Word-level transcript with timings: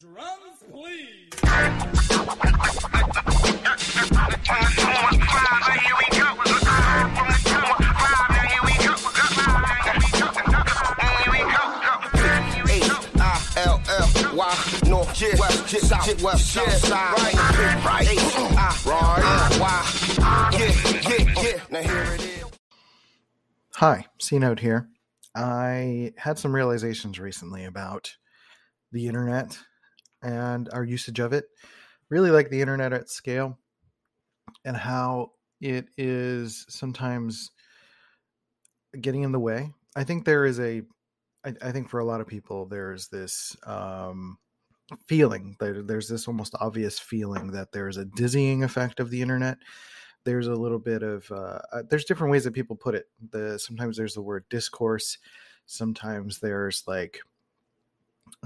Drums, 0.00 0.62
please. 0.70 1.28
Hi, 23.74 24.06
C 24.20 24.38
Note 24.38 24.60
here. 24.60 24.88
I 25.34 26.12
had 26.16 26.38
some 26.38 26.54
realizations 26.54 27.18
recently 27.18 27.64
about 27.64 28.14
the 28.92 29.08
internet 29.08 29.58
and 30.22 30.68
our 30.72 30.84
usage 30.84 31.18
of 31.18 31.32
it. 31.32 31.46
Really 32.10 32.30
like 32.30 32.50
the 32.50 32.60
internet 32.60 32.92
at 32.92 33.10
scale 33.10 33.58
and 34.64 34.76
how 34.76 35.32
it 35.60 35.88
is 35.96 36.64
sometimes 36.68 37.50
getting 39.00 39.22
in 39.22 39.32
the 39.32 39.40
way. 39.40 39.72
I 39.96 40.04
think 40.04 40.24
there 40.24 40.46
is 40.46 40.58
a, 40.60 40.82
I, 41.44 41.54
I 41.62 41.72
think 41.72 41.88
for 41.88 42.00
a 42.00 42.04
lot 42.04 42.20
of 42.20 42.26
people, 42.26 42.66
there's 42.66 43.08
this 43.08 43.56
um, 43.64 44.38
feeling, 45.06 45.56
there, 45.60 45.82
there's 45.82 46.08
this 46.08 46.28
almost 46.28 46.54
obvious 46.60 46.98
feeling 46.98 47.52
that 47.52 47.72
there's 47.72 47.96
a 47.96 48.06
dizzying 48.06 48.64
effect 48.64 49.00
of 49.00 49.10
the 49.10 49.20
internet 49.20 49.58
there's 50.24 50.46
a 50.46 50.54
little 50.54 50.78
bit 50.78 51.02
of 51.02 51.30
uh, 51.30 51.58
uh, 51.72 51.82
there's 51.88 52.04
different 52.04 52.30
ways 52.30 52.44
that 52.44 52.52
people 52.52 52.76
put 52.76 52.94
it 52.94 53.06
the 53.30 53.58
sometimes 53.58 53.96
there's 53.96 54.14
the 54.14 54.20
word 54.20 54.44
discourse 54.50 55.16
sometimes 55.66 56.38
there's 56.38 56.82
like 56.86 57.20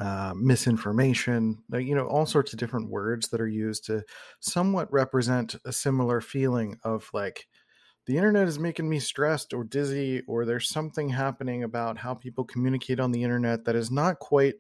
uh, 0.01 0.33
misinformation 0.37 1.63
you 1.73 1.95
know 1.95 2.07
all 2.07 2.27
sorts 2.27 2.53
of 2.53 2.59
different 2.59 2.91
words 2.91 3.29
that 3.29 3.41
are 3.41 3.49
used 3.49 3.85
to 3.85 4.03
somewhat 4.41 4.93
represent 4.93 5.57
a 5.65 5.73
similar 5.73 6.21
feeling 6.21 6.79
of 6.85 7.09
like 7.13 7.47
the 8.07 8.17
internet 8.17 8.49
is 8.49 8.59
making 8.59 8.89
me 8.89 8.99
stressed 8.99 9.55
or 9.55 9.65
dizzy 9.65 10.23
or 10.27 10.45
there's 10.45 10.69
something 10.69 11.09
happening 11.09 11.63
about 11.63 11.99
how 11.99 12.15
people 12.15 12.45
communicate 12.45 12.99
on 12.99 13.13
the 13.13 13.23
internet 13.23 13.65
that 13.65 13.77
is 13.77 13.91
not 13.91 14.19
quite 14.19 14.55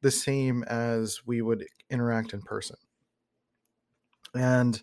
the 0.00 0.10
same 0.10 0.62
as 0.64 1.20
we 1.26 1.42
would 1.42 1.66
interact 1.90 2.32
in 2.32 2.42
person 2.42 2.76
and 4.34 4.82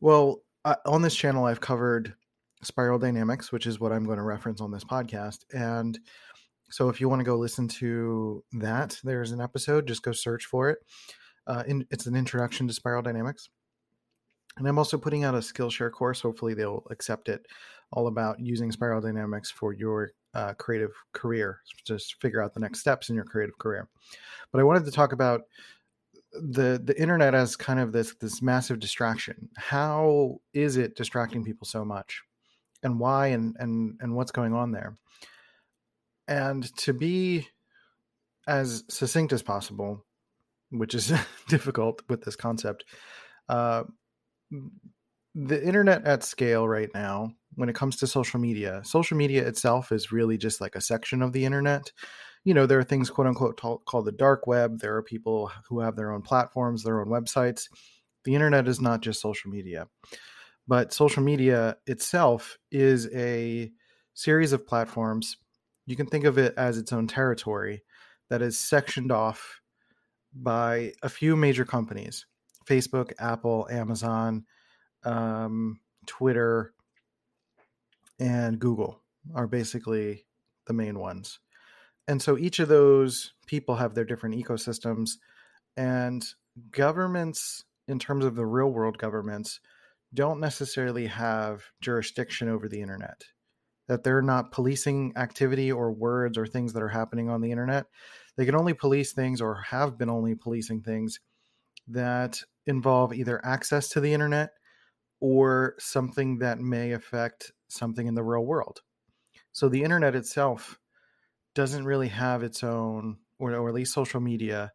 well 0.00 0.40
uh, 0.66 0.74
on 0.84 1.00
this 1.00 1.14
channel, 1.14 1.44
I've 1.44 1.60
covered 1.60 2.12
spiral 2.60 2.98
dynamics, 2.98 3.52
which 3.52 3.66
is 3.66 3.78
what 3.78 3.92
I'm 3.92 4.04
going 4.04 4.18
to 4.18 4.24
reference 4.24 4.60
on 4.60 4.72
this 4.72 4.82
podcast. 4.82 5.44
And 5.54 5.96
so 6.70 6.88
if 6.88 7.00
you 7.00 7.08
want 7.08 7.20
to 7.20 7.24
go 7.24 7.36
listen 7.36 7.68
to 7.68 8.42
that, 8.54 8.98
there's 9.04 9.32
an 9.32 9.40
episode. 9.40 9.86
Just 9.86 10.02
go 10.02 10.12
search 10.12 10.46
for 10.46 10.70
it. 10.70 10.78
Uh, 11.46 11.62
in, 11.66 11.86
it's 11.90 12.06
an 12.06 12.16
introduction 12.16 12.66
to 12.66 12.74
spiral 12.74 13.02
dynamics. 13.02 13.48
And 14.58 14.66
I'm 14.66 14.78
also 14.78 14.98
putting 14.98 15.24
out 15.24 15.34
a 15.34 15.38
Skillshare 15.38 15.92
course. 15.92 16.20
Hopefully, 16.20 16.54
they'll 16.54 16.84
accept 16.90 17.28
it. 17.28 17.46
All 17.92 18.08
about 18.08 18.40
using 18.40 18.72
spiral 18.72 19.00
dynamics 19.00 19.48
for 19.50 19.72
your 19.72 20.10
uh, 20.34 20.54
creative 20.54 20.90
career, 21.12 21.60
just 21.86 22.20
figure 22.20 22.42
out 22.42 22.52
the 22.52 22.60
next 22.60 22.80
steps 22.80 23.10
in 23.10 23.14
your 23.14 23.24
creative 23.24 23.56
career. 23.58 23.88
But 24.50 24.60
I 24.60 24.64
wanted 24.64 24.84
to 24.86 24.90
talk 24.90 25.12
about 25.12 25.42
the 26.32 26.80
the 26.84 27.00
internet 27.00 27.34
as 27.34 27.56
kind 27.56 27.80
of 27.80 27.92
this 27.92 28.14
this 28.20 28.42
massive 28.42 28.78
distraction 28.78 29.48
how 29.56 30.38
is 30.52 30.76
it 30.76 30.96
distracting 30.96 31.42
people 31.44 31.66
so 31.66 31.84
much 31.84 32.22
and 32.82 32.98
why 32.98 33.28
and 33.28 33.56
and 33.58 33.96
and 34.00 34.14
what's 34.14 34.32
going 34.32 34.52
on 34.52 34.70
there 34.70 34.96
and 36.28 36.74
to 36.76 36.92
be 36.92 37.46
as 38.46 38.84
succinct 38.88 39.32
as 39.32 39.42
possible 39.42 40.04
which 40.70 40.94
is 40.94 41.12
difficult 41.48 42.02
with 42.08 42.22
this 42.24 42.36
concept 42.36 42.84
uh, 43.48 43.84
the 45.36 45.62
internet 45.62 46.04
at 46.06 46.24
scale 46.24 46.66
right 46.66 46.88
now 46.94 47.30
when 47.56 47.68
it 47.68 47.74
comes 47.74 47.96
to 47.96 48.06
social 48.06 48.40
media 48.40 48.80
social 48.84 49.16
media 49.16 49.46
itself 49.46 49.92
is 49.92 50.10
really 50.10 50.38
just 50.38 50.60
like 50.62 50.74
a 50.74 50.80
section 50.80 51.22
of 51.22 51.32
the 51.32 51.44
internet. 51.44 51.92
You 52.44 52.54
know 52.54 52.64
there 52.64 52.78
are 52.78 52.84
things 52.84 53.10
quote 53.10 53.26
unquote 53.26 53.58
t- 53.58 53.84
called 53.86 54.06
the 54.06 54.12
dark 54.12 54.46
web. 54.46 54.78
There 54.78 54.96
are 54.96 55.02
people 55.02 55.50
who 55.68 55.80
have 55.80 55.94
their 55.94 56.12
own 56.12 56.22
platforms 56.22 56.82
their 56.82 57.00
own 57.00 57.08
websites. 57.08 57.68
The 58.24 58.34
internet 58.34 58.66
is 58.66 58.80
not 58.80 59.02
just 59.02 59.20
social 59.20 59.50
media. 59.50 59.88
But 60.66 60.92
social 60.92 61.22
media 61.22 61.76
itself 61.86 62.58
is 62.72 63.08
a 63.14 63.70
series 64.14 64.52
of 64.52 64.66
platforms 64.66 65.36
you 65.86 65.96
can 65.96 66.06
think 66.06 66.24
of 66.24 66.38
it 66.38 66.54
as 66.56 66.78
its 66.78 66.92
own 66.92 67.06
territory 67.06 67.82
that 68.28 68.42
is 68.42 68.58
sectioned 68.58 69.12
off 69.12 69.60
by 70.34 70.92
a 71.02 71.08
few 71.08 71.36
major 71.36 71.64
companies 71.64 72.26
facebook 72.66 73.12
apple 73.18 73.66
amazon 73.70 74.44
um, 75.04 75.80
twitter 76.06 76.72
and 78.18 78.58
google 78.58 79.02
are 79.34 79.46
basically 79.46 80.26
the 80.66 80.72
main 80.72 80.98
ones. 80.98 81.38
And 82.08 82.22
so 82.22 82.38
each 82.38 82.58
of 82.58 82.68
those 82.68 83.32
people 83.46 83.76
have 83.76 83.94
their 83.94 84.04
different 84.04 84.36
ecosystems 84.36 85.12
and 85.76 86.24
governments 86.70 87.64
in 87.88 87.98
terms 87.98 88.24
of 88.24 88.36
the 88.36 88.46
real 88.46 88.68
world 88.68 88.98
governments 88.98 89.60
don't 90.14 90.40
necessarily 90.40 91.06
have 91.06 91.64
jurisdiction 91.80 92.48
over 92.48 92.68
the 92.68 92.80
internet 92.80 93.24
that 93.88 94.02
they're 94.02 94.22
not 94.22 94.52
policing 94.52 95.12
activity 95.16 95.70
or 95.70 95.92
words 95.92 96.36
or 96.36 96.46
things 96.46 96.72
that 96.72 96.82
are 96.82 96.88
happening 96.88 97.28
on 97.28 97.40
the 97.40 97.50
internet 97.50 97.86
they 98.36 98.44
can 98.44 98.56
only 98.56 98.74
police 98.74 99.12
things 99.12 99.40
or 99.40 99.54
have 99.54 99.96
been 99.96 100.10
only 100.10 100.34
policing 100.34 100.82
things 100.82 101.20
that 101.88 102.40
involve 102.66 103.14
either 103.14 103.44
access 103.44 103.88
to 103.88 104.00
the 104.00 104.12
internet 104.12 104.50
or 105.20 105.74
something 105.78 106.38
that 106.38 106.58
may 106.58 106.92
affect 106.92 107.52
something 107.68 108.06
in 108.06 108.14
the 108.14 108.22
real 108.22 108.44
world 108.44 108.82
so 109.52 109.68
the 109.68 109.82
internet 109.82 110.14
itself 110.14 110.78
doesn't 111.56 111.86
really 111.86 112.08
have 112.08 112.42
its 112.42 112.62
own, 112.62 113.16
or, 113.38 113.54
or 113.54 113.68
at 113.70 113.74
least 113.74 113.94
social 113.94 114.20
media 114.20 114.70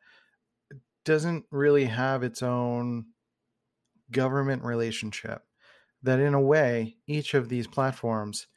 doesn't 1.05 1.45
really 1.51 1.85
have 1.85 2.23
its 2.23 2.41
own 2.41 3.05
government 4.09 4.63
relationship. 4.63 5.43
That 6.01 6.19
in 6.19 6.33
a 6.33 6.41
way, 6.41 6.97
each 7.05 7.35
of 7.35 7.47
these 7.47 7.67
platforms 7.67 8.47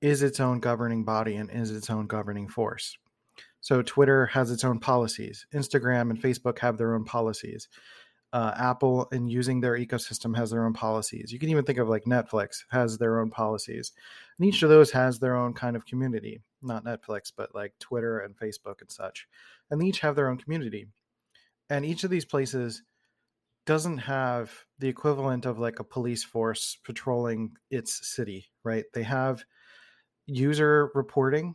is 0.00 0.22
its 0.22 0.40
own 0.40 0.60
governing 0.60 1.04
body 1.04 1.36
and 1.36 1.50
is 1.50 1.70
its 1.70 1.90
own 1.90 2.06
governing 2.06 2.48
force. 2.48 2.96
So 3.60 3.82
Twitter 3.82 4.26
has 4.26 4.50
its 4.50 4.64
own 4.64 4.78
policies. 4.78 5.46
Instagram 5.52 6.10
and 6.10 6.20
Facebook 6.20 6.58
have 6.60 6.78
their 6.78 6.94
own 6.94 7.04
policies. 7.04 7.68
Uh, 8.32 8.52
Apple, 8.56 9.06
in 9.12 9.26
using 9.26 9.60
their 9.60 9.76
ecosystem, 9.76 10.36
has 10.36 10.50
their 10.50 10.64
own 10.64 10.72
policies. 10.72 11.32
You 11.32 11.38
can 11.38 11.48
even 11.48 11.64
think 11.64 11.78
of 11.78 11.88
like 11.88 12.04
Netflix 12.04 12.62
has 12.70 12.96
their 12.96 13.20
own 13.20 13.28
policies, 13.28 13.92
and 14.38 14.46
each 14.46 14.62
of 14.62 14.70
those 14.70 14.92
has 14.92 15.18
their 15.18 15.36
own 15.36 15.52
kind 15.52 15.74
of 15.74 15.84
community 15.84 16.40
not 16.62 16.84
Netflix, 16.84 17.32
but 17.34 17.54
like 17.54 17.72
Twitter 17.78 18.20
and 18.20 18.36
Facebook 18.36 18.80
and 18.80 18.90
such. 18.90 19.26
And 19.70 19.80
they 19.80 19.86
each 19.86 20.00
have 20.00 20.16
their 20.16 20.28
own 20.28 20.38
community. 20.38 20.88
And 21.68 21.84
each 21.84 22.04
of 22.04 22.10
these 22.10 22.24
places 22.24 22.82
doesn't 23.66 23.98
have 23.98 24.52
the 24.78 24.88
equivalent 24.88 25.46
of 25.46 25.58
like 25.58 25.78
a 25.78 25.84
police 25.84 26.24
force 26.24 26.78
patrolling 26.84 27.52
its 27.70 28.08
city, 28.08 28.46
right? 28.64 28.84
They 28.92 29.02
have 29.04 29.44
user 30.30 30.90
reporting. 30.94 31.54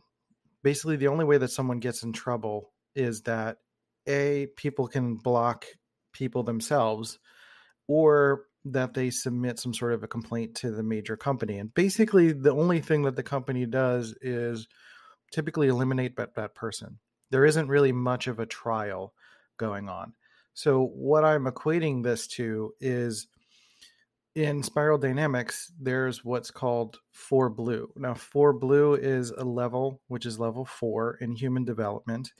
Basically, 0.62 0.96
the 0.96 1.08
only 1.08 1.24
way 1.24 1.38
that 1.38 1.50
someone 1.50 1.80
gets 1.80 2.02
in 2.02 2.12
trouble 2.12 2.72
is 2.94 3.22
that 3.22 3.58
A, 4.06 4.46
people 4.56 4.88
can 4.88 5.16
block 5.16 5.66
people 6.12 6.42
themselves, 6.42 7.18
or 7.88 8.44
that 8.64 8.94
they 8.94 9.10
submit 9.10 9.58
some 9.58 9.72
sort 9.72 9.92
of 9.92 10.02
a 10.02 10.08
complaint 10.08 10.56
to 10.56 10.70
the 10.70 10.82
major 10.82 11.16
company. 11.16 11.58
And 11.58 11.72
basically, 11.72 12.32
the 12.32 12.52
only 12.52 12.80
thing 12.80 13.02
that 13.02 13.16
the 13.16 13.22
company 13.22 13.64
does 13.66 14.14
is 14.20 14.66
typically 15.32 15.68
eliminate 15.68 16.16
that, 16.16 16.34
that 16.34 16.54
person. 16.54 16.98
There 17.30 17.44
isn't 17.44 17.68
really 17.68 17.92
much 17.92 18.26
of 18.26 18.38
a 18.38 18.46
trial 18.46 19.14
going 19.56 19.88
on. 19.88 20.14
So, 20.54 20.86
what 20.86 21.24
I'm 21.24 21.44
equating 21.44 22.02
this 22.02 22.26
to 22.28 22.72
is 22.80 23.28
in 24.36 24.62
spiral 24.62 24.98
dynamics, 24.98 25.72
there's 25.80 26.22
what's 26.22 26.50
called 26.50 26.98
four 27.10 27.48
blue. 27.48 27.90
Now, 27.96 28.12
four 28.12 28.52
blue 28.52 28.94
is 28.94 29.30
a 29.30 29.42
level, 29.42 30.02
which 30.08 30.26
is 30.26 30.38
level 30.38 30.66
four 30.66 31.16
in 31.22 31.34
human 31.34 31.64
development. 31.64 32.34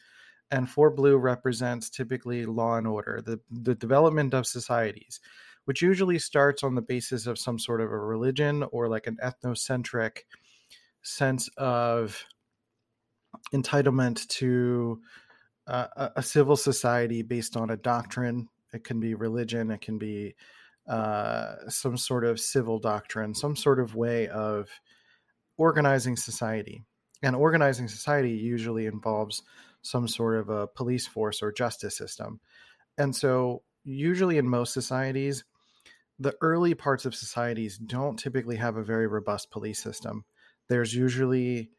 And 0.51 0.69
four 0.69 0.91
blue 0.91 1.17
represents 1.17 1.89
typically 1.89 2.45
law 2.45 2.77
and 2.77 2.87
order, 2.87 3.23
the, 3.25 3.41
the 3.51 3.75
development 3.75 4.35
of 4.35 4.47
societies, 4.47 5.21
which 5.65 5.81
usually 5.81 6.19
starts 6.19 6.63
on 6.63 6.75
the 6.75 6.83
basis 6.83 7.27
of 7.27 7.39
some 7.39 7.59
sort 7.59 7.81
of 7.81 7.91
a 7.91 7.99
religion 7.99 8.63
or 8.73 8.89
like 8.89 9.07
an 9.07 9.17
ethnocentric 9.25 10.19
sense 11.03 11.49
of 11.57 12.27
entitlement 13.55 14.29
to 14.29 15.01
uh, 15.67 16.11
a 16.15 16.23
civil 16.23 16.57
society 16.57 17.23
based 17.23 17.57
on 17.57 17.71
a 17.71 17.77
doctrine. 17.77 18.49
It 18.75 18.85
can 18.85 19.01
be 19.01 19.15
religion, 19.15 19.71
it 19.71 19.81
can 19.81 19.97
be 19.97 20.35
uh, 20.89 21.69
some 21.69 21.97
sort 21.97 22.25
of 22.25 22.41
civil 22.41 22.79
doctrine, 22.79 23.35
some 23.35 23.57
sort 23.57 23.81
of 23.81 23.95
way 23.95 24.29
of 24.29 24.69
organizing 25.57 26.17
society. 26.17 26.83
And 27.23 27.35
organizing 27.35 27.89
society 27.89 28.33
usually 28.33 28.87
involves 28.87 29.43
some 29.83 30.07
sort 30.07 30.37
of 30.37 30.49
a 30.49 30.67
police 30.67 31.07
force 31.07 31.43
or 31.43 31.51
justice 31.53 31.97
system. 31.97 32.41
And 32.99 33.15
so, 33.15 33.63
usually 33.85 34.37
in 34.39 34.49
most 34.49 34.73
societies, 34.73 35.45
the 36.19 36.35
early 36.41 36.75
parts 36.75 37.05
of 37.05 37.15
societies 37.15 37.79
don't 37.79 38.19
typically 38.19 38.57
have 38.57 38.77
a 38.77 38.83
very 38.83 39.07
robust 39.07 39.51
police 39.51 39.83
system. 39.83 40.25
There's 40.69 40.95
usually 40.95 41.71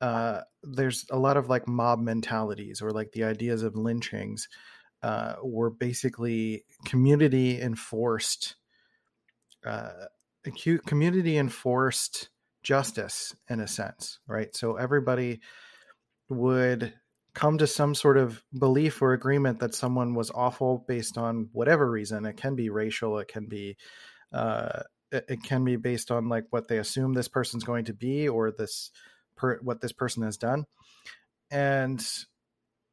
uh, 0.00 0.42
there's 0.62 1.06
a 1.10 1.18
lot 1.18 1.36
of 1.36 1.48
like 1.48 1.66
mob 1.66 1.98
mentalities 1.98 2.80
or 2.80 2.90
like 2.90 3.12
the 3.12 3.24
ideas 3.24 3.62
of 3.62 3.76
lynchings 3.76 4.48
uh, 5.02 5.34
were 5.42 5.70
basically 5.70 6.64
community 6.84 7.60
enforced 7.60 8.56
uh, 9.66 9.90
acute 10.46 10.84
community 10.86 11.36
enforced 11.36 12.30
justice 12.62 13.34
in 13.48 13.60
a 13.60 13.68
sense 13.68 14.18
right? 14.26 14.54
So 14.54 14.76
everybody 14.76 15.40
would 16.28 16.92
come 17.34 17.58
to 17.58 17.66
some 17.66 17.94
sort 17.94 18.16
of 18.16 18.42
belief 18.58 19.00
or 19.00 19.12
agreement 19.12 19.60
that 19.60 19.74
someone 19.74 20.14
was 20.14 20.30
awful 20.30 20.84
based 20.88 21.16
on 21.16 21.48
whatever 21.52 21.88
reason. 21.88 22.26
It 22.26 22.36
can 22.36 22.56
be 22.56 22.68
racial 22.68 23.18
it 23.18 23.28
can 23.28 23.46
be 23.46 23.76
uh, 24.32 24.82
it, 25.10 25.24
it 25.28 25.42
can 25.42 25.64
be 25.64 25.76
based 25.76 26.10
on 26.10 26.28
like 26.28 26.44
what 26.50 26.68
they 26.68 26.78
assume 26.78 27.14
this 27.14 27.28
person's 27.28 27.64
going 27.64 27.86
to 27.86 27.94
be 27.94 28.28
or 28.28 28.50
this 28.50 28.90
per, 29.36 29.58
what 29.62 29.80
this 29.80 29.92
person 29.92 30.22
has 30.22 30.36
done. 30.36 30.64
And 31.50 32.04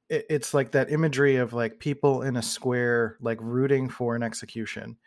it, 0.10 0.26
it's 0.30 0.54
like 0.54 0.72
that 0.72 0.92
imagery 0.92 1.38
of 1.38 1.54
like 1.54 1.80
people 1.80 2.22
in 2.22 2.36
a 2.36 2.42
square 2.42 3.18
like 3.22 3.40
rooting 3.42 3.90
for 3.90 4.16
an 4.16 4.24
execution 4.24 4.98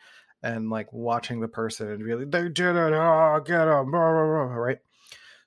and 0.43 0.71
like 0.71 0.93
watching 0.93 1.41
the 1.41 1.49
person 1.49 1.91
and 1.91 2.03
really 2.03 2.25
they 2.25 2.49
did 2.49 2.77
it 2.77 2.93
oh 2.93 3.41
get 3.45 3.65
them 3.65 3.95
right 3.95 4.79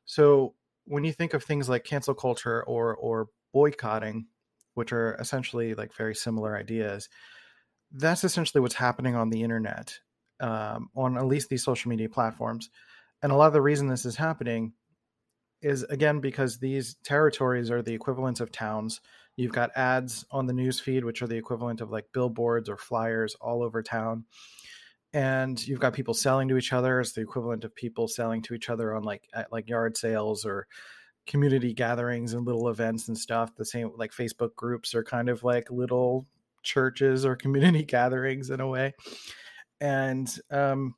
so 0.05 0.53
when 0.85 1.03
you 1.03 1.13
think 1.13 1.33
of 1.33 1.43
things 1.43 1.69
like 1.69 1.83
cancel 1.83 2.13
culture 2.13 2.63
or 2.63 2.95
or 2.95 3.27
boycotting 3.53 4.25
which 4.73 4.91
are 4.93 5.15
essentially 5.15 5.73
like 5.73 5.93
very 5.93 6.15
similar 6.15 6.57
ideas 6.57 7.09
that's 7.93 8.23
essentially 8.23 8.61
what's 8.61 8.75
happening 8.75 9.15
on 9.15 9.29
the 9.29 9.43
internet 9.43 9.99
um, 10.39 10.89
on 10.95 11.17
at 11.17 11.25
least 11.25 11.49
these 11.49 11.63
social 11.63 11.89
media 11.89 12.09
platforms 12.09 12.69
and 13.21 13.31
a 13.31 13.35
lot 13.35 13.47
of 13.47 13.53
the 13.53 13.61
reason 13.61 13.87
this 13.87 14.05
is 14.05 14.15
happening 14.15 14.73
is 15.61 15.83
again 15.83 16.19
because 16.19 16.57
these 16.57 16.95
territories 17.03 17.69
are 17.69 17.81
the 17.81 17.93
equivalents 17.93 18.39
of 18.39 18.51
towns. 18.51 19.01
You've 19.41 19.51
got 19.51 19.75
ads 19.75 20.23
on 20.29 20.45
the 20.45 20.53
news 20.53 20.79
feed, 20.79 21.03
which 21.03 21.21
are 21.21 21.27
the 21.27 21.35
equivalent 21.35 21.81
of 21.81 21.89
like 21.89 22.05
billboards 22.13 22.69
or 22.69 22.77
flyers 22.77 23.35
all 23.41 23.63
over 23.63 23.81
town. 23.81 24.25
And 25.13 25.65
you've 25.67 25.79
got 25.79 25.93
people 25.93 26.13
selling 26.13 26.47
to 26.49 26.57
each 26.57 26.71
other 26.71 26.99
as 26.99 27.13
the 27.13 27.21
equivalent 27.21 27.63
of 27.63 27.75
people 27.75 28.07
selling 28.07 28.41
to 28.43 28.53
each 28.53 28.69
other 28.69 28.93
on 28.93 29.03
like 29.03 29.27
at 29.33 29.51
like 29.51 29.67
yard 29.67 29.97
sales 29.97 30.45
or 30.45 30.67
community 31.25 31.73
gatherings 31.73 32.33
and 32.33 32.45
little 32.45 32.69
events 32.69 33.07
and 33.07 33.17
stuff. 33.17 33.55
The 33.55 33.65
same 33.65 33.91
like 33.97 34.11
Facebook 34.11 34.55
groups 34.55 34.93
are 34.93 35.03
kind 35.03 35.27
of 35.27 35.43
like 35.43 35.71
little 35.71 36.27
churches 36.61 37.25
or 37.25 37.35
community 37.43 37.83
gatherings 37.83 38.51
in 38.51 38.61
a 38.61 38.67
way. 38.67 38.93
And 39.81 40.33
um 40.51 40.93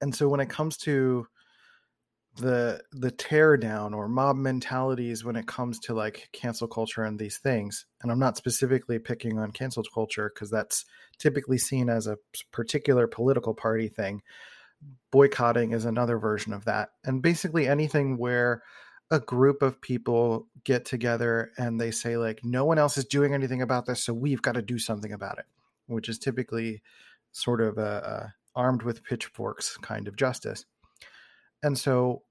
and 0.00 0.14
so 0.14 0.28
when 0.28 0.40
it 0.40 0.48
comes 0.48 0.76
to 0.78 1.26
the 2.40 2.80
the 2.92 3.10
tear 3.10 3.56
down 3.56 3.94
or 3.94 4.08
mob 4.08 4.36
mentalities 4.36 5.24
when 5.24 5.36
it 5.36 5.46
comes 5.46 5.78
to 5.78 5.94
like 5.94 6.28
cancel 6.32 6.66
culture 6.66 7.02
and 7.02 7.18
these 7.18 7.38
things 7.38 7.86
and 8.02 8.10
i'm 8.10 8.18
not 8.18 8.36
specifically 8.36 8.98
picking 8.98 9.38
on 9.38 9.50
cancel 9.50 9.82
culture 9.94 10.30
because 10.34 10.50
that's 10.50 10.84
typically 11.18 11.58
seen 11.58 11.88
as 11.88 12.06
a 12.06 12.18
particular 12.50 13.06
political 13.06 13.54
party 13.54 13.88
thing. 13.88 14.22
Boycotting 15.10 15.72
is 15.72 15.84
another 15.84 16.18
version 16.18 16.52
of 16.54 16.64
that 16.64 16.90
and 17.04 17.20
basically 17.20 17.68
anything 17.68 18.16
where 18.16 18.62
a 19.10 19.20
group 19.20 19.60
of 19.60 19.80
people 19.80 20.46
get 20.64 20.84
together 20.84 21.50
and 21.58 21.78
they 21.80 21.90
say 21.90 22.16
like 22.16 22.40
no 22.44 22.64
one 22.64 22.78
else 22.78 22.96
is 22.96 23.04
doing 23.04 23.34
anything 23.34 23.60
about 23.60 23.84
this 23.84 24.02
so 24.02 24.14
we've 24.14 24.40
got 24.40 24.52
to 24.52 24.62
do 24.62 24.78
something 24.78 25.12
about 25.12 25.38
it 25.38 25.44
which 25.86 26.08
is 26.08 26.18
typically 26.18 26.80
sort 27.32 27.60
of 27.60 27.76
a, 27.76 27.82
a 27.82 28.34
armed 28.54 28.82
with 28.82 29.04
pitchforks 29.04 29.76
kind 29.78 30.08
of 30.08 30.16
justice. 30.16 30.64
And 31.62 31.78
so 31.78 32.22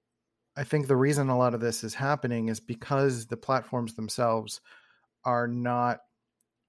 I 0.60 0.66
think 0.66 0.88
the 0.88 0.98
reason 0.98 1.30
a 1.30 1.38
lot 1.38 1.54
of 1.54 1.62
this 1.62 1.86
is 1.86 1.94
happening 1.94 2.50
is 2.50 2.60
because 2.60 3.28
the 3.28 3.38
platforms 3.38 3.96
themselves 3.96 4.60
are 5.24 5.48
not 5.48 6.00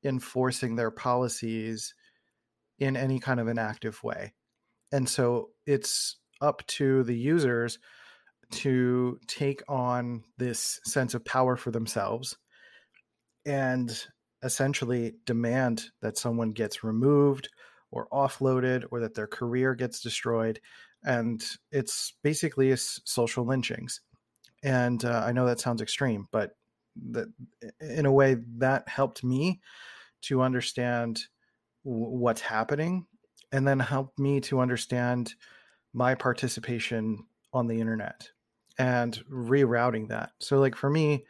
enforcing 0.04 0.76
their 0.76 0.92
policies 0.92 1.92
in 2.78 2.96
any 2.96 3.18
kind 3.18 3.40
of 3.40 3.48
an 3.48 3.58
active 3.58 4.00
way. 4.04 4.32
And 4.92 5.08
so 5.08 5.48
it's 5.66 6.18
up 6.40 6.64
to 6.68 7.02
the 7.02 7.16
users 7.16 7.80
to 8.52 9.18
take 9.26 9.60
on 9.68 10.22
this 10.38 10.78
sense 10.84 11.14
of 11.14 11.24
power 11.24 11.56
for 11.56 11.72
themselves 11.72 12.36
and 13.44 14.06
essentially 14.44 15.14
demand 15.26 15.86
that 16.00 16.16
someone 16.16 16.52
gets 16.52 16.84
removed 16.84 17.48
or 17.90 18.08
offloaded 18.12 18.84
or 18.90 19.00
that 19.00 19.14
their 19.14 19.26
career 19.26 19.74
gets 19.74 20.00
destroyed 20.00 20.60
and 21.04 21.42
it's 21.72 22.14
basically 22.22 22.74
social 22.76 23.44
lynchings. 23.46 24.00
And 24.62 25.04
uh, 25.04 25.22
I 25.24 25.32
know 25.32 25.46
that 25.46 25.60
sounds 25.60 25.80
extreme, 25.80 26.28
but 26.30 26.50
that 27.12 27.28
in 27.80 28.06
a 28.06 28.12
way 28.12 28.36
that 28.58 28.88
helped 28.88 29.24
me 29.24 29.60
to 30.22 30.42
understand 30.42 31.22
w- 31.84 32.04
what's 32.04 32.42
happening, 32.42 33.06
and 33.52 33.66
then 33.66 33.80
helped 33.80 34.18
me 34.18 34.40
to 34.40 34.60
understand 34.60 35.34
my 35.92 36.14
participation 36.14 37.24
on 37.52 37.66
the 37.66 37.80
internet 37.80 38.28
and 38.78 39.22
rerouting 39.30 40.08
that. 40.08 40.30
So, 40.40 40.58
like 40.58 40.76
for 40.76 40.90
me, 40.90 41.24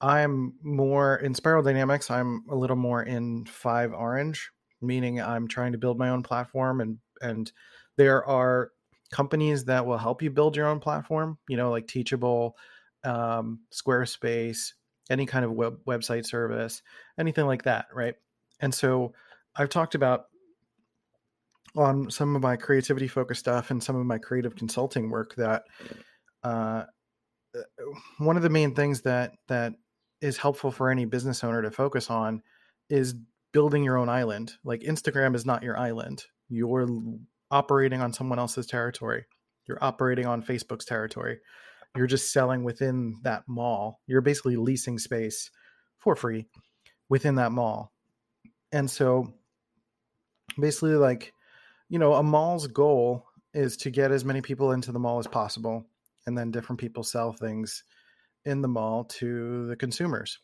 I'm 0.00 0.54
more 0.62 1.16
in 1.16 1.34
Spiral 1.34 1.62
Dynamics. 1.62 2.10
I'm 2.10 2.44
a 2.50 2.56
little 2.56 2.76
more 2.76 3.02
in 3.02 3.44
Five 3.44 3.92
Orange, 3.92 4.50
meaning 4.80 5.20
I'm 5.20 5.48
trying 5.48 5.72
to 5.72 5.78
build 5.78 5.98
my 5.98 6.10
own 6.10 6.22
platform 6.22 6.80
and 6.80 6.98
and 7.20 7.50
there 7.96 8.24
are 8.24 8.70
companies 9.10 9.64
that 9.64 9.84
will 9.84 9.98
help 9.98 10.22
you 10.22 10.30
build 10.30 10.56
your 10.56 10.68
own 10.68 10.80
platform, 10.80 11.38
you 11.48 11.56
know, 11.56 11.70
like 11.70 11.86
Teachable, 11.88 12.56
um, 13.04 13.60
Squarespace, 13.72 14.72
any 15.10 15.26
kind 15.26 15.44
of 15.44 15.52
web 15.52 15.78
website 15.86 16.26
service, 16.26 16.82
anything 17.18 17.46
like 17.46 17.62
that, 17.64 17.86
right? 17.92 18.14
And 18.60 18.74
so 18.74 19.14
I've 19.56 19.68
talked 19.68 19.94
about 19.94 20.26
on 21.76 22.10
some 22.10 22.34
of 22.36 22.42
my 22.42 22.56
creativity 22.56 23.08
focused 23.08 23.40
stuff 23.40 23.70
and 23.70 23.82
some 23.82 23.96
of 23.96 24.06
my 24.06 24.18
creative 24.18 24.56
consulting 24.56 25.10
work 25.10 25.34
that 25.36 25.64
uh, 26.42 26.84
uh, 27.56 27.62
one 28.18 28.36
of 28.36 28.42
the 28.42 28.50
main 28.50 28.74
things 28.74 29.02
that 29.02 29.32
that 29.48 29.74
is 30.20 30.36
helpful 30.36 30.70
for 30.70 30.90
any 30.90 31.04
business 31.04 31.44
owner 31.44 31.62
to 31.62 31.70
focus 31.70 32.10
on 32.10 32.42
is 32.90 33.14
building 33.58 33.82
your 33.82 33.98
own 33.98 34.08
island. 34.08 34.52
Like 34.62 34.82
Instagram 34.82 35.34
is 35.34 35.44
not 35.44 35.64
your 35.64 35.76
island. 35.76 36.26
You're 36.48 36.86
operating 37.50 38.00
on 38.00 38.12
someone 38.12 38.38
else's 38.38 38.68
territory. 38.68 39.24
You're 39.66 39.82
operating 39.82 40.26
on 40.26 40.44
Facebook's 40.44 40.84
territory. 40.84 41.40
You're 41.96 42.06
just 42.06 42.32
selling 42.32 42.62
within 42.62 43.16
that 43.24 43.42
mall. 43.48 43.98
You're 44.06 44.20
basically 44.20 44.54
leasing 44.54 44.96
space 44.96 45.50
for 45.98 46.14
free 46.14 46.46
within 47.08 47.34
that 47.34 47.50
mall. 47.50 47.90
And 48.70 48.88
so 48.88 49.34
basically 50.56 50.94
like 50.94 51.32
you 51.88 51.98
know, 51.98 52.14
a 52.14 52.22
mall's 52.22 52.68
goal 52.68 53.24
is 53.54 53.76
to 53.78 53.90
get 53.90 54.12
as 54.12 54.24
many 54.24 54.40
people 54.40 54.70
into 54.70 54.92
the 54.92 55.00
mall 55.00 55.18
as 55.18 55.26
possible 55.26 55.84
and 56.28 56.38
then 56.38 56.52
different 56.52 56.78
people 56.78 57.02
sell 57.02 57.32
things 57.32 57.82
in 58.44 58.62
the 58.62 58.68
mall 58.68 59.02
to 59.06 59.66
the 59.66 59.74
consumers. 59.74 60.38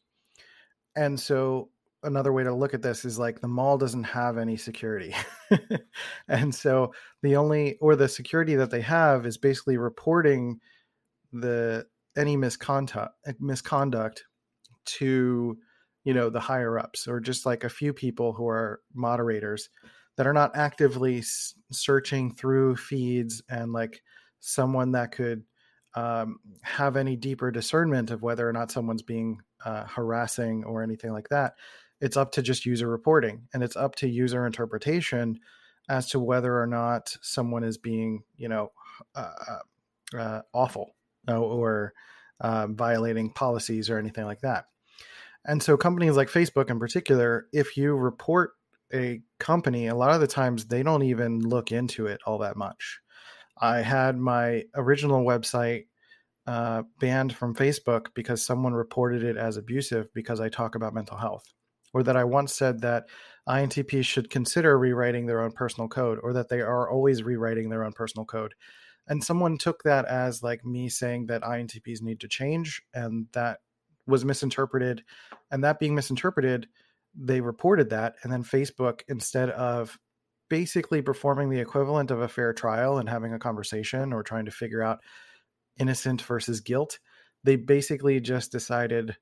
And 0.97 1.21
so 1.21 1.69
another 2.05 2.33
way 2.33 2.45
to 2.45 2.55
look 2.55 2.75
at 2.75 2.83
this 2.83 3.05
is 3.05 3.19
like 3.19 3.41
the 3.41 3.49
mall 3.49 3.79
doesn't 3.79 4.05
have 4.05 4.39
any 4.39 4.57
security. 4.57 5.15
and 6.29 6.55
so 6.55 6.93
the 7.23 7.37
only 7.37 7.77
or 7.81 7.97
the 7.97 8.09
security 8.09 8.55
that 8.55 8.71
they 8.71 8.81
have 8.83 9.27
is 9.27 9.39
basically 9.39 9.77
reporting 9.77 10.61
the 11.33 11.85
any 12.17 12.37
misconduct 12.37 13.15
misconduct 13.41 14.25
to 14.85 15.59
you 16.05 16.15
know 16.15 16.31
the 16.31 16.41
higher 16.41 16.79
ups 16.79 17.09
or 17.09 17.19
just 17.19 17.45
like 17.47 17.65
a 17.65 17.69
few 17.69 17.93
people 17.93 18.33
who 18.33 18.47
are 18.47 18.81
moderators 18.95 19.69
that 20.17 20.27
are 20.27 20.33
not 20.33 20.57
actively 20.57 21.19
s- 21.19 21.55
searching 21.73 22.33
through 22.35 22.77
feeds 22.77 23.43
and 23.49 23.73
like 23.73 24.03
someone 24.41 24.93
that 24.93 25.11
could 25.11 25.43
um, 25.97 26.39
have 26.63 26.97
any 26.97 27.17
deeper 27.17 27.51
discernment 27.51 28.11
of 28.11 28.23
whether 28.23 28.49
or 28.49 28.53
not 28.53 28.71
someone's 28.71 29.03
being 29.03 29.41
uh, 29.65 29.85
harassing 29.85 30.65
or 30.65 30.83
anything 30.83 31.13
like 31.13 31.29
that 31.31 31.55
it's 32.05 32.19
up 32.19 32.33
to 32.33 32.43
just 32.43 32.67
user 32.67 32.87
reporting 32.87 33.49
and 33.55 33.63
it's 33.63 33.77
up 33.77 33.95
to 33.95 34.07
user 34.07 34.45
interpretation 34.45 35.41
as 35.89 36.07
to 36.11 36.21
whether 36.21 36.61
or 36.61 36.67
not 36.67 37.17
someone 37.23 37.65
is 37.65 37.79
being 37.79 38.23
you 38.37 38.47
know 38.47 38.71
uh, 39.15 39.33
uh, 39.49 40.17
uh 40.19 40.43
awful 40.53 40.95
or 41.27 41.95
uh, 42.41 42.67
violating 42.69 43.31
policies 43.31 43.89
or 43.89 43.97
anything 43.97 44.27
like 44.27 44.43
that. 44.43 44.67
And 45.47 45.63
so 45.63 45.79
companies 45.79 46.15
like 46.15 46.29
facebook 46.29 46.69
in 46.69 46.79
particular 46.79 47.47
if 47.55 47.77
you 47.79 47.95
report 47.95 48.53
a 48.93 49.23
company 49.41 49.87
a 49.87 49.95
lot 49.95 50.15
of 50.15 50.21
the 50.21 50.27
times 50.27 50.67
they 50.67 50.83
don't 50.83 51.05
even 51.05 51.41
look 51.41 51.73
into 51.73 52.07
it 52.07 52.21
all 52.27 52.39
that 52.39 52.57
much. 52.57 53.01
I 53.57 53.79
had 53.79 54.19
my 54.19 54.65
original 54.75 55.25
website 55.25 55.87
uh, 56.47 56.83
banned 57.01 57.35
from 57.35 57.55
facebook 57.55 58.09
because 58.15 58.45
someone 58.45 58.75
reported 58.75 59.23
it 59.23 59.39
as 59.39 59.57
abusive 59.57 60.13
because 60.13 60.41
i 60.41 60.49
talk 60.51 60.75
about 60.75 60.93
mental 60.93 61.17
health 61.17 61.55
or 61.95 62.03
that 62.03 62.17
I 62.17 62.25
once 62.25 62.53
said 62.53 62.83
that 62.83 63.05
INTPs 63.49 64.05
should 64.05 64.29
consider 64.29 64.79
rewriting 64.79 65.27
their 65.27 65.41
own 65.41 65.53
personal 65.53 65.89
code, 65.89 66.19
or 66.23 66.35
that 66.35 66.51
they 66.51 66.61
are 66.61 66.91
always 66.91 67.23
rewriting 67.23 67.71
their 67.71 67.85
own 67.85 67.93
personal 67.93 68.27
code. 68.27 68.53
And 69.07 69.23
someone 69.23 69.59
took 69.59 69.83
that 69.85 70.05
as 70.07 70.43
like 70.43 70.65
me 70.65 70.89
saying 70.89 71.27
that 71.27 71.43
INTPs 71.43 72.03
need 72.03 72.21
to 72.21 72.29
change, 72.29 72.83
and 72.93 73.27
that 73.33 73.61
was 74.07 74.25
misinterpreted. 74.25 75.03
And 75.51 75.63
that 75.65 75.79
being 75.79 75.95
misinterpreted, 75.95 76.69
they 77.15 77.41
reported 77.41 77.91
that. 77.91 78.17
And 78.23 78.33
then 78.33 78.43
Facebook, 78.43 79.01
instead 79.09 79.51
of 79.51 79.99
basically 80.51 81.01
performing 81.01 81.49
the 81.49 81.61
equivalent 81.61 82.11
of 82.11 82.21
a 82.21 82.29
fair 82.29 82.53
trial 82.53 82.99
and 82.99 83.09
having 83.09 83.33
a 83.33 83.39
conversation 83.39 84.13
or 84.13 84.23
trying 84.23 84.47
to 84.47 84.51
figure 84.51 84.83
out 84.83 84.99
innocent 85.79 86.23
versus 86.23 86.61
guilt, 86.61 86.99
they 87.45 87.57
basically 87.57 88.21
just 88.21 88.53
decided 88.53 89.17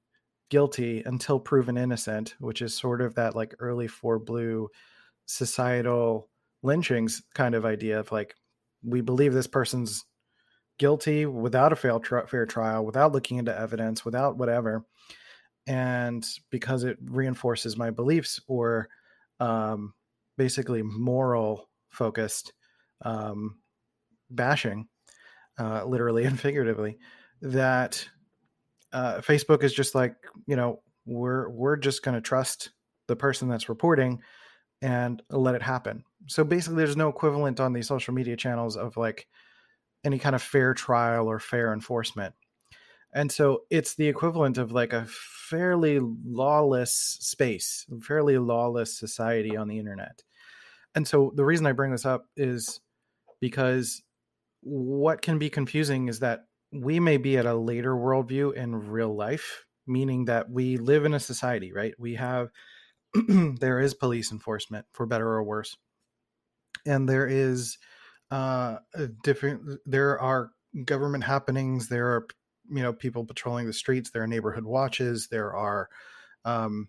guilty 0.52 1.02
until 1.06 1.40
proven 1.40 1.78
innocent, 1.78 2.34
which 2.38 2.60
is 2.60 2.76
sort 2.76 3.00
of 3.00 3.14
that 3.14 3.34
like 3.34 3.54
early 3.58 3.88
4Blue 3.88 4.66
societal 5.24 6.28
lynchings 6.62 7.22
kind 7.34 7.54
of 7.54 7.64
idea 7.64 7.98
of 7.98 8.12
like, 8.12 8.34
we 8.84 9.00
believe 9.00 9.32
this 9.32 9.46
person's 9.46 10.04
guilty 10.78 11.24
without 11.24 11.72
a 11.72 11.76
fair, 11.76 11.98
tri- 12.00 12.26
fair 12.26 12.44
trial, 12.44 12.84
without 12.84 13.12
looking 13.12 13.38
into 13.38 13.58
evidence, 13.58 14.04
without 14.04 14.36
whatever. 14.36 14.84
And 15.66 16.22
because 16.50 16.84
it 16.84 16.98
reinforces 17.02 17.78
my 17.78 17.88
beliefs 17.88 18.38
or 18.46 18.88
um, 19.40 19.94
basically 20.36 20.82
moral 20.82 21.70
focused 21.88 22.52
um, 23.02 23.56
bashing, 24.28 24.86
uh, 25.58 25.86
literally 25.86 26.24
and 26.24 26.38
figuratively, 26.38 26.98
that 27.40 28.06
uh, 28.92 29.18
Facebook 29.18 29.62
is 29.62 29.72
just 29.72 29.94
like, 29.94 30.16
you 30.46 30.56
know, 30.56 30.80
we're 31.04 31.48
we're 31.48 31.76
just 31.76 32.02
going 32.02 32.14
to 32.14 32.20
trust 32.20 32.70
the 33.08 33.16
person 33.16 33.48
that's 33.48 33.68
reporting 33.68 34.20
and 34.80 35.22
let 35.30 35.54
it 35.54 35.62
happen. 35.62 36.04
So 36.26 36.44
basically, 36.44 36.78
there's 36.78 36.96
no 36.96 37.08
equivalent 37.08 37.60
on 37.60 37.72
these 37.72 37.88
social 37.88 38.14
media 38.14 38.36
channels 38.36 38.76
of 38.76 38.96
like 38.96 39.26
any 40.04 40.18
kind 40.18 40.34
of 40.34 40.42
fair 40.42 40.74
trial 40.74 41.28
or 41.28 41.38
fair 41.38 41.72
enforcement. 41.72 42.34
And 43.14 43.30
so 43.30 43.62
it's 43.70 43.94
the 43.94 44.08
equivalent 44.08 44.58
of 44.58 44.72
like 44.72 44.92
a 44.92 45.06
fairly 45.06 46.00
lawless 46.00 46.94
space, 47.20 47.86
fairly 48.02 48.38
lawless 48.38 48.98
society 48.98 49.56
on 49.56 49.68
the 49.68 49.78
internet. 49.78 50.22
And 50.94 51.06
so 51.06 51.32
the 51.34 51.44
reason 51.44 51.66
I 51.66 51.72
bring 51.72 51.92
this 51.92 52.06
up 52.06 52.26
is 52.36 52.80
because 53.40 54.02
what 54.62 55.20
can 55.20 55.38
be 55.38 55.50
confusing 55.50 56.08
is 56.08 56.20
that 56.20 56.46
we 56.72 56.98
may 56.98 57.18
be 57.18 57.36
at 57.36 57.46
a 57.46 57.54
later 57.54 57.94
worldview 57.94 58.54
in 58.54 58.88
real 58.88 59.14
life, 59.14 59.64
meaning 59.86 60.24
that 60.24 60.50
we 60.50 60.78
live 60.78 61.04
in 61.04 61.14
a 61.14 61.20
society, 61.20 61.72
right? 61.72 61.94
We 61.98 62.14
have, 62.14 62.48
there 63.28 63.78
is 63.78 63.94
police 63.94 64.32
enforcement 64.32 64.86
for 64.92 65.06
better 65.06 65.28
or 65.28 65.42
worse. 65.42 65.76
And 66.86 67.08
there 67.08 67.26
is 67.26 67.78
uh, 68.30 68.78
different, 69.22 69.80
there 69.84 70.18
are 70.18 70.50
government 70.84 71.24
happenings. 71.24 71.88
There 71.88 72.06
are, 72.08 72.26
you 72.70 72.82
know, 72.82 72.92
people 72.92 73.24
patrolling 73.24 73.66
the 73.66 73.72
streets. 73.72 74.10
There 74.10 74.22
are 74.22 74.26
neighborhood 74.26 74.64
watches. 74.64 75.28
There 75.28 75.54
are, 75.54 75.88
um, 76.44 76.88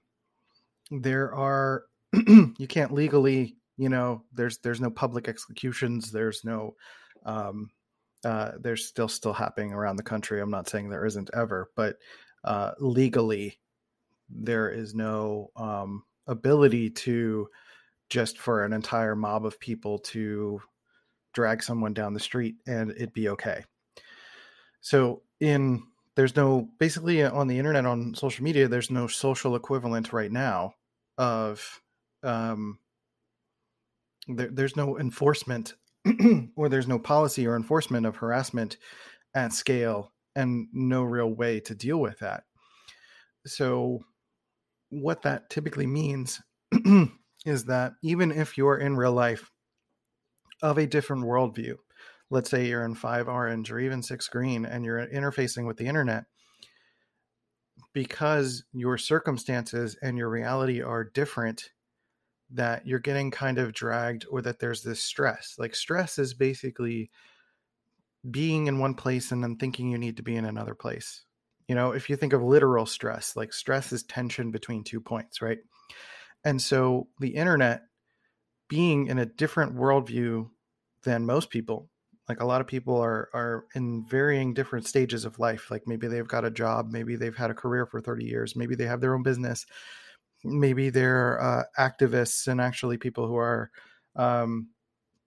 there 0.92 1.34
are, 1.34 1.84
you 2.14 2.68
can't 2.70 2.94
legally, 2.94 3.58
you 3.76 3.90
know, 3.90 4.24
there's, 4.32 4.60
there's 4.60 4.80
no 4.80 4.90
public 4.90 5.28
executions. 5.28 6.12
There's 6.12 6.46
no, 6.46 6.76
um, 7.26 7.70
uh, 8.24 8.52
there's 8.60 8.86
still 8.86 9.08
still 9.08 9.34
happening 9.34 9.74
around 9.74 9.98
the 9.98 10.04
country. 10.04 10.42
I'm 10.42 10.52
not 10.52 10.70
saying 10.70 10.90
there 10.90 11.06
isn't 11.06 11.30
ever, 11.34 11.70
but 11.76 11.98
uh, 12.44 12.72
legally, 12.80 13.60
there 14.30 14.70
is 14.70 14.96
no 14.96 15.52
um, 15.56 16.04
ability 16.28 16.90
to 16.90 17.50
just 18.10 18.38
for 18.38 18.64
an 18.64 18.74
entire 18.74 19.16
mob 19.16 19.46
of 19.46 19.60
people 19.60 20.00
to 20.00 20.62
drag 21.34 21.64
someone 21.64 21.94
down 21.94 22.14
the 22.14 22.20
street 22.20 22.56
and 22.68 22.92
it 22.92 23.14
be 23.14 23.30
okay. 23.30 23.64
So 24.82 25.24
in 25.40 25.84
there's 26.16 26.36
no 26.36 26.70
basically 26.78 27.24
on 27.24 27.48
the 27.48 27.58
internet 27.58 27.86
on 27.86 28.14
social 28.14 28.44
media 28.44 28.68
there's 28.68 28.92
no 28.92 29.08
social 29.08 29.56
equivalent 29.56 30.14
right 30.14 30.32
now 30.32 30.76
of 31.18 31.82
um, 32.22 32.78
there, 34.28 34.50
there's 34.52 34.76
no 34.76 35.00
enforcement 35.00 35.74
or 36.56 36.70
there's 36.70 36.88
no 36.88 37.00
policy 37.00 37.48
or 37.48 37.56
enforcement 37.56 38.06
of 38.06 38.18
harassment 38.18 38.78
at 39.36 39.54
scale 39.54 40.12
and 40.36 40.68
no 40.74 41.04
real 41.04 41.34
way 41.34 41.60
to 41.62 41.76
deal 41.76 42.00
with 42.00 42.20
that. 42.20 42.44
So, 43.46 44.04
what 44.90 45.24
that 45.24 45.50
typically 45.50 45.88
means 45.88 46.42
is 47.46 47.66
that 47.66 47.94
even 48.04 48.32
if 48.32 48.58
you're 48.58 48.78
in 48.78 48.96
real 48.96 49.14
life 49.14 49.50
of 50.62 50.78
a 50.78 50.88
different 50.88 51.24
worldview, 51.24 51.76
let's 52.30 52.50
say 52.50 52.68
you're 52.68 52.86
in 52.86 52.96
five 52.96 53.28
orange 53.28 53.72
or 53.72 53.80
even 53.80 54.02
six 54.02 54.28
green 54.28 54.66
and 54.66 54.86
you're 54.86 55.06
interfacing 55.08 55.66
with 55.66 55.78
the 55.78 55.88
internet, 55.88 56.26
because 57.94 58.64
your 58.72 58.98
circumstances 58.98 59.98
and 60.02 60.18
your 60.18 60.30
reality 60.30 60.82
are 60.82 61.04
different 61.04 61.70
that 62.54 62.86
you're 62.86 63.00
getting 63.00 63.32
kind 63.32 63.58
of 63.58 63.74
dragged 63.74 64.26
or 64.30 64.42
that 64.42 64.60
there's 64.60 64.84
this 64.84 65.02
stress. 65.02 65.56
Like 65.58 65.76
stress 65.76 66.20
is 66.20 66.34
basically 66.34 67.10
being 68.30 68.68
in 68.68 68.80
one 68.80 68.94
place 68.94 69.32
and 69.32 69.44
then 69.44 69.58
thinking 69.58 69.90
you 69.90 69.98
need 69.98 70.18
to 70.18 70.24
be 70.24 70.36
in 70.36 70.46
another 70.46 70.76
place. 70.76 71.24
You 71.68 71.76
know, 71.76 71.92
if 71.92 72.10
you 72.10 72.16
think 72.16 72.34
of 72.34 72.44
literal 72.44 72.86
stress, 72.86 73.36
like 73.36 73.54
stress 73.54 73.92
is 73.92 74.04
tension 74.04 74.52
between 74.52 74.84
two 74.84 75.02
points, 75.02 75.42
right? 75.42 75.60
And 76.44 76.62
so 76.62 77.08
the 77.20 77.36
internet 77.36 77.84
being 78.70 79.08
in 79.08 79.20
a 79.20 79.26
different 79.26 79.76
worldview 79.76 80.50
than 81.04 81.26
most 81.26 81.50
people, 81.50 81.90
like 82.30 82.42
a 82.42 82.46
lot 82.46 82.62
of 82.62 82.68
people 82.68 82.98
are 82.98 83.30
are 83.34 83.66
in 83.76 84.06
varying 84.08 84.54
different 84.54 84.88
stages 84.88 85.26
of 85.26 85.40
life. 85.40 85.70
Like 85.70 85.84
maybe 85.86 86.08
they've 86.08 86.28
got 86.28 86.46
a 86.46 86.52
job, 86.52 86.92
maybe 86.92 87.16
they've 87.16 87.36
had 87.36 87.52
a 87.52 87.56
career 87.56 87.86
for 87.86 88.00
30 88.00 88.26
years, 88.26 88.56
maybe 88.56 88.76
they 88.76 88.86
have 88.86 89.02
their 89.02 89.14
own 89.14 89.24
business, 89.24 89.66
maybe 90.44 90.90
they're 90.90 91.42
uh, 91.42 91.64
activists 91.80 92.48
and 92.48 92.60
actually 92.60 92.98
people 92.98 93.28
who 93.28 93.38
are 93.38 93.72
um, 94.16 94.70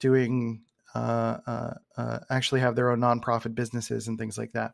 doing 0.00 0.62
uh, 0.94 1.38
uh, 1.46 1.74
uh, 1.96 2.18
actually 2.30 2.60
have 2.60 2.76
their 2.76 2.90
own 2.90 3.00
nonprofit 3.00 3.54
businesses 3.54 4.08
and 4.08 4.18
things 4.18 4.38
like 4.38 4.52
that. 4.52 4.72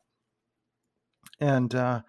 And 1.41 1.75
uh, 1.75 2.03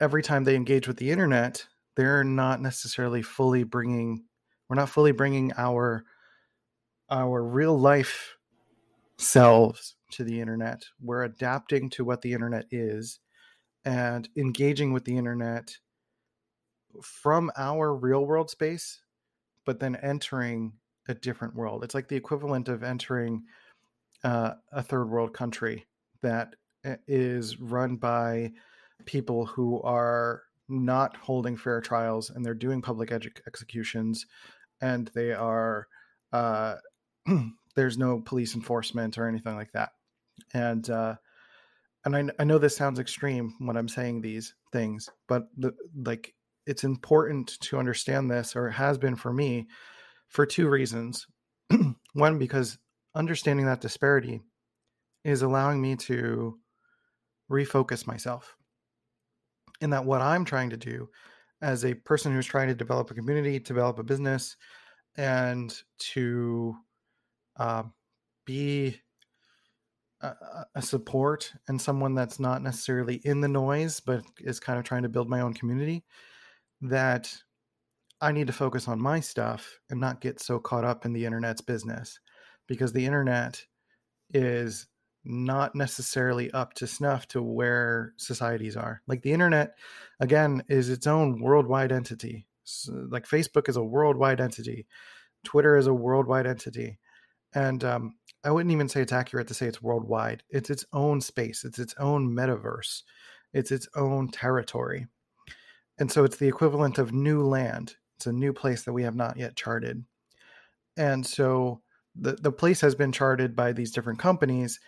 every 0.00 0.22
time 0.22 0.44
they 0.44 0.56
engage 0.56 0.88
with 0.88 0.96
the 0.96 1.10
internet, 1.10 1.66
they're 1.96 2.24
not 2.24 2.60
necessarily 2.60 3.22
fully 3.22 3.64
bringing. 3.64 4.24
We're 4.68 4.76
not 4.76 4.90
fully 4.90 5.12
bringing 5.12 5.52
our 5.56 6.04
our 7.10 7.42
real 7.42 7.78
life 7.78 8.36
selves 9.18 9.96
to 10.12 10.24
the 10.24 10.40
internet. 10.40 10.82
We're 11.00 11.24
adapting 11.24 11.90
to 11.90 12.04
what 12.04 12.22
the 12.22 12.32
internet 12.32 12.66
is 12.70 13.20
and 13.84 14.28
engaging 14.36 14.92
with 14.92 15.04
the 15.04 15.16
internet 15.16 15.76
from 17.02 17.50
our 17.56 17.94
real 17.94 18.24
world 18.24 18.50
space, 18.50 19.00
but 19.64 19.80
then 19.80 19.96
entering 19.96 20.72
a 21.08 21.14
different 21.14 21.54
world. 21.54 21.84
It's 21.84 21.94
like 21.94 22.08
the 22.08 22.16
equivalent 22.16 22.68
of 22.68 22.82
entering 22.82 23.44
uh, 24.24 24.54
a 24.72 24.82
third 24.82 25.08
world 25.08 25.32
country 25.32 25.86
that 26.22 26.54
uh, 26.84 26.96
run 27.60 27.96
by 27.96 28.52
people 29.04 29.46
who 29.46 29.80
are 29.82 30.42
not 30.68 31.16
holding 31.16 31.56
fair 31.56 31.80
trials 31.80 32.30
and 32.30 32.44
they're 32.44 32.54
doing 32.54 32.82
public 32.82 33.10
edu- 33.10 33.40
executions 33.46 34.26
and 34.80 35.08
they 35.14 35.32
are 35.32 35.86
uh, 36.32 36.76
there's 37.76 37.98
no 37.98 38.20
police 38.20 38.54
enforcement 38.54 39.16
or 39.18 39.28
anything 39.28 39.54
like 39.54 39.72
that 39.72 39.90
and 40.54 40.90
uh, 40.90 41.14
and 42.04 42.16
I, 42.16 42.24
I 42.38 42.44
know 42.44 42.58
this 42.58 42.76
sounds 42.76 42.98
extreme 42.98 43.54
when 43.58 43.76
i'm 43.76 43.88
saying 43.88 44.20
these 44.20 44.54
things 44.72 45.08
but 45.28 45.48
the 45.56 45.74
like 46.04 46.34
it's 46.66 46.84
important 46.84 47.58
to 47.60 47.78
understand 47.78 48.30
this, 48.30 48.56
or 48.56 48.68
it 48.68 48.72
has 48.72 48.98
been 48.98 49.16
for 49.16 49.32
me, 49.32 49.68
for 50.28 50.44
two 50.44 50.68
reasons. 50.68 51.26
One, 52.12 52.38
because 52.38 52.78
understanding 53.14 53.66
that 53.66 53.80
disparity 53.80 54.40
is 55.24 55.42
allowing 55.42 55.80
me 55.80 55.96
to 55.96 56.58
refocus 57.50 58.06
myself. 58.06 58.56
In 59.80 59.90
that, 59.90 60.04
what 60.04 60.20
I'm 60.20 60.44
trying 60.44 60.70
to 60.70 60.76
do 60.76 61.08
as 61.62 61.84
a 61.84 61.94
person 61.94 62.32
who's 62.32 62.46
trying 62.46 62.68
to 62.68 62.74
develop 62.74 63.10
a 63.10 63.14
community, 63.14 63.58
develop 63.58 63.98
a 63.98 64.04
business, 64.04 64.56
and 65.16 65.74
to 65.98 66.74
uh, 67.58 67.84
be 68.44 69.00
a, 70.20 70.34
a, 70.74 70.82
support 70.82 71.52
and 71.68 71.80
someone 71.80 72.14
that's 72.14 72.38
not 72.38 72.62
necessarily 72.62 73.20
in 73.24 73.40
the 73.40 73.48
noise, 73.48 74.00
but 74.00 74.22
is 74.40 74.60
kind 74.60 74.78
of 74.78 74.84
trying 74.84 75.02
to 75.02 75.08
build 75.08 75.28
my 75.28 75.40
own 75.40 75.54
community 75.54 76.04
that 76.82 77.34
I 78.20 78.32
need 78.32 78.46
to 78.46 78.52
focus 78.52 78.88
on 78.88 79.00
my 79.00 79.20
stuff 79.20 79.78
and 79.90 80.00
not 80.00 80.20
get 80.20 80.40
so 80.40 80.58
caught 80.58 80.84
up 80.84 81.04
in 81.04 81.12
the 81.12 81.24
internet's 81.26 81.60
business 81.60 82.18
because 82.66 82.92
the 82.92 83.04
internet 83.04 83.62
is 84.32 84.86
not 85.24 85.74
necessarily 85.74 86.50
up 86.52 86.72
to 86.74 86.86
snuff 86.86 87.26
to 87.28 87.42
where 87.42 88.14
societies 88.16 88.76
are. 88.76 89.02
Like 89.06 89.22
the 89.22 89.32
internet, 89.32 89.74
again, 90.20 90.62
is 90.68 90.88
its 90.88 91.06
own 91.06 91.40
worldwide 91.40 91.92
entity. 91.92 92.46
So, 92.64 93.06
like 93.10 93.26
Facebook 93.26 93.68
is 93.68 93.76
a 93.76 93.82
worldwide 93.82 94.40
entity, 94.40 94.86
Twitter 95.44 95.76
is 95.76 95.86
a 95.86 95.94
worldwide 95.94 96.46
entity, 96.46 96.98
and 97.54 97.82
um, 97.84 98.14
I 98.44 98.50
wouldn't 98.50 98.72
even 98.72 98.88
say 98.88 99.02
it's 99.02 99.12
accurate 99.12 99.48
to 99.48 99.54
say 99.54 99.66
it's 99.66 99.82
worldwide. 99.82 100.42
It's 100.50 100.70
its 100.70 100.84
own 100.92 101.20
space. 101.20 101.64
It's 101.64 101.78
its 101.78 101.94
own 101.98 102.30
metaverse. 102.30 103.02
It's 103.52 103.70
its 103.70 103.88
own 103.94 104.28
territory, 104.28 105.06
and 105.98 106.10
so 106.10 106.24
it's 106.24 106.36
the 106.36 106.48
equivalent 106.48 106.98
of 106.98 107.12
new 107.12 107.42
land. 107.42 107.96
It's 108.18 108.26
a 108.26 108.32
new 108.32 108.52
place 108.52 108.82
that 108.84 108.92
we 108.92 109.02
have 109.02 109.16
not 109.16 109.36
yet 109.36 109.56
charted, 109.56 110.04
and 110.96 111.26
so 111.26 111.82
the 112.14 112.32
the 112.32 112.52
place 112.52 112.80
has 112.80 112.94
been 112.94 113.12
charted 113.12 113.54
by 113.54 113.72
these 113.72 113.90
different 113.92 114.18
companies, 114.18 114.80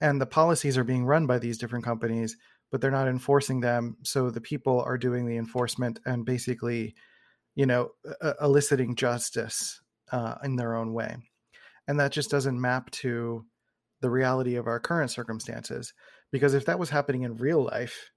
and 0.00 0.20
the 0.20 0.26
policies 0.26 0.78
are 0.78 0.84
being 0.84 1.04
run 1.04 1.26
by 1.26 1.38
these 1.38 1.58
different 1.58 1.84
companies 1.84 2.36
but 2.70 2.80
they're 2.80 2.90
not 2.90 3.08
enforcing 3.08 3.60
them. 3.60 3.96
So 4.02 4.30
the 4.30 4.40
people 4.40 4.80
are 4.82 4.98
doing 4.98 5.26
the 5.26 5.36
enforcement 5.36 6.00
and 6.04 6.24
basically, 6.24 6.94
you 7.54 7.66
know, 7.66 7.90
uh, 8.20 8.34
eliciting 8.40 8.96
justice 8.96 9.80
uh, 10.12 10.36
in 10.42 10.56
their 10.56 10.74
own 10.74 10.92
way. 10.92 11.16
And 11.88 12.00
that 12.00 12.12
just 12.12 12.30
doesn't 12.30 12.60
map 12.60 12.90
to 12.90 13.44
the 14.00 14.10
reality 14.10 14.56
of 14.56 14.66
our 14.66 14.80
current 14.80 15.10
circumstances. 15.10 15.94
Because 16.32 16.54
if 16.54 16.64
that 16.66 16.78
was 16.78 16.90
happening 16.90 17.22
in 17.22 17.36
real 17.36 17.62
life, 17.62 18.10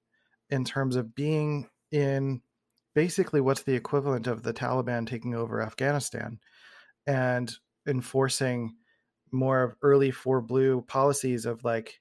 in 0.49 0.65
terms 0.65 0.95
of 0.95 1.13
being 1.13 1.69
in 1.91 2.41
basically 2.95 3.41
what's 3.41 3.63
the 3.63 3.75
equivalent 3.75 4.27
of 4.27 4.43
the 4.43 4.53
Taliban 4.53 5.07
taking 5.07 5.35
over 5.35 5.61
Afghanistan 5.61 6.39
and 7.07 7.53
enforcing 7.87 8.75
more 9.31 9.63
of 9.63 9.75
early 9.81 10.11
four 10.11 10.41
blue 10.41 10.81
policies 10.81 11.45
of 11.45 11.63
like 11.63 11.99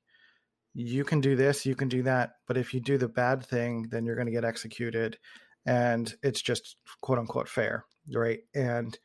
you 0.74 1.04
can 1.04 1.20
do 1.20 1.34
this, 1.34 1.66
you 1.66 1.74
can 1.74 1.88
do 1.88 2.02
that, 2.02 2.34
but 2.46 2.56
if 2.56 2.72
you 2.72 2.80
do 2.80 2.98
the 2.98 3.08
bad 3.08 3.44
thing, 3.44 3.88
then 3.90 4.04
you're 4.04 4.14
going 4.14 4.26
to 4.26 4.32
get 4.32 4.44
executed, 4.44 5.18
and 5.66 6.14
it's 6.22 6.40
just 6.40 6.76
quote 7.00 7.18
unquote 7.18 7.48
fair, 7.48 7.84
right? 8.12 8.40
And 8.54 8.96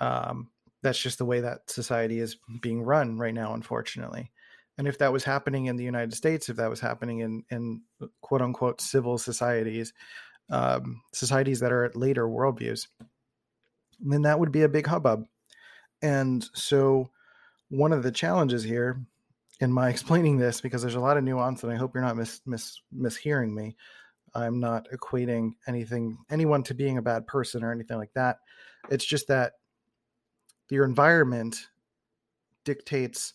um, 0.00 0.50
that's 0.82 0.98
just 0.98 1.18
the 1.18 1.24
way 1.24 1.40
that 1.40 1.70
society 1.70 2.20
is 2.20 2.36
being 2.60 2.82
run 2.82 3.18
right 3.18 3.34
now, 3.34 3.54
unfortunately. 3.54 4.30
And 4.78 4.86
if 4.86 4.98
that 4.98 5.12
was 5.12 5.24
happening 5.24 5.66
in 5.66 5.76
the 5.76 5.84
United 5.84 6.14
States, 6.14 6.48
if 6.48 6.56
that 6.56 6.70
was 6.70 6.80
happening 6.80 7.18
in 7.20 7.44
in 7.50 7.82
quote 8.20 8.40
unquote 8.40 8.80
civil 8.80 9.18
societies, 9.18 9.92
um, 10.50 11.02
societies 11.12 11.60
that 11.60 11.72
are 11.72 11.84
at 11.84 11.96
later 11.96 12.26
worldviews, 12.26 12.86
then 14.00 14.22
that 14.22 14.38
would 14.38 14.52
be 14.52 14.62
a 14.62 14.68
big 14.68 14.86
hubbub. 14.86 15.24
And 16.00 16.48
so, 16.54 17.10
one 17.68 17.92
of 17.92 18.04
the 18.04 18.12
challenges 18.12 18.62
here 18.62 19.04
in 19.60 19.72
my 19.72 19.88
explaining 19.90 20.38
this 20.38 20.60
because 20.60 20.82
there's 20.82 20.94
a 20.94 21.00
lot 21.00 21.16
of 21.16 21.24
nuance 21.24 21.62
and 21.64 21.72
I 21.72 21.76
hope 21.76 21.94
you're 21.94 22.04
not 22.04 22.16
mis, 22.16 22.40
mis 22.46 22.80
mishearing 22.94 23.52
me. 23.52 23.76
I'm 24.34 24.60
not 24.60 24.88
equating 24.92 25.52
anything 25.66 26.18
anyone 26.30 26.62
to 26.64 26.74
being 26.74 26.98
a 26.98 27.02
bad 27.02 27.26
person 27.26 27.64
or 27.64 27.72
anything 27.72 27.96
like 27.96 28.12
that. 28.14 28.38
It's 28.90 29.04
just 29.04 29.28
that 29.28 29.54
your 30.70 30.84
environment 30.84 31.56
dictates 32.64 33.34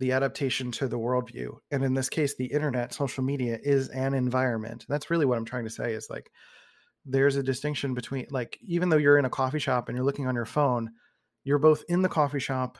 the 0.00 0.12
adaptation 0.12 0.72
to 0.72 0.88
the 0.88 0.98
worldview. 0.98 1.56
And 1.70 1.84
in 1.84 1.94
this 1.94 2.08
case, 2.08 2.34
the 2.36 2.46
internet, 2.46 2.94
social 2.94 3.22
media 3.22 3.58
is 3.62 3.88
an 3.88 4.14
environment. 4.14 4.84
That's 4.88 5.10
really 5.10 5.26
what 5.26 5.38
I'm 5.38 5.44
trying 5.44 5.64
to 5.64 5.70
say 5.70 5.92
is 5.92 6.08
like 6.10 6.30
there's 7.06 7.36
a 7.36 7.42
distinction 7.42 7.94
between 7.94 8.26
like 8.30 8.58
even 8.62 8.88
though 8.88 8.96
you're 8.96 9.18
in 9.18 9.24
a 9.24 9.30
coffee 9.30 9.58
shop 9.58 9.88
and 9.88 9.96
you're 9.96 10.04
looking 10.04 10.26
on 10.26 10.34
your 10.34 10.46
phone, 10.46 10.90
you're 11.44 11.58
both 11.58 11.84
in 11.88 12.02
the 12.02 12.08
coffee 12.08 12.40
shop 12.40 12.78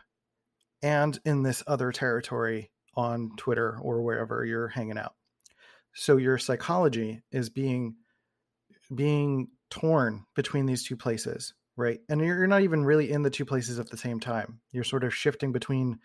and 0.82 1.18
in 1.24 1.42
this 1.42 1.62
other 1.66 1.92
territory 1.92 2.70
on 2.96 3.30
Twitter 3.36 3.78
or 3.80 4.02
wherever 4.02 4.44
you're 4.44 4.68
hanging 4.68 4.98
out. 4.98 5.14
So 5.94 6.16
your 6.16 6.38
psychology 6.38 7.22
is 7.30 7.50
being 7.50 7.96
being 8.94 9.48
torn 9.70 10.24
between 10.34 10.66
these 10.66 10.84
two 10.84 10.96
places, 10.96 11.54
right? 11.76 12.00
And 12.08 12.20
you're 12.20 12.46
not 12.46 12.62
even 12.62 12.84
really 12.84 13.10
in 13.10 13.22
the 13.22 13.30
two 13.30 13.44
places 13.44 13.78
at 13.78 13.90
the 13.90 13.96
same 13.96 14.20
time. 14.20 14.60
You're 14.72 14.84
sort 14.84 15.04
of 15.04 15.14
shifting 15.14 15.52
between 15.52 15.98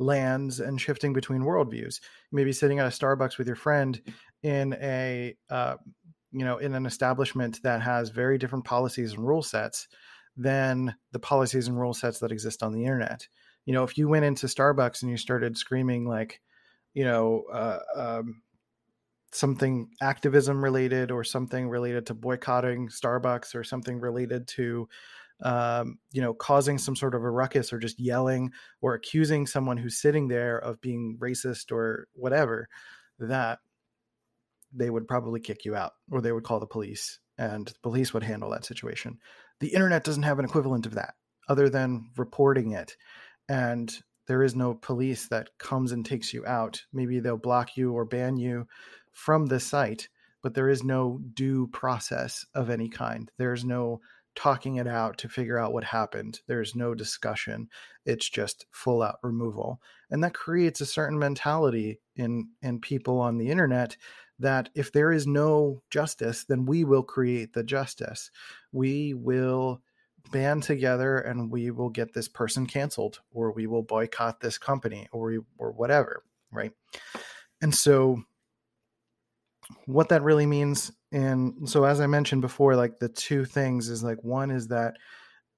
lands 0.00 0.58
and 0.58 0.80
shifting 0.80 1.12
between 1.12 1.42
worldviews. 1.42 2.00
You 2.30 2.36
may 2.36 2.44
be 2.44 2.52
sitting 2.52 2.80
at 2.80 2.86
a 2.86 2.88
Starbucks 2.88 3.38
with 3.38 3.46
your 3.46 3.56
friend 3.56 4.00
in 4.42 4.74
a 4.80 5.36
uh, 5.50 5.76
you 6.32 6.44
know 6.44 6.58
in 6.58 6.74
an 6.74 6.86
establishment 6.86 7.60
that 7.62 7.82
has 7.82 8.10
very 8.10 8.38
different 8.38 8.64
policies 8.64 9.12
and 9.12 9.26
rule 9.26 9.42
sets 9.42 9.88
than 10.36 10.94
the 11.12 11.18
policies 11.18 11.68
and 11.68 11.78
rule 11.78 11.94
sets 11.94 12.18
that 12.20 12.32
exist 12.32 12.62
on 12.62 12.72
the 12.72 12.84
internet 12.84 13.26
you 13.66 13.72
know 13.72 13.82
if 13.82 13.98
you 13.98 14.08
went 14.08 14.24
into 14.24 14.46
starbucks 14.46 15.02
and 15.02 15.10
you 15.10 15.16
started 15.16 15.56
screaming 15.56 16.06
like 16.06 16.40
you 16.94 17.04
know 17.04 17.44
uh, 17.52 17.78
um, 17.96 18.42
something 19.32 19.88
activism 20.00 20.62
related 20.62 21.10
or 21.10 21.24
something 21.24 21.68
related 21.68 22.06
to 22.06 22.14
boycotting 22.14 22.88
starbucks 22.88 23.54
or 23.54 23.62
something 23.62 24.00
related 24.00 24.46
to 24.48 24.88
um, 25.42 25.98
you 26.12 26.20
know 26.20 26.34
causing 26.34 26.78
some 26.78 26.96
sort 26.96 27.14
of 27.14 27.22
a 27.22 27.30
ruckus 27.30 27.72
or 27.72 27.78
just 27.78 27.98
yelling 27.98 28.52
or 28.80 28.94
accusing 28.94 29.46
someone 29.46 29.76
who's 29.76 29.96
sitting 29.96 30.28
there 30.28 30.58
of 30.58 30.80
being 30.80 31.18
racist 31.20 31.72
or 31.72 32.08
whatever 32.14 32.68
that 33.18 33.58
they 34.72 34.90
would 34.90 35.08
probably 35.08 35.40
kick 35.40 35.64
you 35.64 35.74
out 35.74 35.92
or 36.10 36.20
they 36.20 36.32
would 36.32 36.44
call 36.44 36.60
the 36.60 36.66
police 36.66 37.18
and 37.38 37.68
the 37.68 37.80
police 37.82 38.12
would 38.12 38.22
handle 38.22 38.50
that 38.50 38.64
situation 38.64 39.18
the 39.60 39.74
internet 39.74 40.04
doesn't 40.04 40.22
have 40.22 40.38
an 40.38 40.44
equivalent 40.44 40.86
of 40.86 40.94
that 40.94 41.14
other 41.48 41.68
than 41.68 42.10
reporting 42.16 42.72
it 42.72 42.96
and 43.48 44.00
there 44.30 44.44
is 44.44 44.54
no 44.54 44.74
police 44.74 45.26
that 45.26 45.50
comes 45.58 45.90
and 45.90 46.06
takes 46.06 46.32
you 46.32 46.46
out. 46.46 46.84
Maybe 46.92 47.18
they'll 47.18 47.36
block 47.36 47.76
you 47.76 47.92
or 47.94 48.04
ban 48.04 48.36
you 48.36 48.68
from 49.10 49.46
the 49.46 49.58
site, 49.58 50.08
but 50.40 50.54
there 50.54 50.68
is 50.68 50.84
no 50.84 51.18
due 51.34 51.66
process 51.66 52.46
of 52.54 52.70
any 52.70 52.88
kind. 52.88 53.28
There's 53.38 53.64
no 53.64 54.00
talking 54.40 54.76
it 54.76 54.86
out 54.86 55.18
to 55.18 55.28
figure 55.28 55.58
out 55.58 55.74
what 55.74 55.84
happened. 55.84 56.40
There's 56.46 56.74
no 56.74 56.94
discussion. 56.94 57.68
It's 58.06 58.26
just 58.26 58.64
full 58.70 59.02
out 59.02 59.18
removal. 59.22 59.82
And 60.10 60.24
that 60.24 60.32
creates 60.32 60.80
a 60.80 60.86
certain 60.86 61.18
mentality 61.18 62.00
in 62.16 62.48
in 62.62 62.80
people 62.80 63.20
on 63.20 63.36
the 63.36 63.50
internet 63.50 63.98
that 64.38 64.70
if 64.74 64.92
there 64.92 65.12
is 65.12 65.26
no 65.26 65.82
justice, 65.90 66.44
then 66.44 66.64
we 66.64 66.84
will 66.84 67.02
create 67.02 67.52
the 67.52 67.62
justice. 67.62 68.30
We 68.72 69.12
will 69.12 69.82
band 70.32 70.62
together 70.62 71.18
and 71.18 71.50
we 71.50 71.70
will 71.70 71.90
get 71.90 72.14
this 72.14 72.28
person 72.28 72.64
canceled 72.66 73.20
or 73.32 73.52
we 73.52 73.66
will 73.66 73.82
boycott 73.82 74.40
this 74.40 74.56
company 74.56 75.06
or 75.12 75.26
we, 75.26 75.38
or 75.58 75.72
whatever 75.72 76.22
right 76.52 76.72
and 77.62 77.74
so 77.74 78.22
what 79.86 80.10
that 80.10 80.22
really 80.22 80.44
means 80.44 80.92
and 81.12 81.68
so 81.68 81.84
as 81.84 82.00
i 82.00 82.06
mentioned 82.06 82.40
before 82.40 82.76
like 82.76 82.98
the 82.98 83.08
two 83.08 83.44
things 83.44 83.88
is 83.88 84.02
like 84.02 84.22
one 84.22 84.50
is 84.50 84.68
that 84.68 84.94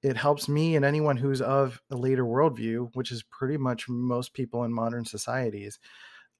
it 0.01 0.17
helps 0.17 0.49
me 0.49 0.75
and 0.75 0.83
anyone 0.83 1.15
who's 1.15 1.41
of 1.41 1.81
a 1.91 1.95
later 1.95 2.23
worldview 2.23 2.89
which 2.93 3.11
is 3.11 3.23
pretty 3.23 3.57
much 3.57 3.87
most 3.87 4.33
people 4.33 4.63
in 4.63 4.73
modern 4.73 5.05
societies 5.05 5.79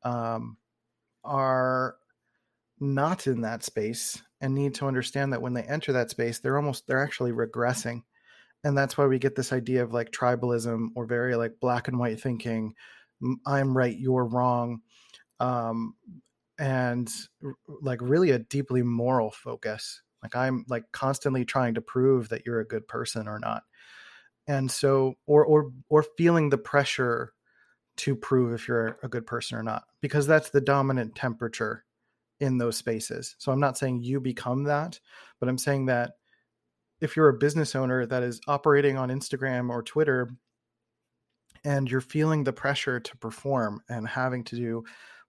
um, 0.03 0.57
are 1.23 1.95
not 2.79 3.27
in 3.27 3.41
that 3.41 3.63
space 3.63 4.21
and 4.41 4.53
need 4.53 4.73
to 4.75 4.87
understand 4.87 5.31
that 5.31 5.41
when 5.41 5.53
they 5.53 5.63
enter 5.63 5.93
that 5.93 6.09
space 6.09 6.39
they're 6.39 6.57
almost 6.57 6.85
they're 6.85 7.03
actually 7.03 7.31
regressing. 7.31 8.03
And 8.65 8.77
that's 8.77 8.97
why 8.97 9.05
we 9.05 9.19
get 9.19 9.35
this 9.35 9.51
idea 9.51 9.83
of 9.83 9.93
like 9.93 10.11
tribalism 10.11 10.89
or 10.95 11.05
very 11.05 11.35
like 11.35 11.59
black 11.59 11.87
and 11.87 11.99
white 11.99 12.19
thinking 12.19 12.73
i'm 13.45 13.75
right 13.75 13.97
you're 13.97 14.25
wrong 14.25 14.81
um 15.39 15.95
and 16.59 17.11
like 17.81 17.99
really 18.01 18.31
a 18.31 18.39
deeply 18.39 18.83
moral 18.83 19.31
focus 19.31 20.01
like 20.23 20.35
i'm 20.35 20.65
like 20.69 20.85
constantly 20.91 21.43
trying 21.45 21.73
to 21.73 21.81
prove 21.81 22.29
that 22.29 22.45
you're 22.45 22.61
a 22.61 22.67
good 22.67 22.87
person 22.87 23.27
or 23.27 23.37
not. 23.39 23.63
And 24.47 24.71
so 24.71 25.15
or 25.27 25.45
or 25.45 25.71
or 25.89 26.03
feeling 26.17 26.49
the 26.49 26.57
pressure 26.57 27.33
to 27.97 28.15
prove 28.15 28.53
if 28.53 28.67
you're 28.67 28.97
a 29.03 29.07
good 29.07 29.27
person 29.27 29.57
or 29.57 29.63
not 29.63 29.83
because 30.01 30.25
that's 30.25 30.49
the 30.49 30.61
dominant 30.61 31.15
temperature 31.15 31.85
in 32.39 32.57
those 32.57 32.77
spaces. 32.77 33.35
So 33.37 33.51
i'm 33.51 33.59
not 33.59 33.77
saying 33.77 34.01
you 34.01 34.19
become 34.19 34.63
that 34.63 34.99
but 35.39 35.49
i'm 35.49 35.57
saying 35.57 35.85
that 35.87 36.13
if 37.01 37.17
you're 37.17 37.29
a 37.29 37.37
business 37.37 37.75
owner 37.75 38.05
that 38.05 38.23
is 38.23 38.39
operating 38.47 38.97
on 38.97 39.09
Instagram 39.09 39.69
or 39.69 39.83
Twitter 39.83 40.29
and 41.65 41.91
you're 41.91 41.99
feeling 41.99 42.45
the 42.45 42.53
pressure 42.53 42.99
to 42.99 43.17
perform 43.17 43.81
and 43.89 44.07
having 44.07 44.45
to 44.45 44.55
do 44.55 44.83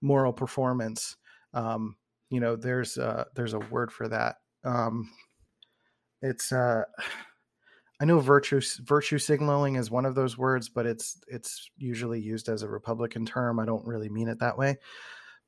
moral 0.04 0.32
performance, 0.32 1.16
um, 1.54 1.96
you 2.30 2.38
know, 2.38 2.54
there's 2.54 2.98
uh, 2.98 3.24
there's 3.34 3.54
a 3.54 3.58
word 3.58 3.90
for 3.90 4.06
that. 4.08 4.36
Um, 4.62 5.10
it's 6.22 6.52
uh, 6.52 6.82
I 8.00 8.04
know 8.04 8.18
virtue 8.18 8.60
virtue 8.82 9.18
signaling 9.18 9.76
is 9.76 9.90
one 9.90 10.04
of 10.04 10.14
those 10.14 10.36
words, 10.36 10.68
but 10.68 10.84
it's 10.84 11.20
it's 11.26 11.70
usually 11.78 12.20
used 12.20 12.48
as 12.48 12.62
a 12.62 12.68
Republican 12.68 13.24
term. 13.24 13.58
I 13.58 13.64
don't 13.64 13.86
really 13.86 14.08
mean 14.08 14.28
it 14.28 14.40
that 14.40 14.58
way, 14.58 14.76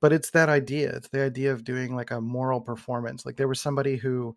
but 0.01 0.13
it's 0.13 0.31
that 0.31 0.49
idea. 0.49 0.91
It's 0.91 1.09
the 1.09 1.23
idea 1.23 1.53
of 1.53 1.65
doing 1.65 1.95
like 1.95 2.13
a 2.13 2.21
moral 2.21 2.61
performance. 2.61 3.27
Like 3.27 3.37
there 3.37 3.49
was 3.49 3.61
somebody 3.61 3.97
who 3.97 4.35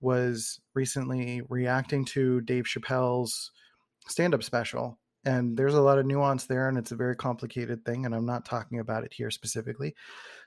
was 0.00 0.58
recently 0.74 1.42
reacting 1.50 2.06
to 2.06 2.40
Dave 2.40 2.64
Chappelle's 2.64 3.52
stand 4.08 4.34
up 4.34 4.42
special. 4.42 4.98
And 5.24 5.56
there's 5.56 5.74
a 5.74 5.82
lot 5.82 5.98
of 5.98 6.06
nuance 6.06 6.46
there, 6.46 6.68
and 6.68 6.78
it's 6.78 6.92
a 6.92 6.96
very 6.96 7.14
complicated 7.14 7.84
thing. 7.84 8.06
And 8.06 8.14
I'm 8.14 8.26
not 8.26 8.44
talking 8.46 8.78
about 8.78 9.04
it 9.04 9.12
here 9.12 9.30
specifically. 9.30 9.94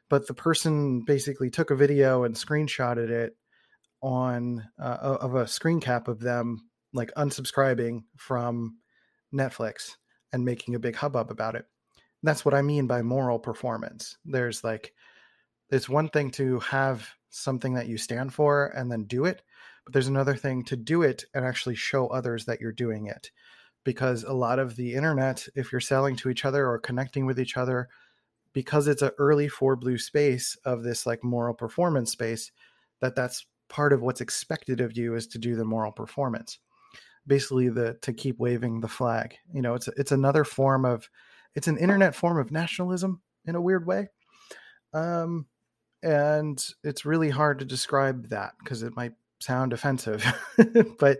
But 0.10 0.28
the 0.28 0.34
person 0.34 1.02
basically 1.02 1.50
took 1.50 1.72
a 1.72 1.76
video 1.76 2.24
and 2.24 2.36
screenshotted 2.36 3.10
it 3.10 3.38
on 4.02 4.68
uh, 4.80 5.18
of 5.22 5.36
a 5.36 5.48
screen 5.48 5.80
cap 5.80 6.08
of 6.08 6.20
them 6.20 6.70
like 6.94 7.12
unsubscribing 7.16 8.04
from 8.18 8.78
Netflix 9.34 9.92
and 10.32 10.46
making 10.46 10.76
a 10.76 10.80
big 10.80 10.96
hubbub 10.96 11.32
about 11.32 11.56
it. 11.56 11.66
that's 12.22 12.46
what 12.46 12.54
I 12.54 12.62
mean 12.62 12.88
by 12.88 13.02
moral 13.02 13.40
performance. 13.40 14.18
There's 14.26 14.64
like 14.64 14.94
it's 15.70 15.90
one 15.90 16.10
thing 16.10 16.32
to 16.32 16.60
have 16.60 17.10
something 17.30 17.74
that 17.74 17.88
you 17.88 17.98
stand 17.98 18.34
for 18.34 18.68
and 18.68 18.92
then 18.92 19.06
do 19.06 19.26
it, 19.26 19.42
but 19.86 19.94
there's 19.94 20.08
another 20.08 20.36
thing 20.36 20.64
to 20.66 20.76
do 20.78 21.02
it 21.02 21.26
and 21.34 21.46
actually 21.46 21.76
show 21.76 22.08
others 22.08 22.46
that 22.46 22.62
you're 22.62 22.72
doing 22.72 23.08
it. 23.08 23.32
Because 23.84 24.24
a 24.24 24.34
lot 24.34 24.60
of 24.60 24.76
the 24.76 24.94
internet, 24.94 25.48
if 25.56 25.72
you're 25.72 25.82
selling 25.82 26.16
to 26.18 26.30
each 26.30 26.46
other 26.46 26.68
or 26.68 26.80
connecting 26.80 27.26
with 27.26 27.40
each 27.40 27.58
other, 27.58 27.90
because 28.54 28.88
it's 28.88 29.02
an 29.02 29.12
early 29.18 29.50
4Blue 29.50 30.00
space 30.00 30.56
of 30.64 30.84
this 30.84 31.06
like 31.06 31.24
moral 31.24 31.54
performance 31.54 32.12
space, 32.12 32.52
that 33.02 33.16
that's 33.16 33.46
part 33.68 33.92
of 33.92 34.02
what's 34.02 34.22
expected 34.22 34.80
of 34.80 34.96
you 34.96 35.16
is 35.16 35.28
to 35.28 35.40
do 35.40 35.56
the 35.56 35.66
moral 35.66 35.92
performance. 35.92 36.60
Basically, 37.26 37.70
the 37.70 37.98
to 38.02 38.14
keep 38.14 38.40
waving 38.40 38.82
the 38.82 38.88
flag. 38.88 39.36
You 39.54 39.62
know, 39.62 39.74
it's 39.74 39.88
it's 39.98 40.12
another 40.12 40.44
form 40.44 40.86
of, 40.86 41.10
it's 41.56 41.68
an 41.68 41.78
internet 41.78 42.16
form 42.16 42.38
of 42.38 42.52
nationalism 42.52 43.22
in 43.46 43.56
a 43.56 43.62
weird 43.62 43.86
way. 43.86 44.10
Um, 44.94 45.48
and 46.04 46.64
it's 46.84 47.06
really 47.06 47.30
hard 47.30 47.60
to 47.60 47.66
describe 47.66 48.30
that 48.30 48.54
because 48.60 48.84
it 48.84 48.96
might 48.96 49.14
sound 49.40 49.74
offensive 49.74 50.26
but 51.00 51.20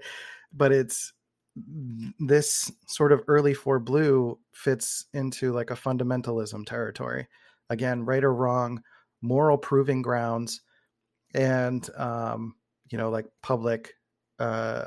but 0.54 0.72
it's 0.72 1.12
this 2.20 2.72
sort 2.88 3.12
of 3.12 3.22
early 3.28 3.54
4Blue 3.54 4.38
fits 4.54 5.06
into 5.14 5.52
like 5.54 5.72
a 5.72 5.76
fundamentalism 5.76 6.66
territory. 6.66 7.28
Again 7.70 8.06
right 8.06 8.24
or 8.24 8.34
wrong 8.34 8.84
moral 9.22 9.58
proving 9.58 10.02
grounds 10.02 10.62
and 11.34 11.90
um 11.96 12.56
you 12.92 12.98
know 12.98 13.10
like 13.10 13.26
public 13.42 13.94
uh 14.40 14.86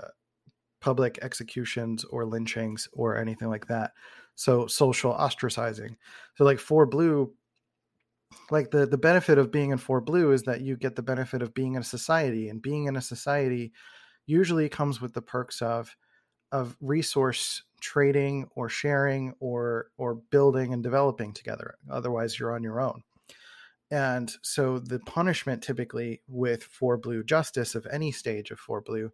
public 0.81 1.19
executions 1.23 2.05
or 2.05 2.25
lynchings 2.25 2.89
or 2.93 3.17
anything 3.17 3.49
like 3.49 3.67
that. 3.69 3.93
So 4.35 4.67
social 4.67 5.15
ostracizing. 5.15 5.97
So 6.37 6.45
like 6.45 6.59
4Blue 6.59 7.31
like 8.51 8.71
the 8.71 8.87
the 8.87 8.99
benefit 8.99 9.39
of 9.39 9.51
being 9.51 9.71
in 9.71 9.79
4Blue 9.79 10.33
is 10.33 10.43
that 10.43 10.61
you 10.61 10.77
get 10.77 10.97
the 10.97 11.03
benefit 11.03 11.43
of 11.43 11.55
being 11.55 11.75
in 11.75 11.83
a 11.83 11.85
society 11.85 12.49
and 12.49 12.61
being 12.61 12.87
in 12.87 12.97
a 12.97 13.03
society 13.03 13.73
usually 14.27 14.69
comes 14.69 15.01
with 15.01 15.15
the 15.15 15.23
perks 15.23 15.63
of 15.63 15.97
of 16.53 16.77
resource 16.81 17.63
trading 17.81 18.49
or 18.55 18.69
sharing 18.69 19.35
or 19.41 19.87
or 19.99 20.15
building 20.15 20.73
and 20.73 20.83
developing 20.83 21.33
together 21.33 21.77
otherwise 21.91 22.39
you're 22.39 22.55
on 22.55 22.63
your 22.63 22.81
own 22.81 23.03
and 23.91 24.33
so 24.43 24.79
the 24.79 24.99
punishment 25.01 25.63
typically 25.63 26.21
with 26.27 26.69
4Blue 26.81 27.25
justice 27.25 27.75
of 27.75 27.87
any 27.91 28.11
stage 28.11 28.51
of 28.51 28.61
4Blue 28.61 29.11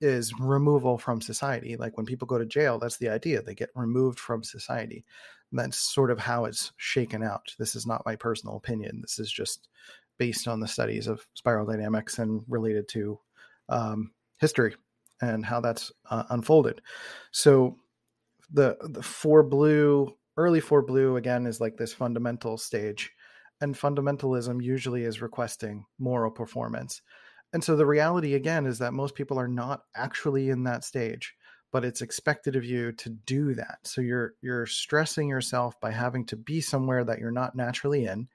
is 0.00 0.32
removal 0.40 0.98
from 0.98 1.20
society 1.20 1.76
like 1.76 1.96
when 1.96 2.06
people 2.06 2.26
go 2.26 2.38
to 2.38 2.44
jail 2.44 2.78
that's 2.78 2.98
the 2.98 3.08
idea 3.08 3.40
they 3.40 3.54
get 3.54 3.70
removed 3.74 4.18
from 4.18 4.42
society 4.42 5.04
that's 5.52 5.78
sort 5.78 6.10
of 6.10 6.18
how 6.18 6.46
it's 6.46 6.72
shaken 6.78 7.22
out. 7.22 7.54
This 7.58 7.74
is 7.74 7.86
not 7.86 8.06
my 8.06 8.16
personal 8.16 8.56
opinion. 8.56 9.00
This 9.02 9.18
is 9.18 9.30
just 9.30 9.68
based 10.18 10.48
on 10.48 10.60
the 10.60 10.68
studies 10.68 11.06
of 11.06 11.26
spiral 11.34 11.66
dynamics 11.66 12.18
and 12.18 12.42
related 12.48 12.88
to 12.88 13.18
um, 13.68 14.12
history 14.40 14.74
and 15.22 15.46
how 15.46 15.60
that's 15.60 15.90
uh, 16.10 16.24
unfolded. 16.30 16.82
So 17.30 17.78
the 18.52 18.76
the 18.82 19.00
4Blue 19.00 20.12
early 20.36 20.60
4Blue 20.60 21.16
again 21.16 21.46
is 21.46 21.60
like 21.60 21.76
this 21.76 21.92
fundamental 21.92 22.58
stage 22.58 23.10
and 23.60 23.74
fundamentalism 23.74 24.62
usually 24.62 25.04
is 25.04 25.22
requesting 25.22 25.84
moral 25.98 26.30
performance 26.30 27.02
and 27.52 27.62
so 27.62 27.76
the 27.76 27.86
reality 27.86 28.34
again 28.34 28.66
is 28.66 28.78
that 28.78 28.92
most 28.92 29.14
people 29.14 29.38
are 29.38 29.48
not 29.48 29.82
actually 29.96 30.50
in 30.50 30.64
that 30.64 30.84
stage 30.84 31.34
but 31.70 31.84
it's 31.84 32.02
expected 32.02 32.56
of 32.56 32.64
you 32.64 32.92
to 32.92 33.10
do 33.10 33.54
that 33.54 33.78
so 33.84 34.00
you're 34.00 34.34
you're 34.42 34.66
stressing 34.66 35.28
yourself 35.28 35.78
by 35.80 35.90
having 35.90 36.24
to 36.24 36.36
be 36.36 36.60
somewhere 36.60 37.04
that 37.04 37.18
you're 37.18 37.30
not 37.30 37.54
naturally 37.54 38.06
in 38.06 38.28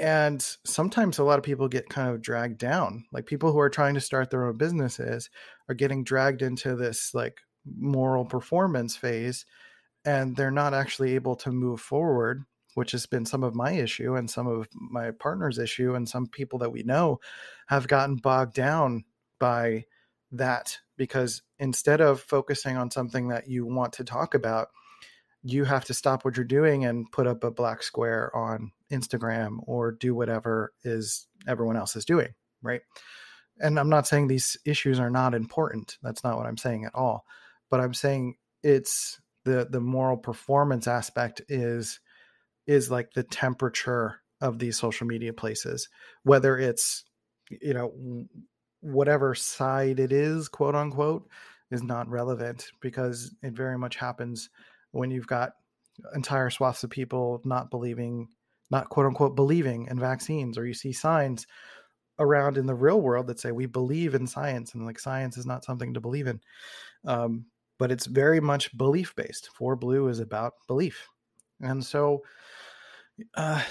and 0.00 0.56
sometimes 0.64 1.18
a 1.18 1.24
lot 1.24 1.38
of 1.38 1.44
people 1.44 1.68
get 1.68 1.88
kind 1.88 2.10
of 2.10 2.22
dragged 2.22 2.58
down 2.58 3.04
like 3.12 3.26
people 3.26 3.52
who 3.52 3.60
are 3.60 3.70
trying 3.70 3.94
to 3.94 4.00
start 4.00 4.30
their 4.30 4.46
own 4.46 4.56
businesses 4.56 5.30
are 5.68 5.74
getting 5.74 6.02
dragged 6.02 6.42
into 6.42 6.74
this 6.74 7.14
like 7.14 7.40
moral 7.76 8.24
performance 8.24 8.96
phase 8.96 9.44
and 10.04 10.34
they're 10.34 10.50
not 10.50 10.74
actually 10.74 11.14
able 11.14 11.36
to 11.36 11.52
move 11.52 11.80
forward 11.80 12.44
which 12.74 12.92
has 12.92 13.06
been 13.06 13.26
some 13.26 13.42
of 13.42 13.54
my 13.54 13.72
issue 13.72 14.14
and 14.16 14.30
some 14.30 14.46
of 14.46 14.66
my 14.72 15.10
partner's 15.10 15.58
issue 15.58 15.94
and 15.94 16.08
some 16.08 16.26
people 16.26 16.58
that 16.58 16.72
we 16.72 16.82
know 16.82 17.20
have 17.66 17.88
gotten 17.88 18.16
bogged 18.16 18.54
down 18.54 19.04
by 19.38 19.84
that 20.32 20.78
because 20.96 21.42
instead 21.58 22.00
of 22.00 22.20
focusing 22.20 22.76
on 22.76 22.90
something 22.90 23.28
that 23.28 23.48
you 23.48 23.66
want 23.66 23.94
to 23.94 24.04
talk 24.04 24.34
about, 24.34 24.68
you 25.42 25.64
have 25.64 25.84
to 25.86 25.94
stop 25.94 26.24
what 26.24 26.36
you're 26.36 26.44
doing 26.44 26.84
and 26.84 27.10
put 27.10 27.26
up 27.26 27.44
a 27.44 27.50
black 27.50 27.82
square 27.82 28.34
on 28.36 28.72
Instagram 28.92 29.58
or 29.66 29.92
do 29.92 30.14
whatever 30.14 30.72
is 30.84 31.26
everyone 31.48 31.76
else 31.76 31.96
is 31.96 32.04
doing, 32.04 32.34
right? 32.62 32.82
And 33.58 33.78
I'm 33.78 33.88
not 33.88 34.06
saying 34.06 34.28
these 34.28 34.56
issues 34.64 34.98
are 35.00 35.10
not 35.10 35.34
important. 35.34 35.96
That's 36.02 36.24
not 36.24 36.36
what 36.36 36.46
I'm 36.46 36.56
saying 36.56 36.84
at 36.84 36.94
all. 36.94 37.24
But 37.70 37.80
I'm 37.80 37.94
saying 37.94 38.36
it's 38.62 39.20
the 39.44 39.66
the 39.70 39.80
moral 39.80 40.16
performance 40.16 40.86
aspect 40.86 41.42
is 41.48 42.00
is 42.66 42.90
like 42.90 43.12
the 43.12 43.22
temperature 43.22 44.20
of 44.40 44.58
these 44.58 44.78
social 44.78 45.06
media 45.06 45.32
places, 45.32 45.88
whether 46.22 46.58
it's 46.58 47.04
you 47.48 47.74
know 47.74 48.26
whatever 48.80 49.34
side 49.34 50.00
it 50.00 50.12
is, 50.12 50.48
quote 50.48 50.74
unquote, 50.74 51.28
is 51.70 51.82
not 51.82 52.08
relevant 52.08 52.70
because 52.80 53.34
it 53.42 53.52
very 53.52 53.78
much 53.78 53.96
happens 53.96 54.50
when 54.92 55.10
you've 55.10 55.26
got 55.26 55.52
entire 56.14 56.50
swaths 56.50 56.84
of 56.84 56.90
people 56.90 57.40
not 57.44 57.70
believing, 57.70 58.28
not 58.70 58.88
quote 58.88 59.06
unquote 59.06 59.36
believing 59.36 59.86
in 59.90 59.98
vaccines, 59.98 60.58
or 60.58 60.66
you 60.66 60.74
see 60.74 60.92
signs 60.92 61.46
around 62.18 62.58
in 62.58 62.66
the 62.66 62.74
real 62.74 63.00
world 63.00 63.26
that 63.26 63.40
say 63.40 63.50
we 63.50 63.66
believe 63.66 64.14
in 64.14 64.26
science 64.26 64.74
and 64.74 64.84
like 64.84 64.98
science 64.98 65.36
is 65.38 65.46
not 65.46 65.64
something 65.64 65.94
to 65.94 66.00
believe 66.00 66.26
in. 66.26 66.40
Um, 67.06 67.46
but 67.78 67.90
it's 67.90 68.06
very 68.06 68.40
much 68.40 68.76
belief 68.76 69.14
based. 69.16 69.48
4Blue 69.58 70.10
is 70.10 70.20
about 70.20 70.52
belief. 70.66 71.08
And 71.62 71.84
so, 71.84 72.22
uh, 73.34 73.62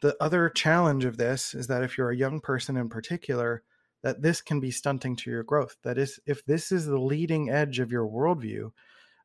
the 0.00 0.16
other 0.20 0.50
challenge 0.50 1.04
of 1.04 1.16
this 1.16 1.54
is 1.54 1.66
that 1.66 1.82
if 1.82 1.98
you're 1.98 2.10
a 2.10 2.16
young 2.16 2.40
person 2.40 2.76
in 2.76 2.88
particular, 2.88 3.62
that 4.02 4.20
this 4.20 4.40
can 4.40 4.60
be 4.60 4.70
stunting 4.70 5.16
to 5.16 5.30
your 5.30 5.42
growth. 5.42 5.76
That 5.82 5.98
is, 5.98 6.20
if 6.26 6.44
this 6.44 6.70
is 6.70 6.86
the 6.86 6.98
leading 6.98 7.50
edge 7.50 7.80
of 7.80 7.90
your 7.90 8.06
worldview, 8.06 8.70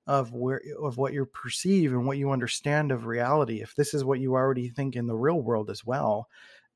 of 0.10 0.34
where 0.34 0.60
of 0.82 0.98
what 0.98 1.14
you 1.14 1.24
perceive 1.24 1.94
and 1.94 2.04
what 2.08 2.18
you 2.18 2.32
understand 2.32 2.92
of 2.92 3.06
reality, 3.06 3.62
if 3.62 3.76
this 3.76 3.94
is 3.94 4.04
what 4.04 4.20
you 4.20 4.34
already 4.34 4.68
think 4.68 4.96
in 4.96 5.06
the 5.06 5.16
real 5.16 5.40
world 5.40 5.70
as 5.70 5.86
well, 5.86 6.28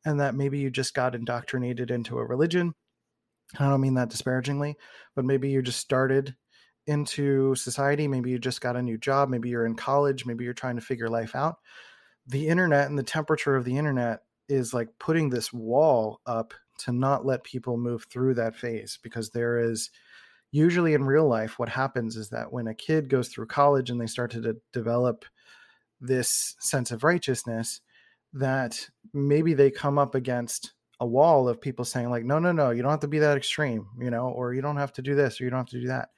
and 0.06 0.20
that 0.20 0.36
maybe 0.36 0.60
you 0.60 0.70
just 0.70 0.94
got 0.94 1.16
indoctrinated 1.16 1.90
into 1.90 2.20
a 2.20 2.26
religion. 2.26 2.76
I 3.58 3.68
don't 3.68 3.82
mean 3.82 3.96
that 3.96 4.10
disparagingly, 4.10 4.76
but 5.16 5.26
maybe 5.26 5.50
you 5.50 5.64
just 5.64 5.80
started 5.80 6.36
into 6.86 7.56
society. 7.56 8.08
Maybe 8.08 8.30
you 8.30 8.38
just 8.38 8.62
got 8.62 8.76
a 8.76 8.84
new 8.84 9.00
job. 9.00 9.30
Maybe 9.30 9.50
you're 9.50 9.66
in 9.66 9.76
college. 9.76 10.28
Maybe 10.28 10.44
you're 10.44 10.54
trying 10.54 10.76
to 10.76 10.82
figure 10.82 11.10
life 11.10 11.36
out. 11.36 11.56
The 12.28 12.48
internet 12.48 12.88
and 12.88 13.00
the 13.00 13.04
temperature 13.04 13.56
of 13.56 13.66
the 13.66 13.78
internet 13.80 14.20
is 14.48 14.76
like 14.76 14.90
putting 15.00 15.32
this 15.32 15.52
wall 15.52 16.22
up 16.28 16.54
to 16.80 16.92
not 16.92 17.26
let 17.26 17.44
people 17.44 17.78
move 17.78 18.06
through 18.12 18.36
that 18.36 18.56
phase 18.56 19.00
because 19.02 19.32
there 19.32 19.58
is 19.58 19.90
usually 20.54 20.94
in 20.94 21.04
real 21.04 21.28
life 21.28 21.60
what 21.60 21.68
happens 21.68 22.16
is 22.16 22.30
that 22.30 22.54
when 22.54 22.68
a 22.68 22.74
kid 22.74 23.10
goes 23.10 23.28
through 23.28 23.46
college 23.46 23.90
and 23.90 24.00
they 24.00 24.08
start 24.08 24.32
to 24.32 24.40
de- 24.40 24.56
develop 24.72 25.26
this 26.00 26.56
sense 26.60 26.92
of 26.92 27.04
righteousness 27.04 27.82
that 28.32 28.88
maybe 29.14 29.54
they 29.54 29.70
come 29.70 29.98
up 29.98 30.16
against 30.16 30.74
a 31.02 31.06
wall 31.06 31.50
of 31.50 31.60
people 31.60 31.84
saying 31.84 32.10
like 32.10 32.24
no 32.24 32.40
no 32.40 32.52
no 32.52 32.70
you 32.70 32.82
don't 32.82 32.92
have 32.92 33.00
to 33.02 33.08
be 33.08 33.20
that 33.20 33.38
extreme 33.38 33.88
you 34.00 34.10
know 34.10 34.30
or 34.30 34.54
you 34.54 34.62
don't 34.62 34.78
have 34.78 34.94
to 34.94 35.02
do 35.02 35.16
this 35.16 35.42
or 35.42 35.44
you 35.44 35.50
don't 35.50 35.60
have 35.60 35.68
to 35.68 35.82
do 35.82 35.88
that 35.88 36.10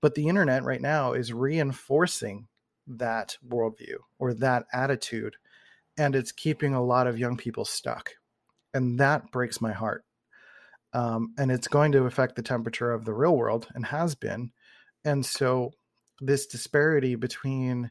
but 0.00 0.14
the 0.14 0.26
internet 0.26 0.64
right 0.64 0.80
now 0.80 1.12
is 1.12 1.32
reinforcing 1.32 2.48
that 2.86 3.36
worldview 3.46 3.96
or 4.18 4.34
that 4.34 4.64
attitude 4.72 5.36
and 5.96 6.16
it's 6.16 6.32
keeping 6.32 6.74
a 6.74 6.84
lot 6.84 7.06
of 7.06 7.18
young 7.18 7.36
people 7.36 7.64
stuck 7.64 8.10
and 8.74 8.98
that 8.98 9.30
breaks 9.30 9.60
my 9.60 9.72
heart. 9.72 10.04
Um, 10.94 11.34
and 11.36 11.50
it's 11.50 11.68
going 11.68 11.92
to 11.92 12.04
affect 12.04 12.36
the 12.36 12.42
temperature 12.42 12.92
of 12.92 13.04
the 13.04 13.12
real 13.12 13.36
world 13.36 13.66
and 13.74 13.84
has 13.86 14.14
been. 14.14 14.52
And 15.04 15.26
so 15.26 15.72
this 16.20 16.46
disparity 16.46 17.16
between 17.16 17.90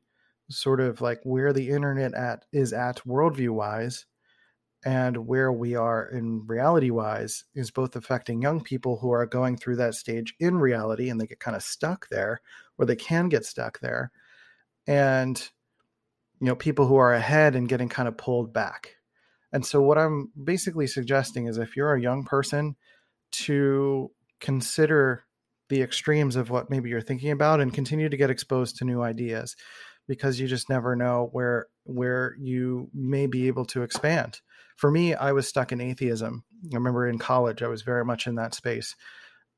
sort 0.50 0.80
of 0.80 1.02
like 1.02 1.20
where 1.24 1.52
the 1.54 1.70
internet 1.70 2.14
at 2.14 2.46
is 2.52 2.72
at 2.74 3.02
worldview 3.06 3.50
wise 3.50 4.06
and 4.86 5.28
where 5.28 5.52
we 5.52 5.76
are 5.76 6.06
in 6.06 6.46
reality 6.46 6.90
wise 6.90 7.46
is 7.54 7.72
both 7.72 7.96
affecting 7.96 8.42
young 8.42 8.62
people 8.62 8.98
who 8.98 9.12
are 9.12 9.26
going 9.26 9.58
through 9.58 9.78
that 9.78 9.96
stage 9.96 10.34
in 10.40 10.58
reality 10.58 11.10
and 11.10 11.20
they 11.20 11.28
get 11.28 11.40
kind 11.40 11.56
of 11.56 11.64
stuck 11.64 12.08
there 12.10 12.42
or 12.78 12.86
they 12.86 12.96
can 12.96 13.30
get 13.30 13.46
stuck 13.46 13.80
there 13.80 14.12
and 14.86 15.50
you 16.42 16.48
know 16.48 16.56
people 16.56 16.86
who 16.86 16.98
are 16.98 17.14
ahead 17.14 17.56
and 17.56 17.70
getting 17.70 17.88
kind 17.88 18.08
of 18.08 18.18
pulled 18.18 18.54
back 18.54 18.98
and 19.54 19.64
so, 19.64 19.82
what 19.82 20.00
I'm 20.00 20.32
basically 20.44 20.88
suggesting 20.88 21.46
is 21.46 21.60
if 21.60 21.78
you're 21.78 21.94
a 21.94 22.02
young 22.02 22.26
person, 22.26 22.76
to 23.34 24.12
consider 24.40 25.24
the 25.70 25.82
extremes 25.82 26.36
of 26.36 26.50
what 26.50 26.70
maybe 26.70 26.90
you're 26.90 27.02
thinking 27.02 27.32
about 27.32 27.60
and 27.60 27.74
continue 27.74 28.10
to 28.10 28.18
get 28.18 28.30
exposed 28.30 28.78
to 28.78 28.86
new 28.86 29.02
ideas 29.02 29.56
because 30.08 30.40
you 30.40 30.48
just 30.48 30.70
never 30.70 30.96
know 30.96 31.30
where 31.32 31.68
where 31.86 32.36
you 32.40 32.90
may 32.94 33.26
be 33.26 33.48
able 33.48 33.66
to 33.66 33.84
expand. 33.84 34.42
For 34.76 34.90
me, 34.92 35.14
I 35.14 35.32
was 35.32 35.48
stuck 35.48 35.72
in 35.72 35.82
atheism. 35.82 36.44
I 36.72 36.76
remember 36.76 37.08
in 37.08 37.20
college, 37.20 37.62
I 37.62 37.68
was 37.68 37.82
very 37.82 38.04
much 38.04 38.28
in 38.28 38.36
that 38.36 38.54
space, 38.54 38.96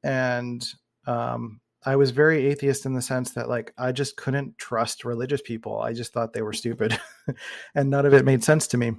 and 0.03 0.65
um, 1.07 1.61
I 1.83 1.95
was 1.95 2.11
very 2.11 2.47
atheist 2.47 2.85
in 2.85 2.93
the 2.93 3.01
sense 3.01 3.31
that 3.31 3.49
like 3.49 3.73
I 3.77 3.91
just 3.91 4.17
couldn't 4.17 4.57
trust 4.57 5.05
religious 5.05 5.41
people. 5.41 5.79
I 5.79 5.93
just 5.93 6.13
thought 6.13 6.33
they 6.33 6.41
were 6.41 6.53
stupid, 6.53 6.99
and 7.75 7.89
none 7.89 8.05
of 8.05 8.13
it 8.13 8.25
made 8.25 8.43
sense 8.43 8.67
to 8.67 8.77
me. 8.77 8.93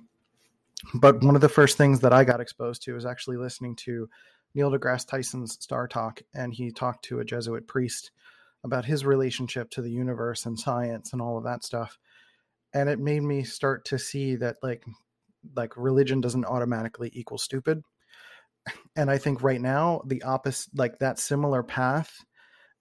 But 0.94 1.22
one 1.22 1.34
of 1.34 1.40
the 1.40 1.48
first 1.48 1.78
things 1.78 2.00
that 2.00 2.12
I 2.12 2.24
got 2.24 2.40
exposed 2.40 2.82
to 2.82 2.94
was 2.94 3.06
actually 3.06 3.38
listening 3.38 3.76
to 3.76 4.08
Neil 4.56 4.70
deGrasse 4.70 5.06
Tyson's 5.06 5.52
Star 5.60 5.86
Talk, 5.86 6.22
and 6.34 6.52
he 6.52 6.72
talked 6.72 7.04
to 7.04 7.20
a 7.20 7.24
Jesuit 7.24 7.68
priest 7.68 8.10
about 8.64 8.86
his 8.86 9.04
relationship 9.04 9.70
to 9.70 9.82
the 9.82 9.90
universe 9.90 10.46
and 10.46 10.58
science 10.58 11.12
and 11.12 11.20
all 11.20 11.36
of 11.36 11.44
that 11.44 11.62
stuff. 11.62 11.98
And 12.72 12.88
it 12.88 12.98
made 12.98 13.22
me 13.22 13.44
start 13.44 13.84
to 13.86 13.98
see 13.98 14.36
that 14.36 14.56
like 14.62 14.82
like 15.54 15.76
religion 15.76 16.20
doesn't 16.20 16.46
automatically 16.46 17.10
equal 17.12 17.38
stupid. 17.38 17.82
And 18.96 19.10
I 19.10 19.18
think 19.18 19.42
right 19.42 19.60
now 19.60 20.00
the 20.06 20.22
opposite 20.24 20.70
like 20.74 20.98
that 20.98 21.20
similar 21.20 21.62
path 21.62 22.10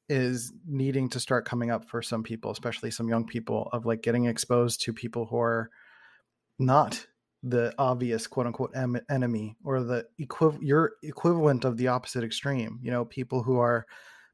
is 0.07 0.51
needing 0.65 1.09
to 1.09 1.19
start 1.19 1.45
coming 1.45 1.69
up 1.69 1.89
for 1.89 2.01
some 2.01 2.23
people, 2.23 2.51
especially 2.51 2.89
some 2.89 3.09
young 3.09 3.27
people, 3.27 3.69
of 3.71 3.85
like 3.85 4.01
getting 4.01 4.25
exposed 4.25 4.81
to 4.81 4.93
people 4.93 5.25
who 5.25 5.38
are 5.38 5.69
not 6.57 7.05
the 7.45 7.73
obvious 7.77 8.25
quote 8.25 8.47
unquote 8.47 8.71
em- 8.75 8.99
enemy 9.10 9.55
or 9.63 9.84
the 9.84 10.03
equiv- 10.19 10.58
your 10.62 10.93
equivalent 11.03 11.63
of 11.63 11.77
the 11.77 11.88
opposite 11.88 12.23
extreme 12.23 12.79
you 12.81 12.89
know 12.89 13.05
people 13.05 13.43
who 13.43 13.60
are 13.60 13.86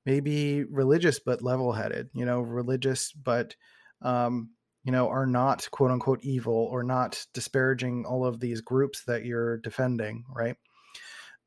maybe 0.05 0.63
religious 0.63 1.19
but 1.19 1.41
level 1.41 1.73
headed 1.73 2.09
you 2.13 2.23
know 2.23 2.39
religious 2.39 3.11
but 3.11 3.53
um 4.01 4.49
you 4.85 4.93
know 4.93 5.09
are 5.09 5.27
not 5.27 5.67
quote 5.71 5.91
unquote 5.91 6.23
evil 6.23 6.69
or 6.71 6.83
not 6.83 7.23
disparaging 7.33 8.05
all 8.05 8.25
of 8.25 8.39
these 8.39 8.61
groups 8.61 9.03
that 9.03 9.25
you're 9.25 9.57
defending 9.57 10.23
right? 10.33 10.55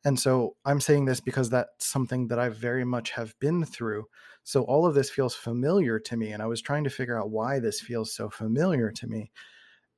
And 0.05 0.21
so 0.21 0.57
i'm 0.67 0.83
saying 0.83 1.07
this 1.07 1.21
because 1.21 1.49
that's 1.49 1.87
something 1.87 2.29
that 2.29 2.39
i 2.39 2.51
very 2.51 2.85
much 2.85 3.11
have 3.13 3.35
been 3.41 3.65
through. 3.65 4.05
So 4.47 4.65
all 4.65 4.85
of 4.85 4.95
this 4.95 5.09
feels 5.09 5.35
familiar 5.35 5.99
to 6.01 6.17
me 6.19 6.33
and 6.33 6.43
i 6.43 6.47
was 6.47 6.61
trying 6.61 6.85
to 6.85 6.91
figure 6.91 7.19
out 7.19 7.31
why 7.31 7.59
this 7.59 7.81
feels 7.81 8.13
so 8.15 8.29
familiar 8.29 8.91
to 8.91 9.07
me 9.07 9.33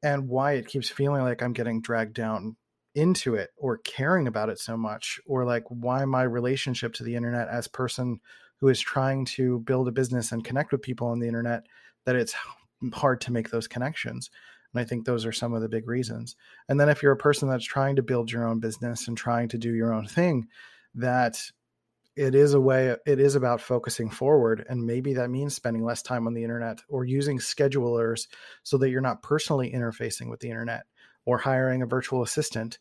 and 0.03 0.29
why 0.29 0.53
it 0.53 0.69
keeps 0.69 0.89
feeling 0.89 1.23
like 1.23 1.43
I'm 1.43 1.53
getting 1.53 1.81
dragged 1.81 2.15
down 2.15 2.57
into 2.95 3.35
it 3.35 3.51
or 3.57 3.79
caring 3.79 4.27
about 4.27 4.49
it 4.49 4.59
so 4.59 4.77
much 4.77 5.21
or 5.27 5.45
like 5.45 5.65
why 5.69 6.05
my 6.05 6.23
relationship 6.23 6.95
to 6.95 7.05
the 7.05 7.15
internet 7.15 7.49
as 7.49 7.69
person 7.69 8.21
who 8.59 8.69
is 8.69 8.81
trying 8.81 9.25
to 9.25 9.61
build 9.61 9.87
a 9.87 9.93
business 9.93 10.33
and 10.33 10.45
connect 10.45 10.73
with 10.73 10.81
people 10.83 11.09
on 11.09 11.19
the 11.19 11.27
internet 11.27 11.67
that 12.07 12.17
it's 12.17 12.35
hard 12.95 13.21
to 13.21 13.33
make 13.33 13.51
those 13.51 13.69
connections. 13.69 14.31
And 14.73 14.81
i 14.81 14.85
think 14.85 15.05
those 15.05 15.27
are 15.27 15.33
some 15.33 15.53
of 15.53 15.61
the 15.61 15.69
big 15.69 15.87
reasons. 15.87 16.37
And 16.69 16.81
then 16.81 16.89
if 16.89 17.03
you're 17.03 17.13
a 17.13 17.17
person 17.17 17.49
that's 17.49 17.65
trying 17.65 17.97
to 17.97 18.03
build 18.03 18.31
your 18.31 18.47
own 18.47 18.61
business 18.61 19.09
and 19.09 19.17
trying 19.17 19.49
to 19.49 19.59
do 19.59 19.75
your 19.75 19.93
own 19.93 20.07
thing 20.07 20.49
that 20.95 21.43
it 22.17 22.35
is 22.35 22.55
a 22.55 22.61
way 22.61 22.97
it 23.07 23.21
is 23.21 23.35
about 23.35 23.61
focusing 23.61 24.11
forward 24.11 24.65
and 24.69 24.87
maybe 24.87 25.15
that 25.15 25.31
means 25.31 25.55
spending 25.55 25.85
less 25.85 26.03
time 26.03 26.27
on 26.27 26.35
the 26.35 26.43
internet 26.43 26.81
or 26.89 27.05
using 27.05 27.39
schedulers 27.39 28.27
so 28.63 28.79
that 28.79 28.91
you're 28.91 29.01
not 29.01 29.23
personally 29.23 29.71
interfacing 29.71 30.31
with 30.31 30.41
the 30.41 30.49
internet 30.49 30.85
or 31.27 31.39
hiring 31.39 31.83
a 31.83 31.87
virtual 31.87 32.23
assistant 32.23 32.79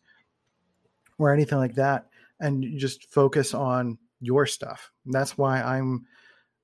or 1.17 1.33
anything 1.33 1.57
like 1.57 1.75
that 1.75 2.07
and 2.39 2.63
you 2.63 2.79
just 2.79 3.11
focus 3.11 3.53
on 3.53 3.97
your 4.21 4.45
stuff. 4.45 4.91
That's 5.05 5.37
why 5.37 5.61
i'm 5.61 6.05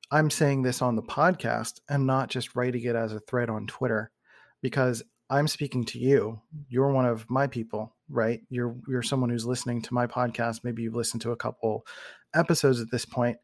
i'm 0.09 0.29
saying 0.29 0.61
this 0.61 0.81
on 0.81 0.95
the 0.95 1.03
podcast 1.03 1.81
and 1.89 2.07
not 2.07 2.29
just 2.29 2.55
writing 2.55 2.83
it 2.83 2.95
as 2.95 3.13
a 3.13 3.19
thread 3.19 3.49
on 3.49 3.67
twitter 3.67 4.11
because 4.61 5.03
i'm 5.31 5.47
speaking 5.47 5.83
to 5.85 5.97
you. 5.99 6.39
You're 6.69 6.91
one 6.91 7.05
of 7.05 7.27
my 7.29 7.47
people 7.47 7.95
right? 8.11 8.41
You're 8.49 8.75
you're 8.87 9.01
someone 9.01 9.29
who's 9.29 9.45
listening 9.45 9.81
to 9.83 9.93
my 9.93 10.05
podcast. 10.05 10.63
Maybe 10.63 10.83
you've 10.83 10.95
listened 10.95 11.21
to 11.23 11.31
a 11.31 11.37
couple 11.37 11.85
episodes 12.33 12.79
at 12.79 12.91
this 12.91 13.05
point. 13.05 13.37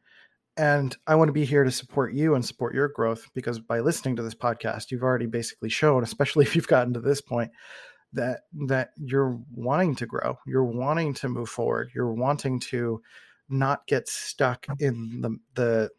And 0.57 0.95
I 1.05 1.15
want 1.15 1.29
to 1.29 1.33
be 1.33 1.45
here 1.45 1.63
to 1.63 1.71
support 1.71 2.13
you 2.13 2.33
and 2.35 2.43
support 2.43 2.73
your 2.73 2.87
growth 2.87 3.27
because 3.35 3.59
by 3.59 3.79
listening 3.79 4.15
to 4.15 4.23
this 4.23 4.33
podcast, 4.33 4.89
you've 4.89 5.03
already 5.03 5.27
basically 5.27 5.69
shown, 5.69 6.03
especially 6.03 6.45
if 6.45 6.55
you've 6.55 6.67
gotten 6.67 6.93
to 6.93 6.99
this 6.99 7.21
point, 7.21 7.51
that 8.13 8.41
that 8.67 8.89
you're 8.97 9.39
wanting 9.53 9.95
to 9.95 10.05
grow, 10.05 10.37
you're 10.45 10.63
wanting 10.63 11.13
to 11.15 11.29
move 11.29 11.49
forward, 11.49 11.91
you're 11.95 12.13
wanting 12.13 12.59
to 12.59 13.01
not 13.49 13.87
get 13.87 14.09
stuck 14.09 14.67
in 14.79 15.21
the 15.21 15.37
the 15.55 15.89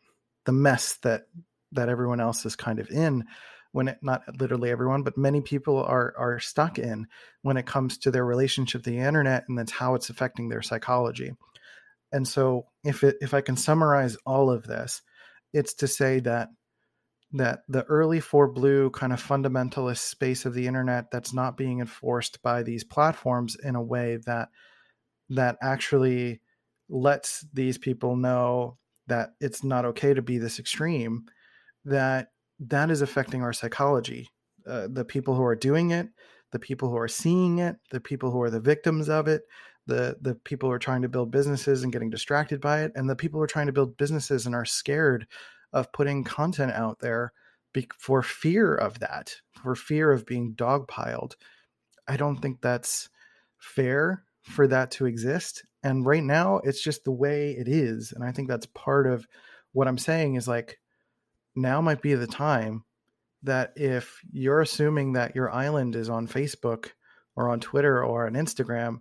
the 0.45 0.53
mess 0.53 0.97
that 1.03 1.23
that 1.73 1.89
everyone 1.89 2.21
else 2.21 2.47
is 2.47 2.57
kind 2.57 2.79
of 2.79 2.91
in 2.91 3.25
when 3.79 3.87
it 3.87 3.99
not 4.03 4.23
literally 4.41 4.73
everyone 4.73 5.05
but 5.05 5.17
many 5.17 5.41
people 5.41 5.81
are 5.85 6.13
are 6.19 6.41
stuck 6.41 6.81
in 6.81 7.07
when 7.43 7.57
it 7.57 7.65
comes 7.65 7.97
to 7.97 8.11
their 8.11 8.25
relationship 8.25 8.83
to 8.83 8.91
the 8.91 8.99
internet 8.99 9.45
and 9.49 9.57
that's 9.57 9.71
how 9.71 9.95
it's 9.95 10.11
affecting 10.11 10.49
their 10.49 10.63
psychology. 10.63 11.31
And 12.11 12.27
so 12.27 12.67
if 12.83 13.05
it 13.05 13.19
if 13.21 13.35
I 13.35 13.41
can 13.41 13.57
summarize 13.57 14.17
all 14.27 14.51
of 14.51 14.65
this, 14.65 15.01
it's 15.53 15.75
to 15.75 15.87
say 15.87 16.19
that 16.19 16.49
that 17.35 17.61
the 17.69 17.85
early 17.85 18.19
four 18.19 18.49
blue 18.51 18.91
kind 18.91 19.13
of 19.13 19.23
fundamentalist 19.23 19.99
space 19.99 20.45
of 20.45 20.55
the 20.55 20.67
internet 20.67 21.13
that's 21.13 21.33
not 21.33 21.57
being 21.57 21.79
enforced 21.79 22.43
by 22.43 22.65
these 22.65 22.83
platforms 22.83 23.57
in 23.63 23.77
a 23.77 23.83
way 23.95 24.19
that 24.27 24.49
that 25.29 25.57
actually 25.63 26.41
lets 26.89 27.47
these 27.53 27.79
people 27.79 28.17
know 28.17 28.77
that 29.07 29.35
it's 29.41 29.63
not 29.63 29.85
okay 29.85 30.15
to 30.15 30.23
be 30.23 30.39
this 30.39 30.59
extreme 30.59 31.27
that 31.85 32.31
that 32.59 32.91
is 32.91 33.03
affecting 33.03 33.43
our 33.43 33.53
psychology 33.53 34.29
uh, 34.67 34.89
the 34.91 35.05
people 35.05 35.35
who 35.35 35.45
are 35.45 35.57
doing 35.57 35.91
it 35.91 36.09
the 36.53 36.59
people 36.59 36.89
who 36.91 36.97
are 36.97 37.09
seeing 37.09 37.59
it 37.59 37.77
the 37.91 38.01
people 38.01 38.31
who 38.31 38.41
are 38.41 38.51
the 38.51 38.61
victims 38.61 39.09
of 39.09 39.29
it 39.29 39.43
the 39.87 40.17
the 40.21 40.35
people 40.35 40.69
who 40.69 40.73
are 40.73 40.79
trying 40.79 41.03
to 41.03 41.09
build 41.09 41.31
businesses 41.31 41.83
and 41.83 41.93
getting 41.93 42.11
distracted 42.11 42.61
by 42.61 42.83
it 42.83 42.93
and 42.95 43.09
the 43.09 43.17
people 43.17 43.39
who 43.39 43.45
are 43.45 43.49
trying 43.49 43.67
to 43.67 43.73
build 43.73 43.97
businesses 43.97 44.47
and 44.47 44.55
are 44.55 44.65
scared 44.65 45.27
of 45.73 45.93
putting 45.93 46.25
content 46.25 46.73
out 46.73 46.99
there 47.01 47.33
be, 47.73 47.87
for 47.99 48.23
fear 48.23 48.75
of 48.75 48.99
that 49.01 49.37
for 49.63 49.75
fear 49.75 50.13
of 50.13 50.25
being 50.25 50.55
dogpiled. 50.55 51.35
I 52.07 52.17
don't 52.17 52.37
think 52.37 52.61
that's 52.61 53.09
fair 53.59 54.25
for 54.43 54.67
that 54.67 54.91
to 54.93 55.07
exist 55.07 55.65
and 55.83 56.07
right 56.07 56.23
now 56.23 56.61
it's 56.65 56.83
just 56.83 57.05
the 57.05 57.13
way 57.13 57.53
it 57.53 57.69
is 57.69 58.13
and 58.13 58.25
i 58.25 58.33
think 58.33 58.49
that's 58.49 58.67
part 58.67 59.07
of 59.07 59.27
what 59.73 59.87
i'm 59.87 59.99
saying 59.99 60.37
is 60.37 60.49
like 60.49 60.79
now 61.61 61.81
might 61.81 62.03
be 62.03 62.15
the 62.15 62.27
time 62.27 62.85
that 63.43 63.73
if 63.77 64.21
you're 64.33 64.61
assuming 64.61 65.13
that 65.13 65.35
your 65.35 65.51
island 65.53 65.95
is 65.95 66.09
on 66.09 66.27
facebook 66.27 66.91
or 67.37 67.49
on 67.49 67.61
twitter 67.61 68.05
or 68.05 68.27
on 68.27 68.35
instagram 68.35 69.01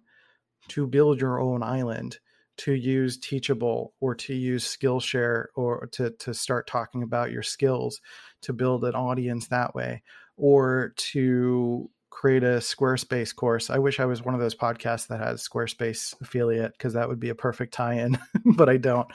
to 0.68 0.86
build 0.86 1.20
your 1.20 1.40
own 1.40 1.64
island 1.64 2.20
to 2.58 2.74
use 2.74 3.18
teachable 3.18 3.94
or 4.00 4.16
to 4.16 4.34
use 4.34 4.66
skillshare 4.66 5.46
or 5.56 5.88
to, 5.92 6.10
to 6.12 6.34
start 6.34 6.68
talking 6.68 7.04
about 7.04 7.32
your 7.32 7.44
skills 7.44 8.02
to 8.42 8.52
build 8.52 8.84
an 8.84 8.96
audience 8.96 9.48
that 9.48 9.76
way 9.76 10.02
or 10.38 10.94
to 10.98 11.90
create 12.10 12.44
a 12.44 12.58
squarespace 12.58 13.36
course. 13.36 13.70
I 13.70 13.78
wish 13.78 14.00
i 14.00 14.06
was 14.06 14.24
one 14.24 14.34
of 14.34 14.40
those 14.40 14.56
podcasts 14.56 15.08
that 15.08 15.20
has 15.20 15.48
squarespace 15.48 16.20
affiliate 16.20 16.72
because 16.72 16.94
that 16.94 17.08
would 17.08 17.20
be 17.20 17.30
a 17.30 17.36
perfect 17.36 17.74
tie-in 17.74 18.18
but 18.56 18.70
i 18.70 18.78
don't. 18.78 19.08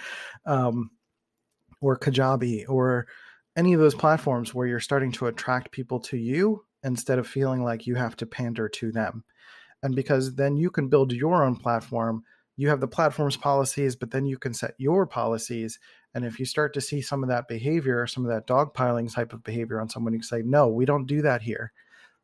Um, 0.46 0.90
or 1.80 1.98
kajabi 1.98 2.64
or 2.68 3.08
any 3.56 3.72
of 3.72 3.80
those 3.80 3.94
platforms 3.94 4.54
where 4.54 4.66
you're 4.66 4.80
starting 4.80 5.12
to 5.12 5.26
attract 5.26 5.72
people 5.72 6.00
to 6.00 6.16
you 6.16 6.64
instead 6.82 7.18
of 7.18 7.26
feeling 7.26 7.62
like 7.62 7.86
you 7.86 7.94
have 7.94 8.16
to 8.16 8.26
pander 8.26 8.68
to 8.68 8.90
them. 8.90 9.24
And 9.82 9.94
because 9.94 10.34
then 10.34 10.56
you 10.56 10.70
can 10.70 10.88
build 10.88 11.12
your 11.12 11.44
own 11.44 11.56
platform 11.56 12.24
you 12.56 12.68
have 12.68 12.80
the 12.80 12.88
platform's 12.88 13.36
policies 13.36 13.96
but 13.96 14.10
then 14.10 14.26
you 14.26 14.38
can 14.38 14.54
set 14.54 14.74
your 14.78 15.06
policies. 15.06 15.78
And 16.14 16.24
if 16.24 16.38
you 16.38 16.44
start 16.44 16.74
to 16.74 16.80
see 16.80 17.00
some 17.00 17.22
of 17.22 17.28
that 17.28 17.48
behavior 17.48 18.06
some 18.06 18.24
of 18.24 18.30
that 18.30 18.46
dogpiling 18.46 19.12
type 19.12 19.32
of 19.32 19.42
behavior 19.42 19.80
on 19.80 19.88
someone 19.88 20.12
you 20.12 20.20
can 20.20 20.26
say 20.26 20.42
no 20.44 20.68
we 20.68 20.84
don't 20.84 21.06
do 21.06 21.22
that 21.22 21.42
here. 21.42 21.72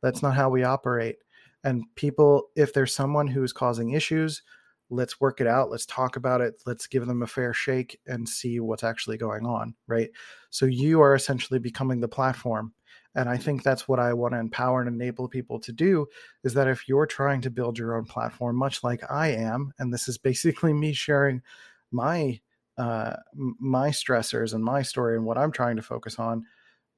That's 0.02 0.22
not 0.22 0.34
how 0.34 0.48
we 0.48 0.62
operate. 0.62 1.16
And 1.64 1.84
people 1.94 2.50
if 2.54 2.72
there's 2.72 2.94
someone 2.94 3.26
who's 3.28 3.52
causing 3.52 3.90
issues 3.90 4.42
let's 4.90 5.20
work 5.20 5.40
it 5.40 5.46
out 5.46 5.70
let's 5.70 5.86
talk 5.86 6.16
about 6.16 6.40
it 6.40 6.60
let's 6.66 6.86
give 6.86 7.06
them 7.06 7.22
a 7.22 7.26
fair 7.26 7.52
shake 7.52 8.00
and 8.06 8.28
see 8.28 8.60
what's 8.60 8.84
actually 8.84 9.16
going 9.16 9.46
on 9.46 9.74
right? 9.86 10.10
So 10.50 10.66
you 10.66 11.00
are 11.00 11.14
essentially 11.14 11.58
becoming 11.58 12.00
the 12.00 12.08
platform 12.08 12.72
and 13.14 13.28
i 13.28 13.36
think 13.36 13.62
that's 13.62 13.88
what 13.88 13.98
i 13.98 14.12
want 14.12 14.32
to 14.32 14.38
empower 14.38 14.80
and 14.80 14.88
enable 14.88 15.28
people 15.28 15.58
to 15.58 15.72
do 15.72 16.06
is 16.44 16.54
that 16.54 16.68
if 16.68 16.88
you're 16.88 17.06
trying 17.06 17.40
to 17.40 17.50
build 17.50 17.78
your 17.78 17.96
own 17.96 18.04
platform 18.04 18.56
much 18.56 18.84
like 18.84 19.02
i 19.10 19.28
am 19.28 19.72
and 19.78 19.92
this 19.92 20.08
is 20.08 20.18
basically 20.18 20.72
me 20.84 20.92
sharing 20.92 21.42
my 21.90 22.40
uh, 22.76 23.16
my 23.58 23.88
stressors 23.88 24.54
and 24.54 24.62
my 24.62 24.82
story 24.82 25.16
and 25.16 25.24
what 25.24 25.38
i'm 25.38 25.52
trying 25.52 25.76
to 25.76 25.82
focus 25.82 26.18
on 26.18 26.44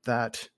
that 0.05 0.49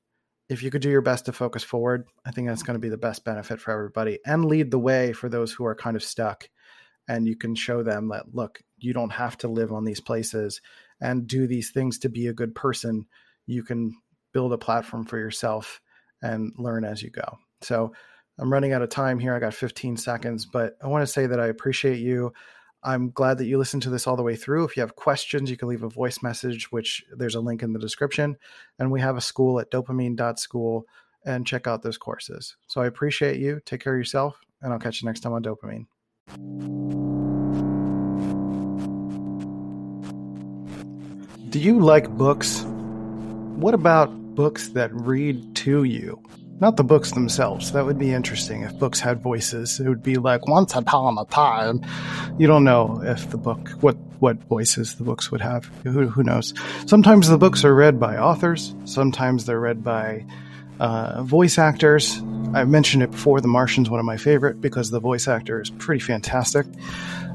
if 0.49 0.63
you 0.63 0.71
could 0.71 0.83
do 0.83 0.91
your 0.91 1.01
best 1.01 1.25
to 1.27 1.33
focus 1.33 1.63
forward 1.63 2.07
i 2.27 2.31
think 2.31 2.49
that's 2.49 2.65
going 2.65 2.75
to 2.75 2.81
be 2.81 2.89
the 2.89 2.97
best 2.97 3.25
benefit 3.25 3.61
for 3.61 3.71
everybody 3.71 4.19
and 4.27 4.45
lead 4.45 4.71
the 4.71 4.79
way 4.79 5.13
for 5.13 5.29
those 5.29 5.53
who 5.53 5.65
are 5.65 5.75
kind 5.75 5.97
of 5.97 6.03
stuck 6.03 6.49
and 7.09 7.27
you 7.27 7.37
can 7.37 7.55
show 7.55 7.83
them 7.83 8.09
that 8.09 8.35
look 8.35 8.63
you 8.79 8.93
don't 8.93 9.13
have 9.13 9.39
to 9.39 9.49
live 9.49 9.73
on 9.73 9.85
these 9.85 10.01
places 10.01 10.61
and 11.01 11.27
do 11.27 11.47
these 11.47 11.71
things 11.71 11.99
to 12.01 12.09
be 12.09 12.27
a 12.27 12.33
good 12.33 12.55
person. 12.55 13.07
You 13.47 13.63
can 13.63 13.95
build 14.33 14.53
a 14.53 14.59
platform 14.59 15.05
for 15.05 15.19
yourself 15.19 15.81
and 16.21 16.53
learn 16.59 16.85
as 16.85 17.03
you 17.03 17.11
go. 17.11 17.39
So 17.61 17.93
I'm 18.39 18.53
running 18.53 18.73
out 18.73 18.83
of 18.83 18.89
time 18.89 19.19
here. 19.19 19.35
I 19.35 19.41
got 19.41 19.55
15 19.55 19.97
seconds, 19.97 20.47
but 20.47 20.77
I 20.83 20.89
want 20.89 21.03
to 21.03 21.13
say 21.13 21.27
that 21.27 21.41
I 21.41 21.47
appreciate 21.47 21.99
you. 21.99 22.33
I'm 22.85 23.11
glad 23.11 23.39
that 23.39 23.47
you 23.47 23.59
listened 23.59 23.83
to 23.85 23.91
this 23.91 24.07
all 24.07 24.17
the 24.17 24.23
way 24.23 24.35
through. 24.35 24.65
If 24.65 24.77
you 24.77 24.81
have 24.81 24.97
questions, 24.97 25.51
you 25.51 25.57
can 25.57 25.69
leave 25.69 25.85
a 25.85 25.89
voice 25.89 26.23
message, 26.23 26.73
which 26.73 27.05
there's 27.17 27.37
a 27.37 27.41
link 27.41 27.63
in 27.63 27.73
the 27.73 27.79
description. 27.79 28.37
And 28.79 28.91
we 28.91 29.01
have 29.01 29.17
a 29.17 29.21
school 29.21 29.61
at 29.61 29.71
dopamine.school 29.71 30.85
and 31.25 31.47
check 31.47 31.69
out 31.69 31.83
those 31.83 31.99
courses. 31.99 32.57
So 32.67 32.81
I 32.81 32.87
appreciate 32.87 33.39
you. 33.39 33.61
Take 33.65 33.83
care 33.83 33.95
of 33.95 33.99
yourself, 33.99 34.41
and 34.61 34.73
I'll 34.73 34.81
catch 34.81 35.01
you 35.01 35.07
next 35.07 35.21
time 35.21 35.33
on 35.33 35.43
Dopamine. 35.45 35.87
Do 41.53 41.59
you 41.59 41.81
like 41.81 42.09
books? 42.09 42.63
What 42.63 43.75
about 43.75 44.07
books 44.35 44.69
that 44.69 44.91
read 44.95 45.55
to 45.57 45.85
you? 45.85 46.23
Not 46.61 46.79
the 46.79 46.83
books 46.83 47.13
themselves. 47.13 47.73
That 47.73 47.85
would 47.85 47.99
be 47.99 48.11
interesting 48.11 48.63
if 48.63 48.79
books 48.79 49.01
had 49.01 49.21
voices. 49.21 49.79
It 49.79 49.87
would 49.87 50.03
be 50.03 50.17
like 50.17 50.49
once 50.49 50.75
upon 50.75 51.19
a 51.19 51.27
time. 51.27 51.83
You 52.39 52.47
don't 52.47 52.65
know 52.65 53.03
if 53.05 53.29
the 53.29 53.37
book 53.37 53.69
what 53.83 53.99
what 54.19 54.43
voices 54.45 54.95
the 54.95 55.05
books 55.05 55.31
would 55.31 55.43
have. 55.43 55.67
Who, 55.83 56.09
who 56.09 56.23
knows? 56.23 56.55
Sometimes 56.87 57.29
the 57.29 57.37
books 57.37 57.67
are 57.67 57.75
read 57.75 58.01
by 58.01 58.17
authors. 58.17 58.75
Sometimes 58.87 59.45
they're 59.45 59.61
read 59.61 59.85
by 59.85 60.25
uh, 60.83 61.23
voice 61.23 61.59
actors. 61.59 62.21
I 62.55 62.65
mentioned 62.65 63.05
it 63.05 63.13
before. 63.13 63.41
The 63.41 63.47
Martian's 63.47 63.89
one 63.89 64.01
of 64.01 64.05
my 64.05 64.17
favorite 64.17 64.61
because 64.61 64.91
the 64.91 64.99
voice 64.99 65.29
actor 65.29 65.61
is 65.61 65.71
pretty 65.71 66.01
fantastic. 66.01 66.67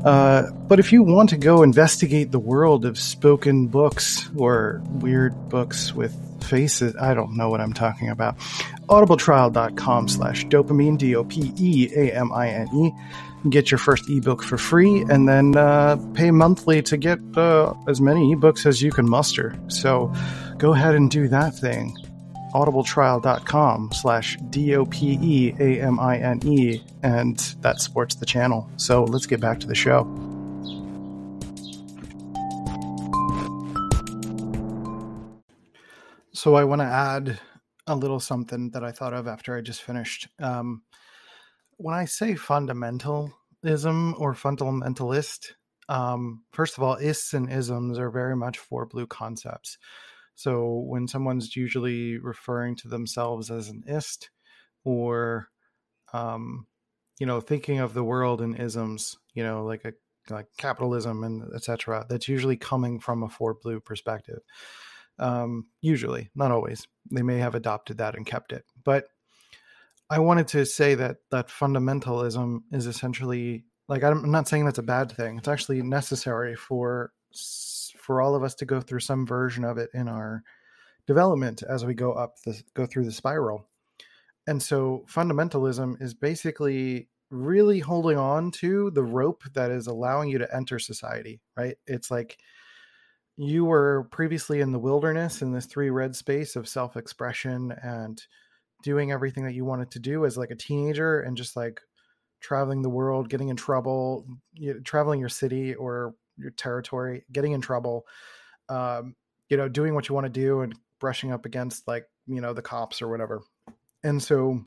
Uh, 0.04 0.52
but 0.52 0.80
if 0.80 0.92
you 0.92 1.02
want 1.02 1.30
to 1.30 1.38
go 1.38 1.64
investigate 1.64 2.32
the 2.32 2.40
world 2.40 2.84
of 2.84 3.00
spoken 3.00 3.68
books 3.68 4.30
or 4.36 4.82
weird 4.86 5.48
books 5.48 5.94
with 5.94 6.14
faces, 6.44 6.94
I 6.98 7.14
don't 7.14 7.38
know 7.38 7.50
what 7.50 7.62
I'm 7.62 7.72
talking 7.72 8.10
about. 8.10 8.38
Audibletrial.com 8.90 10.10
slash 10.10 10.46
dopeamine, 10.48 10.98
D 10.98 11.16
O 11.16 11.24
P 11.24 11.54
E 11.58 11.90
A 11.96 12.12
M 12.12 12.34
I 12.34 12.50
N 12.50 12.68
E. 12.76 12.92
Get 13.50 13.72
your 13.72 13.78
first 13.78 14.10
ebook 14.10 14.44
for 14.44 14.58
free 14.58 15.06
and 15.10 15.28
then 15.28 15.56
uh, 15.56 15.96
pay 16.14 16.32
monthly 16.32 16.82
to 16.82 16.98
get 16.98 17.20
uh, 17.38 17.74
as 17.88 18.02
many 18.02 18.36
ebooks 18.36 18.66
as 18.66 18.82
you 18.82 18.92
can 18.92 19.10
muster. 19.10 19.58
So 19.70 20.14
go 20.58 20.74
ahead 20.74 20.96
and 20.96 21.10
do 21.10 21.30
that 21.30 21.56
thing 21.56 21.96
audibletrial.com 22.54 23.92
slash 23.94 24.38
D-O-P-E-A-M-I-N-E, 24.50 25.54
and 27.04 27.38
that 27.62 27.82
supports 27.82 28.16
the 28.16 28.26
channel. 28.26 28.70
So 28.78 29.04
let's 29.04 29.26
get 29.26 29.40
back 29.40 29.60
to 29.60 29.68
the 29.68 29.76
show. 29.76 30.04
So 36.34 36.56
I 36.56 36.64
want 36.64 36.82
to 36.82 36.86
add 36.86 37.40
a 37.88 37.96
little 37.96 38.20
something 38.20 38.70
that 38.72 38.84
I 38.84 38.92
thought 38.92 39.14
of 39.14 39.28
after 39.28 39.58
I 39.58 39.62
just 39.62 39.82
finished. 39.82 40.28
Um, 40.40 40.84
when 41.78 41.96
I 41.96 42.06
say 42.06 42.34
fundamentalism 42.34 43.32
or 43.64 44.34
fundamentalist, 44.34 45.54
um, 45.90 46.44
first 46.52 46.78
of 46.78 46.84
all, 46.84 46.96
ists 46.96 47.34
and 47.34 47.52
isms 47.52 47.98
are 47.98 48.10
very 48.10 48.36
much 48.36 48.58
four 48.58 48.86
blue 48.86 49.08
concepts. 49.08 49.78
So 50.38 50.84
when 50.86 51.08
someone's 51.08 51.56
usually 51.56 52.20
referring 52.20 52.76
to 52.78 52.88
themselves 52.88 53.50
as 53.50 53.70
an 53.70 53.84
ist 53.88 54.30
or 54.86 55.50
um, 56.14 56.68
you 57.20 57.26
know, 57.26 57.42
thinking 57.42 57.80
of 57.80 57.96
the 57.96 58.04
world 58.04 58.40
in 58.42 58.56
isms, 58.56 59.18
you 59.34 59.44
know, 59.44 59.66
like 59.66 59.84
a 59.84 59.94
like 60.30 60.46
capitalism 60.58 61.24
and 61.24 61.44
etc. 61.56 62.06
That's 62.08 62.28
usually 62.28 62.56
coming 62.56 63.00
from 63.00 63.24
a 63.24 63.30
four 63.30 63.56
blue 63.56 63.80
perspective. 63.80 64.42
Um, 65.18 65.66
usually, 65.82 66.30
not 66.36 66.52
always. 66.52 66.88
They 67.12 67.24
may 67.24 67.40
have 67.40 67.56
adopted 67.56 67.98
that 67.98 68.16
and 68.16 68.24
kept 68.24 68.54
it, 68.54 68.64
but 68.84 69.08
I 70.08 70.20
wanted 70.20 70.50
to 70.50 70.68
say 70.68 70.94
that 70.94 71.18
that 71.32 71.48
fundamentalism 71.48 72.62
is 72.72 72.86
essentially 72.86 73.66
like 73.90 74.04
I'm 74.04 74.30
not 74.30 74.48
saying 74.48 74.66
that's 74.66 74.78
a 74.78 74.84
bad 74.84 75.12
thing. 75.12 75.40
It's 75.40 75.48
actually 75.48 75.82
necessary 75.82 76.56
for 76.56 77.12
for 78.08 78.22
all 78.22 78.36
of 78.36 78.42
us 78.44 78.56
to 78.56 78.66
go 78.66 78.80
through 78.80 79.02
some 79.02 79.28
version 79.28 79.66
of 79.66 79.78
it 79.78 79.90
in 79.94 80.08
our 80.08 80.42
development 81.08 81.62
as 81.68 81.84
we 81.84 81.94
go 81.94 82.14
up 82.14 82.42
the 82.46 82.64
go 82.74 82.86
through 82.86 83.04
the 83.04 83.12
spiral. 83.12 83.68
And 84.48 84.64
so 84.64 85.04
fundamentalism 85.14 86.02
is 86.02 86.14
basically 86.14 87.10
really 87.30 87.80
holding 87.80 88.18
on 88.18 88.52
to 88.52 88.92
the 88.92 89.04
rope 89.04 89.44
that 89.54 89.72
is 89.72 89.88
allowing 89.88 90.30
you 90.30 90.38
to 90.38 90.56
enter 90.56 90.80
society, 90.80 91.42
right? 91.58 91.76
It's 91.86 92.10
like 92.10 92.38
you 93.36 93.66
were 93.66 94.08
previously 94.10 94.62
in 94.62 94.72
the 94.72 94.80
wilderness 94.80 95.42
in 95.42 95.52
this 95.52 95.66
three 95.66 95.90
red 95.90 96.16
space 96.16 96.56
of 96.56 96.70
self-expression 96.70 97.74
and 97.84 98.24
doing 98.84 99.12
everything 99.12 99.44
that 99.44 99.54
you 99.54 99.66
wanted 99.66 99.92
to 99.92 100.00
do 100.00 100.26
as 100.26 100.38
like 100.38 100.52
a 100.52 100.56
teenager 100.56 101.20
and 101.20 101.36
just 101.36 101.58
like 101.58 101.82
traveling 102.40 102.84
the 102.84 102.90
world, 102.90 103.28
getting 103.28 103.50
in 103.50 103.58
trouble, 103.58 104.26
traveling 104.86 105.20
your 105.20 105.28
city 105.28 105.76
or 105.76 106.16
your 106.38 106.52
territory, 106.52 107.26
getting 107.32 107.52
in 107.52 107.62
trouble, 107.62 108.06
um, 108.70 109.16
you 109.50 109.58
know, 109.58 109.70
doing 109.70 109.96
what 109.96 110.10
you 110.10 110.16
want 110.16 110.26
to 110.26 110.32
do 110.32 110.62
and 110.62 110.76
brushing 111.00 111.32
up 111.32 111.46
against 111.46 111.88
like, 111.88 112.06
you 112.26 112.42
know, 112.42 112.54
the 112.54 112.62
cops 112.62 113.02
or 113.02 113.08
whatever. 113.08 113.42
And 114.04 114.22
so 114.22 114.62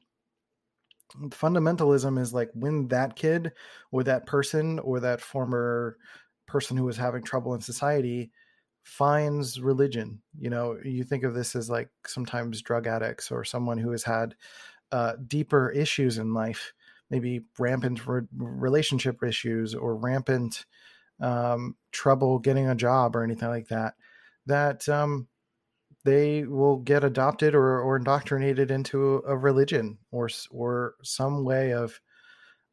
fundamentalism 1.29 2.19
is 2.19 2.33
like 2.33 2.51
when 2.55 2.89
that 2.89 3.17
kid 3.17 3.53
or 3.91 4.05
that 4.05 4.27
person 4.27 4.79
or 4.81 5.01
that 5.01 5.21
former 5.21 5.97
person 6.47 6.77
who 6.77 6.85
was 6.85 6.97
having 6.97 7.23
trouble 7.23 7.55
in 7.55 7.61
society 7.61 8.31
finds 8.83 9.61
religion 9.61 10.21
you 10.39 10.49
know 10.49 10.79
you 10.85 11.05
think 11.05 11.23
of 11.23 11.35
this 11.35 11.55
as 11.55 11.69
like 11.69 11.89
sometimes 12.07 12.63
drug 12.63 12.87
addicts 12.87 13.31
or 13.31 13.45
someone 13.45 13.79
who 13.79 13.91
has 13.91 14.03
had 14.03 14.35
uh, 14.93 15.13
deeper 15.27 15.71
issues 15.71 16.19
in 16.19 16.33
life 16.33 16.73
maybe 17.11 17.41
rampant 17.59 18.07
re- 18.07 18.23
relationship 18.37 19.23
issues 19.23 19.75
or 19.75 19.95
rampant 19.95 20.65
um, 21.21 21.77
trouble 21.93 22.39
getting 22.39 22.69
a 22.69 22.75
job 22.75 23.17
or 23.17 23.23
anything 23.23 23.49
like 23.49 23.69
that, 23.69 23.95
that 24.47 24.89
um, 24.89 25.29
they 26.05 26.45
will 26.45 26.79
get 26.79 27.05
adopted 27.05 27.55
or, 27.55 27.81
or 27.81 27.97
indoctrinated 27.97 28.71
into 28.71 29.23
a 29.27 29.37
religion 29.37 29.99
or 30.11 30.29
or 30.51 30.95
some 31.03 31.45
way 31.45 31.73
of 31.73 32.01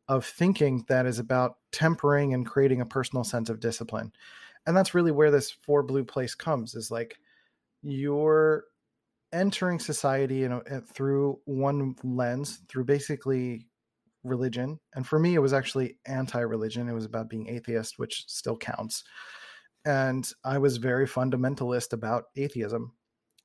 of 0.07 0.25
thinking 0.25 0.85
that 0.87 1.05
is 1.05 1.19
about 1.19 1.57
tempering 1.71 2.33
and 2.33 2.45
creating 2.45 2.79
a 2.79 2.85
personal 2.85 3.25
sense 3.25 3.49
of 3.49 3.59
discipline. 3.59 4.11
And 4.65 4.75
that's 4.75 4.93
really 4.93 5.11
where 5.11 5.31
this 5.31 5.51
four 5.51 5.83
blue 5.83 6.05
place 6.05 6.33
comes 6.33 6.75
is 6.75 6.89
like 6.89 7.17
you're 7.81 8.63
entering 9.33 9.77
society 9.77 10.37
you 10.37 10.49
know 10.49 10.61
through 10.93 11.37
one 11.45 11.93
lens 12.03 12.61
through 12.69 12.85
basically 12.85 13.65
religion. 14.27 14.79
And 14.93 15.05
for 15.05 15.19
me, 15.19 15.35
it 15.35 15.41
was 15.41 15.53
actually 15.53 15.97
anti 16.05 16.39
religion. 16.39 16.89
It 16.89 16.93
was 16.93 17.05
about 17.05 17.29
being 17.29 17.47
atheist, 17.47 17.97
which 17.97 18.25
still 18.27 18.57
counts. 18.57 19.03
And 19.85 20.29
I 20.43 20.57
was 20.57 20.77
very 20.77 21.07
fundamentalist 21.07 21.93
about 21.93 22.25
atheism. 22.35 22.93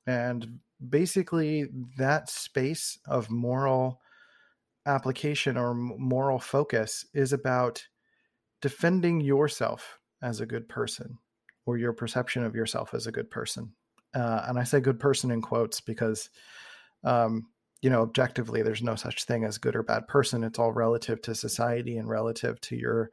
And 0.05 0.59
basically, 0.87 1.67
that 1.97 2.29
space 2.29 2.99
of 3.07 3.29
moral 3.29 4.01
application 4.85 5.57
or 5.57 5.73
moral 5.73 6.39
focus 6.39 7.05
is 7.13 7.31
about 7.31 7.85
defending 8.61 9.21
yourself 9.21 9.99
as 10.21 10.41
a 10.41 10.45
good 10.45 10.67
person 10.67 11.17
or 11.65 11.77
your 11.77 11.93
perception 11.93 12.43
of 12.43 12.55
yourself 12.55 12.93
as 12.93 13.07
a 13.07 13.11
good 13.11 13.29
person. 13.29 13.73
Uh, 14.13 14.43
and 14.47 14.59
I 14.59 14.63
say 14.63 14.79
good 14.79 14.99
person 14.99 15.31
in 15.31 15.41
quotes 15.41 15.81
because 15.81 16.29
um, 17.03 17.47
you 17.83 17.89
know 17.89 18.01
objectively 18.01 18.61
there's 18.61 18.81
no 18.81 18.95
such 18.95 19.25
thing 19.25 19.43
as 19.43 19.57
good 19.57 19.75
or 19.75 19.83
bad 19.83 20.07
person. 20.07 20.43
It's 20.43 20.57
all 20.57 20.71
relative 20.71 21.21
to 21.23 21.35
society 21.35 21.97
and 21.97 22.07
relative 22.09 22.59
to 22.61 22.77
your 22.77 23.11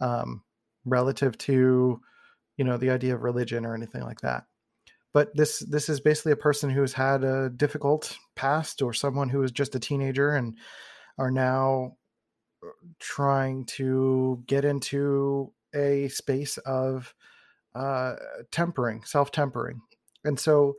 um 0.00 0.42
relative 0.84 1.36
to 1.38 2.00
you 2.56 2.64
know 2.64 2.76
the 2.76 2.90
idea 2.90 3.16
of 3.16 3.24
religion 3.24 3.66
or 3.66 3.74
anything 3.74 4.02
like 4.02 4.20
that. 4.20 4.44
But 5.12 5.34
this 5.34 5.58
this 5.68 5.88
is 5.88 6.00
basically 6.00 6.32
a 6.32 6.36
person 6.36 6.70
who's 6.70 6.92
had 6.92 7.24
a 7.24 7.50
difficult 7.50 8.16
past 8.36 8.82
or 8.82 8.92
someone 8.92 9.28
who 9.28 9.42
is 9.42 9.50
just 9.50 9.74
a 9.74 9.80
teenager 9.80 10.30
and 10.30 10.56
are 11.18 11.32
now 11.32 11.96
uh, 12.64 12.68
trying 13.00 13.64
to 13.64 14.44
get 14.46 14.64
into 14.64 15.52
a 15.74 16.06
space 16.08 16.56
of 16.58 17.12
uh 17.74 18.14
tempering 18.52 19.02
self-tempering. 19.02 19.80
And 20.22 20.38
so 20.38 20.76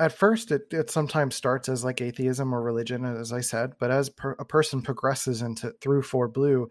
at 0.00 0.12
first 0.12 0.50
it, 0.50 0.62
it 0.72 0.90
sometimes 0.90 1.34
starts 1.34 1.68
as 1.68 1.84
like 1.84 2.00
atheism 2.00 2.52
or 2.54 2.62
religion 2.62 3.04
as 3.04 3.32
i 3.32 3.40
said 3.40 3.72
but 3.78 3.90
as 3.90 4.08
per, 4.08 4.32
a 4.38 4.44
person 4.44 4.82
progresses 4.82 5.42
into 5.42 5.72
through 5.80 6.02
four 6.02 6.26
blue 6.26 6.68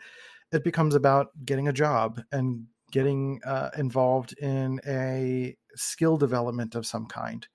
it 0.51 0.63
becomes 0.63 0.95
about 0.95 1.27
getting 1.45 1.67
a 1.67 1.73
job 1.73 2.19
and 2.31 2.65
getting 2.91 3.39
uh, 3.45 3.69
involved 3.77 4.33
in 4.39 4.81
a 4.87 5.55
skill 5.75 6.17
development 6.17 6.75
of 6.75 6.85
some 6.85 7.05
kind 7.05 7.47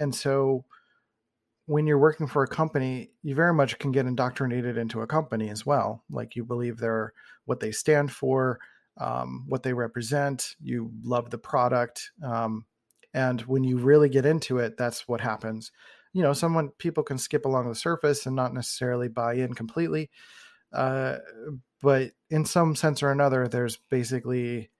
and 0.00 0.14
so 0.14 0.64
when 1.66 1.86
you're 1.86 1.98
working 1.98 2.26
for 2.26 2.42
a 2.42 2.48
company 2.48 3.10
you 3.22 3.34
very 3.34 3.54
much 3.54 3.78
can 3.78 3.92
get 3.92 4.06
indoctrinated 4.06 4.78
into 4.78 5.02
a 5.02 5.06
company 5.06 5.50
as 5.50 5.66
well 5.66 6.02
like 6.10 6.34
you 6.34 6.42
believe 6.44 6.78
they're 6.78 7.12
what 7.44 7.60
they 7.60 7.70
stand 7.70 8.10
for 8.10 8.58
um, 8.98 9.44
what 9.48 9.62
they 9.62 9.72
represent. 9.72 10.54
You 10.60 10.90
love 11.02 11.30
the 11.30 11.38
product, 11.38 12.10
um, 12.22 12.64
and 13.14 13.40
when 13.42 13.64
you 13.64 13.78
really 13.78 14.08
get 14.08 14.26
into 14.26 14.58
it, 14.58 14.76
that's 14.76 15.08
what 15.08 15.20
happens. 15.20 15.70
You 16.12 16.22
know, 16.22 16.32
someone 16.32 16.70
people 16.78 17.02
can 17.02 17.16
skip 17.16 17.44
along 17.44 17.68
the 17.68 17.74
surface 17.74 18.26
and 18.26 18.36
not 18.36 18.52
necessarily 18.52 19.08
buy 19.08 19.34
in 19.34 19.54
completely, 19.54 20.10
uh, 20.72 21.18
but 21.80 22.10
in 22.30 22.44
some 22.44 22.74
sense 22.74 23.02
or 23.02 23.10
another, 23.10 23.48
there's 23.48 23.78
basically 23.90 24.70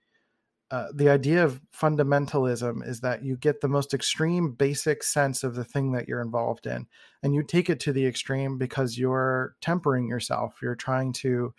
uh, 0.71 0.87
the 0.93 1.09
idea 1.09 1.43
of 1.43 1.61
fundamentalism 1.71 2.85
is 2.87 3.01
that 3.01 3.23
you 3.23 3.37
get 3.37 3.61
the 3.61 3.67
most 3.67 3.93
extreme 3.93 4.51
basic 4.51 5.03
sense 5.03 5.43
of 5.43 5.53
the 5.55 5.63
thing 5.63 5.91
that 5.91 6.07
you're 6.07 6.21
involved 6.21 6.65
in 6.65 6.87
and 7.21 7.35
you 7.35 7.43
take 7.43 7.69
it 7.69 7.79
to 7.79 7.93
the 7.93 8.05
extreme 8.05 8.57
because 8.57 8.97
you're 8.97 9.55
tempering 9.61 10.07
yourself 10.07 10.55
you're 10.63 10.75
trying 10.75 11.13
to 11.13 11.53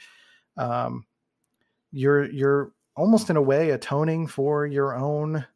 um, 0.57 1.07
you're 1.93 2.29
you're 2.33 2.73
almost 2.97 3.31
in 3.31 3.37
a 3.37 3.43
way 3.43 3.71
atoning 3.71 4.27
for 4.27 4.67
your 4.67 4.97
own 4.97 5.47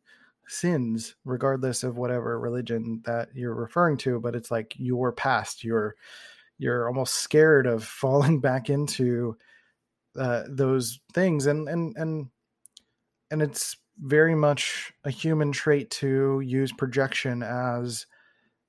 sins 0.51 1.15
regardless 1.25 1.85
of 1.85 1.97
whatever 1.97 2.39
religion 2.39 3.01
that 3.05 3.29
you're 3.35 3.55
referring 3.55 3.97
to 3.97 4.19
but 4.19 4.35
it's 4.35 4.51
like 4.51 4.75
your 4.77 5.13
past 5.13 5.63
you're 5.63 5.95
you're 6.59 6.89
almost 6.89 7.15
scared 7.15 7.67
of 7.67 7.85
falling 8.03 8.41
back 8.41 8.69
into 8.69 9.37
uh, 10.19 10.43
those 10.49 10.99
things 11.15 11.47
and 11.47 11.69
and 11.69 11.97
and 11.97 12.27
and 13.31 13.43
it's 13.43 13.77
very 14.03 14.35
much 14.35 14.93
a 15.05 15.11
human 15.11 15.53
trait 15.53 15.91
to 15.91 16.41
use 16.41 16.73
projection 16.73 17.43
as 17.43 18.07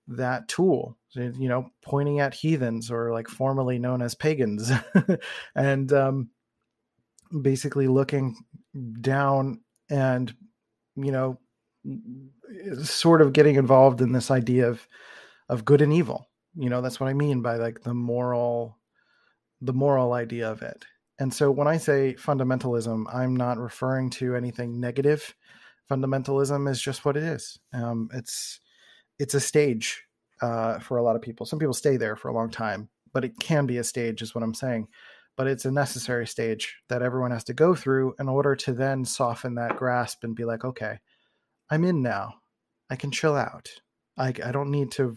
that 0.07 0.47
tool 0.47 0.97
you 1.15 1.49
know 1.49 1.69
pointing 1.81 2.19
at 2.19 2.33
heathens 2.33 2.91
or 2.91 3.11
like 3.11 3.27
formerly 3.27 3.79
known 3.79 4.01
as 4.01 4.13
pagans 4.13 4.71
and 5.55 5.91
um, 5.93 6.29
basically 7.41 7.87
looking 7.87 8.35
down 9.01 9.61
and 9.89 10.33
you 10.95 11.11
know 11.11 11.39
sort 12.83 13.21
of 13.21 13.33
getting 13.33 13.55
involved 13.55 14.01
in 14.01 14.11
this 14.11 14.29
idea 14.31 14.67
of 14.67 14.87
of 15.49 15.65
good 15.65 15.81
and 15.81 15.91
evil 15.93 16.29
you 16.55 16.69
know 16.69 16.81
that's 16.81 16.99
what 16.99 17.09
i 17.09 17.13
mean 17.13 17.41
by 17.41 17.55
like 17.55 17.81
the 17.81 17.93
moral 17.93 18.77
the 19.61 19.73
moral 19.73 20.13
idea 20.13 20.49
of 20.49 20.61
it 20.61 20.85
and 21.21 21.31
so 21.31 21.51
when 21.51 21.67
I 21.67 21.77
say 21.77 22.15
fundamentalism, 22.15 23.05
I'm 23.13 23.35
not 23.35 23.59
referring 23.59 24.09
to 24.11 24.35
anything 24.35 24.79
negative. 24.79 25.35
Fundamentalism 25.87 26.67
is 26.67 26.81
just 26.81 27.05
what 27.05 27.15
it 27.15 27.21
is. 27.21 27.59
Um, 27.73 28.09
it's 28.11 28.59
it's 29.19 29.35
a 29.35 29.39
stage 29.39 30.03
uh, 30.41 30.79
for 30.79 30.97
a 30.97 31.03
lot 31.03 31.15
of 31.15 31.21
people. 31.21 31.45
Some 31.45 31.59
people 31.59 31.75
stay 31.75 31.95
there 31.95 32.15
for 32.15 32.29
a 32.29 32.33
long 32.33 32.49
time, 32.49 32.89
but 33.13 33.23
it 33.23 33.39
can 33.39 33.67
be 33.67 33.77
a 33.77 33.83
stage, 33.83 34.23
is 34.23 34.33
what 34.33 34.43
I'm 34.43 34.55
saying. 34.55 34.87
But 35.37 35.45
it's 35.45 35.65
a 35.65 35.71
necessary 35.71 36.25
stage 36.25 36.75
that 36.89 37.03
everyone 37.03 37.29
has 37.29 37.43
to 37.43 37.53
go 37.53 37.75
through 37.75 38.15
in 38.19 38.27
order 38.27 38.55
to 38.55 38.73
then 38.73 39.05
soften 39.05 39.53
that 39.55 39.77
grasp 39.77 40.23
and 40.23 40.35
be 40.35 40.43
like, 40.43 40.65
okay, 40.65 40.97
I'm 41.71 41.83
in 41.83 42.03
now. 42.03 42.35
I 42.89 42.95
can 42.95 43.09
chill 43.09 43.35
out. 43.35 43.69
I, 44.17 44.27
I 44.45 44.51
don't 44.51 44.69
need 44.69 44.91
to 44.91 45.15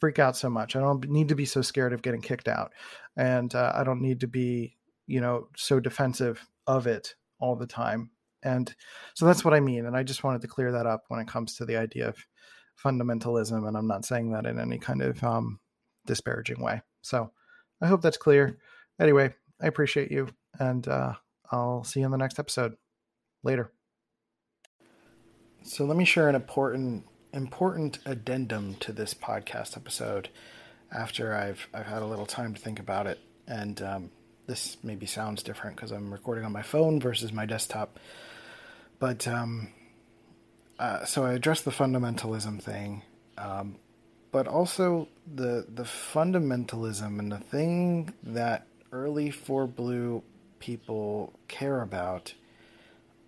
freak 0.00 0.18
out 0.18 0.36
so 0.36 0.50
much. 0.50 0.74
I 0.74 0.80
don't 0.80 1.08
need 1.08 1.28
to 1.28 1.34
be 1.34 1.44
so 1.44 1.62
scared 1.62 1.92
of 1.92 2.02
getting 2.02 2.22
kicked 2.22 2.48
out. 2.48 2.72
And 3.16 3.54
uh, 3.54 3.72
I 3.74 3.84
don't 3.84 4.00
need 4.00 4.20
to 4.20 4.26
be 4.26 4.78
you 5.10 5.20
know 5.20 5.48
so 5.56 5.80
defensive 5.80 6.46
of 6.68 6.86
it 6.86 7.16
all 7.40 7.56
the 7.56 7.66
time 7.66 8.10
and 8.44 8.72
so 9.14 9.26
that's 9.26 9.44
what 9.44 9.52
i 9.52 9.58
mean 9.58 9.84
and 9.84 9.96
i 9.96 10.04
just 10.04 10.22
wanted 10.22 10.40
to 10.40 10.46
clear 10.46 10.70
that 10.70 10.86
up 10.86 11.02
when 11.08 11.18
it 11.18 11.26
comes 11.26 11.56
to 11.56 11.64
the 11.64 11.76
idea 11.76 12.08
of 12.08 12.16
fundamentalism 12.82 13.66
and 13.66 13.76
i'm 13.76 13.88
not 13.88 14.04
saying 14.04 14.30
that 14.30 14.46
in 14.46 14.60
any 14.60 14.78
kind 14.78 15.02
of 15.02 15.22
um, 15.24 15.58
disparaging 16.06 16.62
way 16.62 16.80
so 17.02 17.28
i 17.82 17.88
hope 17.88 18.00
that's 18.00 18.16
clear 18.16 18.56
anyway 19.00 19.34
i 19.60 19.66
appreciate 19.66 20.12
you 20.12 20.28
and 20.60 20.86
uh, 20.86 21.12
i'll 21.50 21.82
see 21.82 22.00
you 22.00 22.06
in 22.06 22.12
the 22.12 22.16
next 22.16 22.38
episode 22.38 22.74
later 23.42 23.72
so 25.62 25.84
let 25.84 25.96
me 25.96 26.04
share 26.04 26.28
an 26.28 26.34
important 26.34 27.04
important 27.32 27.98
addendum 28.04 28.74
to 28.76 28.92
this 28.92 29.14
podcast 29.14 29.76
episode 29.76 30.28
after 30.92 31.34
i've 31.34 31.68
i've 31.72 31.86
had 31.86 32.02
a 32.02 32.06
little 32.06 32.26
time 32.26 32.54
to 32.54 32.60
think 32.60 32.78
about 32.78 33.06
it 33.06 33.20
and 33.46 33.82
um, 33.82 34.10
this 34.50 34.78
maybe 34.82 35.06
sounds 35.06 35.42
different 35.42 35.76
because 35.76 35.92
I'm 35.92 36.12
recording 36.12 36.44
on 36.44 36.52
my 36.52 36.62
phone 36.62 37.00
versus 37.00 37.32
my 37.32 37.46
desktop. 37.46 37.98
But 38.98 39.26
um, 39.28 39.68
uh, 40.78 41.04
so 41.04 41.24
I 41.24 41.34
addressed 41.34 41.64
the 41.64 41.70
fundamentalism 41.70 42.60
thing, 42.60 43.02
um, 43.38 43.76
but 44.32 44.48
also 44.48 45.08
the 45.32 45.66
the 45.72 45.84
fundamentalism 45.84 47.18
and 47.18 47.30
the 47.30 47.38
thing 47.38 48.12
that 48.22 48.66
early 48.92 49.30
four 49.30 49.66
blue 49.66 50.22
people 50.58 51.32
care 51.46 51.80
about 51.80 52.34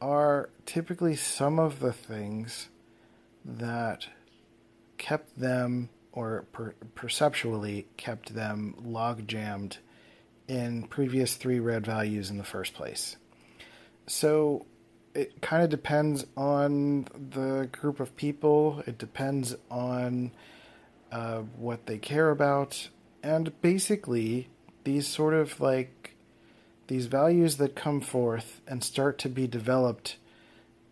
are 0.03 0.51
typically 0.67 1.15
some 1.15 1.61
of 1.61 1.79
the 1.79 1.93
things 1.93 2.69
that 3.45 4.09
kept 4.99 5.39
them 5.39 5.89
or 6.11 6.45
per- 6.53 6.75
perceptually 6.97 7.87
kept 7.97 8.35
them 8.35 8.75
log 8.85 9.29
jammed 9.29 9.79
in 10.49 10.83
previous 10.89 11.37
three 11.37 11.61
red 11.61 11.87
values 11.87 12.31
in 12.31 12.37
the 12.37 12.45
first 12.45 12.75
place. 12.75 13.17
So 14.09 14.67
it 15.15 15.41
kind 15.41 15.63
of 15.63 15.71
depends 15.71 16.27
on 16.37 17.07
the 17.31 17.69
group 17.71 18.01
of 18.01 18.17
people, 18.17 18.83
it 18.87 18.99
depends 18.99 19.55
on 19.71 20.33
uh, 21.13 21.43
what 21.57 21.87
they 21.87 21.99
care 21.99 22.31
about, 22.31 22.89
and 23.23 23.53
basically, 23.63 24.49
these 24.83 25.07
sort 25.07 25.35
of 25.35 25.61
like 25.61 26.02
these 26.93 27.07
values 27.07 27.57
that 27.57 27.75
come 27.75 28.03
forth 28.03 28.61
and 28.69 28.85
start 28.85 29.17
to 29.17 29.27
be 29.27 29.47
developed 29.47 30.19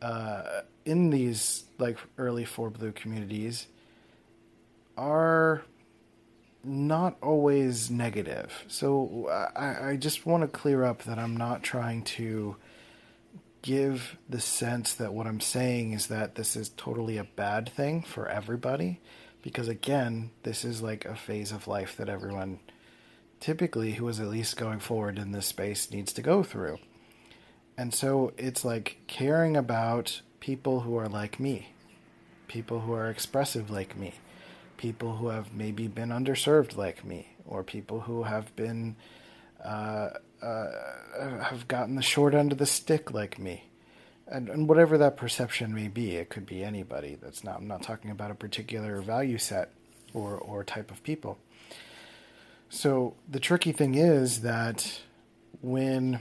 uh, 0.01 0.62
in 0.86 1.11
these 1.11 1.64
like 1.76 1.98
early 2.16 2.46
four 2.46 2.70
blue 2.70 2.90
communities 2.90 3.66
are 4.96 5.62
not 6.64 7.18
always 7.22 7.90
negative. 7.90 8.64
So 8.66 9.28
I, 9.55 9.90
I 9.90 9.96
just 9.96 10.24
want 10.24 10.42
to 10.42 10.48
clear 10.48 10.84
up 10.84 11.03
that 11.03 11.18
I'm 11.18 11.36
not 11.36 11.62
trying 11.62 12.03
to 12.16 12.57
give 13.61 14.16
the 14.26 14.40
sense 14.40 14.94
that 14.94 15.12
what 15.12 15.26
I'm 15.26 15.40
saying 15.40 15.92
is 15.92 16.07
that 16.07 16.34
this 16.34 16.57
is 16.57 16.70
totally 16.78 17.18
a 17.18 17.24
bad 17.24 17.68
thing 17.68 18.01
for 18.01 18.26
everybody. 18.26 19.01
Because 19.42 19.68
again, 19.68 20.30
this 20.44 20.64
is 20.64 20.80
like 20.80 21.05
a 21.05 21.14
phase 21.14 21.53
of 21.53 21.68
life 21.68 21.94
that 21.98 22.09
everyone 22.09 22.61
typically 23.41 23.93
who 23.93 24.07
is 24.09 24.20
at 24.20 24.28
least 24.28 24.57
going 24.57 24.78
forward 24.78 25.18
in 25.18 25.32
this 25.32 25.47
space 25.47 25.91
needs 25.91 26.12
to 26.12 26.22
go 26.22 26.43
through. 26.43 26.78
And 27.76 27.93
so 27.93 28.32
it's 28.36 28.64
like 28.64 28.99
caring 29.07 29.57
about 29.57 30.20
people 30.38 30.80
who 30.80 30.97
are 30.97 31.09
like 31.09 31.41
me, 31.41 31.70
people 32.47 32.80
who 32.80 32.93
are 32.93 33.09
expressive 33.11 33.70
like 33.70 33.97
me 33.97 34.14
people 34.80 35.16
who 35.16 35.28
have 35.28 35.53
maybe 35.53 35.86
been 35.88 36.09
underserved 36.09 36.74
like 36.74 37.05
me, 37.05 37.28
or 37.45 37.62
people 37.62 38.01
who 38.01 38.22
have 38.22 38.57
been 38.57 38.97
uh, 39.62 40.09
uh, 40.41 40.70
have 41.43 41.68
gotten 41.68 41.97
the 41.97 42.03
short 42.03 42.34
end 42.34 42.51
of 42.51 42.57
the 42.57 42.64
stick 42.64 43.12
like 43.12 43.38
me, 43.38 43.62
and, 44.26 44.49
and 44.49 44.66
whatever 44.66 44.97
that 44.97 45.18
perception 45.18 45.74
may 45.74 45.88
be, 45.88 46.16
it 46.16 46.30
could 46.30 46.47
be 46.47 46.64
anybody. 46.64 47.18
That's 47.20 47.45
not. 47.45 47.57
I'm 47.57 47.68
not 47.68 47.82
talking 47.82 48.11
about 48.11 48.30
a 48.30 48.34
particular 48.34 49.03
value 49.03 49.36
set 49.36 49.70
or 50.14 50.38
or 50.38 50.64
type 50.64 50.91
of 50.91 51.03
people. 51.03 51.36
So 52.71 53.14
the 53.29 53.41
tricky 53.41 53.73
thing 53.73 53.97
is 53.97 54.41
that 54.43 55.01
when 55.61 56.21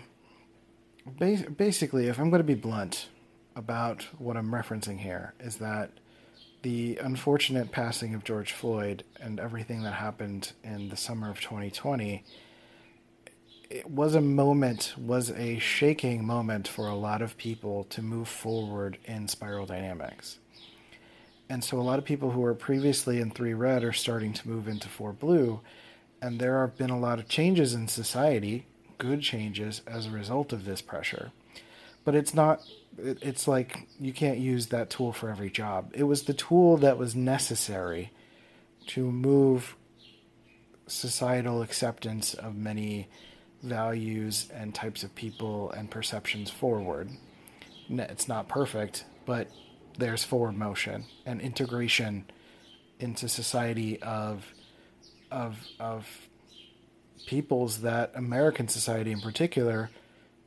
basically, 1.18 2.08
if 2.08 2.20
I'm 2.20 2.30
going 2.30 2.42
to 2.42 2.44
be 2.44 2.56
blunt 2.56 3.08
about 3.56 4.08
what 4.18 4.36
I'm 4.36 4.52
referencing 4.52 5.00
here, 5.00 5.34
is 5.40 5.58
that 5.58 5.92
the 6.64 6.98
unfortunate 6.98 7.72
passing 7.72 8.14
of 8.14 8.24
George 8.24 8.52
Floyd 8.52 9.04
and 9.22 9.40
everything 9.40 9.84
that 9.84 9.94
happened 9.94 10.52
in 10.64 10.90
the 10.90 10.98
summer 10.98 11.30
of 11.30 11.40
2020 11.40 12.24
it 13.70 13.90
was 13.90 14.16
a 14.16 14.22
moment 14.22 14.96
was 14.98 15.30
a 15.32 15.60
shaking 15.60 16.26
moment 16.26 16.68
for 16.68 16.88
a 16.88 16.96
lot 16.96 17.22
of 17.22 17.38
people 17.38 17.84
to 17.86 18.02
move 18.02 18.28
forward 18.28 18.98
in 19.06 19.28
spiral 19.28 19.66
dynamics. 19.68 20.40
And 21.50 21.64
so 21.64 21.80
a 21.80 21.84
lot 21.84 22.00
of 22.00 22.06
people 22.06 22.32
who 22.32 22.42
were 22.42 22.56
previously 22.56 23.22
in 23.22 23.32
3 23.32 23.54
red 23.54 23.84
are 23.84 23.94
starting 23.94 24.34
to 24.34 24.48
move 24.48 24.68
into 24.68 24.88
4 24.88 25.14
blue 25.14 25.62
and 26.22 26.40
there 26.40 26.62
have 26.62 26.78
been 26.78 26.90
a 26.90 27.00
lot 27.00 27.20
of 27.20 27.28
changes 27.28 27.74
in 27.74 27.88
society 27.88 28.66
good 28.98 29.22
changes 29.22 29.82
as 29.88 30.08
a 30.08 30.12
result 30.12 30.52
of 30.52 30.66
this 30.66 30.82
pressure 30.82 31.32
but 32.04 32.16
it's 32.16 32.34
not 32.34 32.62
it's 32.98 33.48
like 33.48 33.88
you 34.00 34.14
can't 34.14 34.40
use 34.40 34.68
that 34.68 34.90
tool 34.90 35.14
for 35.14 35.30
every 35.30 35.50
job. 35.50 35.92
It 35.94 36.04
was 36.04 36.24
the 36.24 36.34
tool 36.34 36.78
that 36.78 36.98
was 36.98 37.16
necessary 37.16 38.12
to 38.88 39.12
move 39.12 39.76
societal 40.88 41.62
acceptance 41.62 42.34
of 42.34 42.56
many 42.56 43.08
values 43.62 44.50
and 44.54 44.74
types 44.74 45.04
of 45.04 45.14
people 45.16 45.72
and 45.72 45.92
perceptions 45.92 46.50
forward. 46.50 47.10
It's 47.90 48.28
not 48.28 48.48
perfect, 48.48 49.06
but 49.26 49.48
there's 49.98 50.24
forward 50.24 50.58
motion 50.58 51.06
and 51.26 51.42
integration 51.42 52.26
into 53.00 53.30
society 53.30 54.02
of 54.02 54.46
of 55.32 55.58
of 55.80 56.08
peoples 57.26 57.82
that 57.82 58.12
American 58.16 58.68
society 58.68 59.12
in 59.12 59.22
particular 59.22 59.90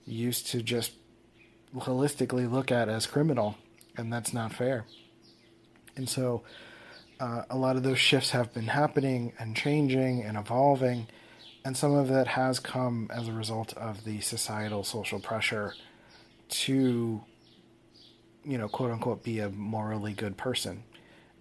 used 0.04 0.48
to 0.48 0.62
just 0.62 0.92
holistically 1.76 2.50
look 2.50 2.72
at 2.72 2.88
as 2.88 3.06
criminal, 3.06 3.56
and 3.96 4.12
that's 4.12 4.32
not 4.32 4.52
fair. 4.52 4.84
And 5.96 6.08
so, 6.08 6.42
uh, 7.20 7.42
a 7.50 7.56
lot 7.56 7.76
of 7.76 7.82
those 7.82 7.98
shifts 7.98 8.30
have 8.30 8.52
been 8.52 8.66
happening 8.66 9.32
and 9.38 9.56
changing 9.56 10.22
and 10.22 10.36
evolving, 10.36 11.06
and 11.64 11.76
some 11.76 11.94
of 11.94 12.08
that 12.08 12.28
has 12.28 12.58
come 12.58 13.08
as 13.14 13.28
a 13.28 13.32
result 13.32 13.76
of 13.76 14.04
the 14.04 14.20
societal 14.20 14.82
social 14.82 15.20
pressure 15.20 15.74
to, 16.48 17.22
you 18.44 18.58
know, 18.58 18.68
quote 18.68 18.90
unquote, 18.90 19.22
be 19.22 19.38
a 19.38 19.48
morally 19.50 20.12
good 20.12 20.36
person. 20.36 20.82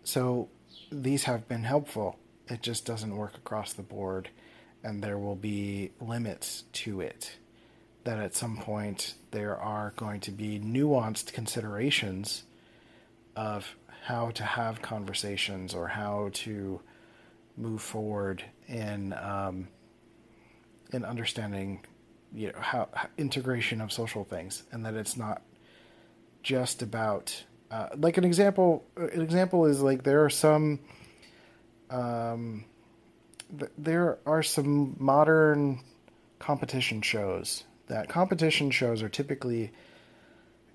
So 0.03 0.49
these 0.91 1.23
have 1.23 1.47
been 1.47 1.63
helpful. 1.63 2.17
It 2.51 2.61
just 2.61 2.85
doesn't 2.85 3.15
work 3.15 3.37
across 3.37 3.71
the 3.71 3.81
board, 3.81 4.27
and 4.83 5.01
there 5.01 5.17
will 5.17 5.37
be 5.37 5.91
limits 6.01 6.65
to 6.73 6.99
it. 6.99 7.37
That 8.03 8.19
at 8.19 8.35
some 8.35 8.57
point 8.57 9.13
there 9.31 9.57
are 9.57 9.93
going 9.95 10.19
to 10.21 10.31
be 10.31 10.59
nuanced 10.59 11.31
considerations 11.31 12.43
of 13.37 13.75
how 14.03 14.31
to 14.31 14.43
have 14.43 14.81
conversations 14.81 15.73
or 15.73 15.87
how 15.87 16.29
to 16.33 16.81
move 17.55 17.81
forward 17.81 18.43
in 18.67 19.13
um, 19.13 19.69
in 20.91 21.05
understanding 21.05 21.85
you 22.33 22.47
know 22.47 22.59
how, 22.59 22.89
how, 22.91 23.07
integration 23.17 23.79
of 23.79 23.93
social 23.93 24.25
things 24.25 24.63
and 24.71 24.85
that 24.85 24.95
it's 24.95 25.15
not 25.15 25.41
just 26.43 26.81
about 26.81 27.43
uh, 27.69 27.87
like 27.95 28.17
an 28.17 28.25
example 28.25 28.83
an 28.97 29.21
example 29.21 29.65
is 29.65 29.81
like 29.81 30.03
there 30.03 30.25
are 30.25 30.29
some 30.29 30.79
um, 31.91 32.65
th- 33.57 33.71
there 33.77 34.17
are 34.25 34.41
some 34.41 34.95
modern 34.99 35.81
competition 36.39 37.01
shows 37.01 37.65
that 37.87 38.07
competition 38.09 38.71
shows 38.71 39.03
are 39.03 39.09
typically 39.09 39.71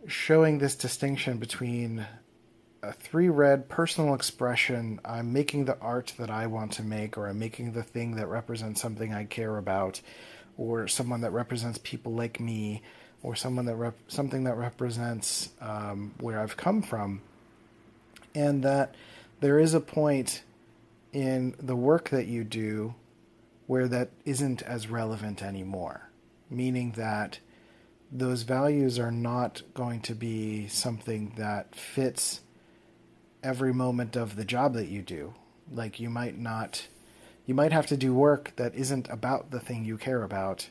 showing 0.06 0.58
this 0.58 0.74
distinction 0.76 1.38
between 1.38 2.06
a 2.82 2.92
three 2.92 3.28
red 3.28 3.68
personal 3.68 4.14
expression. 4.14 5.00
I'm 5.04 5.32
making 5.32 5.64
the 5.64 5.78
art 5.80 6.12
that 6.18 6.30
I 6.30 6.46
want 6.46 6.72
to 6.72 6.82
make, 6.82 7.18
or 7.18 7.26
I'm 7.26 7.38
making 7.38 7.72
the 7.72 7.82
thing 7.82 8.16
that 8.16 8.28
represents 8.28 8.80
something 8.80 9.12
I 9.12 9.24
care 9.24 9.56
about, 9.56 10.00
or 10.56 10.86
someone 10.86 11.22
that 11.22 11.32
represents 11.32 11.78
people 11.82 12.12
like 12.12 12.38
me, 12.38 12.82
or 13.22 13.34
someone 13.34 13.64
that 13.64 13.76
rep- 13.76 13.98
something 14.08 14.44
that 14.44 14.56
represents 14.56 15.50
um, 15.60 16.14
where 16.20 16.38
I've 16.38 16.56
come 16.56 16.82
from, 16.82 17.22
and 18.34 18.62
that 18.62 18.94
there 19.40 19.58
is 19.58 19.74
a 19.74 19.80
point 19.80 20.42
in 21.16 21.54
the 21.58 21.74
work 21.74 22.10
that 22.10 22.26
you 22.26 22.44
do 22.44 22.94
where 23.66 23.88
that 23.88 24.10
isn't 24.26 24.60
as 24.60 24.86
relevant 24.86 25.42
anymore, 25.42 26.10
meaning 26.50 26.92
that 26.94 27.38
those 28.12 28.42
values 28.42 28.98
are 28.98 29.10
not 29.10 29.62
going 29.72 29.98
to 29.98 30.14
be 30.14 30.68
something 30.68 31.32
that 31.38 31.74
fits 31.74 32.42
every 33.42 33.72
moment 33.72 34.14
of 34.14 34.36
the 34.36 34.44
job 34.44 34.74
that 34.74 34.88
you 34.88 35.00
do. 35.00 35.32
Like 35.72 35.98
you 35.98 36.10
might 36.10 36.36
not 36.36 36.86
you 37.46 37.54
might 37.54 37.72
have 37.72 37.86
to 37.86 37.96
do 37.96 38.12
work 38.12 38.52
that 38.56 38.74
isn't 38.74 39.08
about 39.08 39.50
the 39.50 39.60
thing 39.60 39.86
you 39.86 39.96
care 39.96 40.22
about 40.22 40.68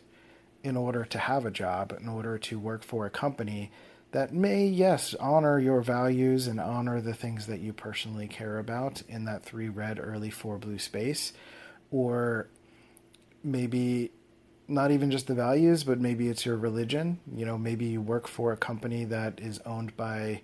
in 0.64 0.78
order 0.78 1.06
to 1.06 1.18
have 1.18 1.44
a 1.48 1.52
job, 1.52 1.92
in 2.00 2.08
order 2.08 2.38
to 2.38 2.60
work 2.60 2.84
for 2.84 3.08
a 3.08 3.10
company 3.10 3.72
that 4.16 4.34
may, 4.34 4.66
yes, 4.66 5.14
honor 5.20 5.60
your 5.60 5.82
values 5.82 6.48
and 6.48 6.58
honor 6.58 7.02
the 7.02 7.14
things 7.14 7.48
that 7.48 7.60
you 7.60 7.74
personally 7.74 8.30
care 8.30 8.60
about 8.60 9.02
in 9.10 9.26
that 9.26 9.44
three 9.44 9.68
red, 9.68 10.00
early 10.02 10.30
four 10.30 10.58
blue 10.58 10.80
space, 10.80 11.34
or 11.92 12.48
maybe 13.44 14.12
not 14.70 14.92
even 14.92 15.12
just 15.12 15.28
the 15.28 15.34
values, 15.34 15.84
but 15.84 16.00
maybe 16.00 16.30
it's 16.30 16.46
your 16.46 16.56
religion. 16.56 17.20
You 17.30 17.46
know, 17.46 17.58
maybe 17.58 17.88
you 17.88 18.00
work 18.00 18.26
for 18.26 18.54
a 18.54 18.58
company 18.58 19.04
that 19.04 19.42
is 19.42 19.60
owned 19.66 19.98
by 19.98 20.44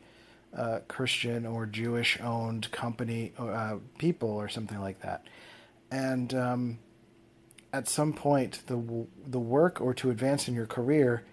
uh, 0.54 0.80
Christian 0.90 1.46
or 1.46 1.66
Jewish 1.66 2.20
owned 2.20 2.70
company 2.72 3.32
uh, 3.38 3.78
people 3.98 4.32
or 4.32 4.50
something 4.50 4.82
like 4.82 5.00
that. 5.04 5.26
And 5.90 6.34
um, 6.34 6.80
at 7.72 7.88
some 7.88 8.12
point, 8.12 8.64
the 8.68 9.08
the 9.26 9.40
work 9.40 9.80
or 9.80 9.94
to 9.94 10.10
advance 10.10 10.50
in 10.50 10.56
your 10.56 10.68
career, 10.68 11.24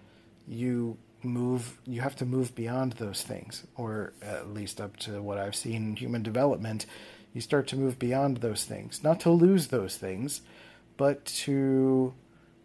you 0.46 0.98
move. 1.22 1.78
You 1.86 2.00
have 2.00 2.16
to 2.16 2.26
move 2.26 2.54
beyond 2.54 2.94
those 2.94 3.22
things, 3.22 3.66
or 3.76 4.12
at 4.22 4.52
least 4.52 4.80
up 4.80 4.96
to 4.98 5.22
what 5.22 5.38
I've 5.38 5.56
seen 5.56 5.90
in 5.90 5.96
human 5.96 6.22
development. 6.22 6.86
You 7.32 7.40
start 7.40 7.66
to 7.68 7.76
move 7.76 7.98
beyond 7.98 8.38
those 8.38 8.64
things, 8.64 9.02
not 9.02 9.20
to 9.20 9.30
lose 9.30 9.68
those 9.68 9.96
things, 9.96 10.40
but 10.96 11.24
to 11.24 12.14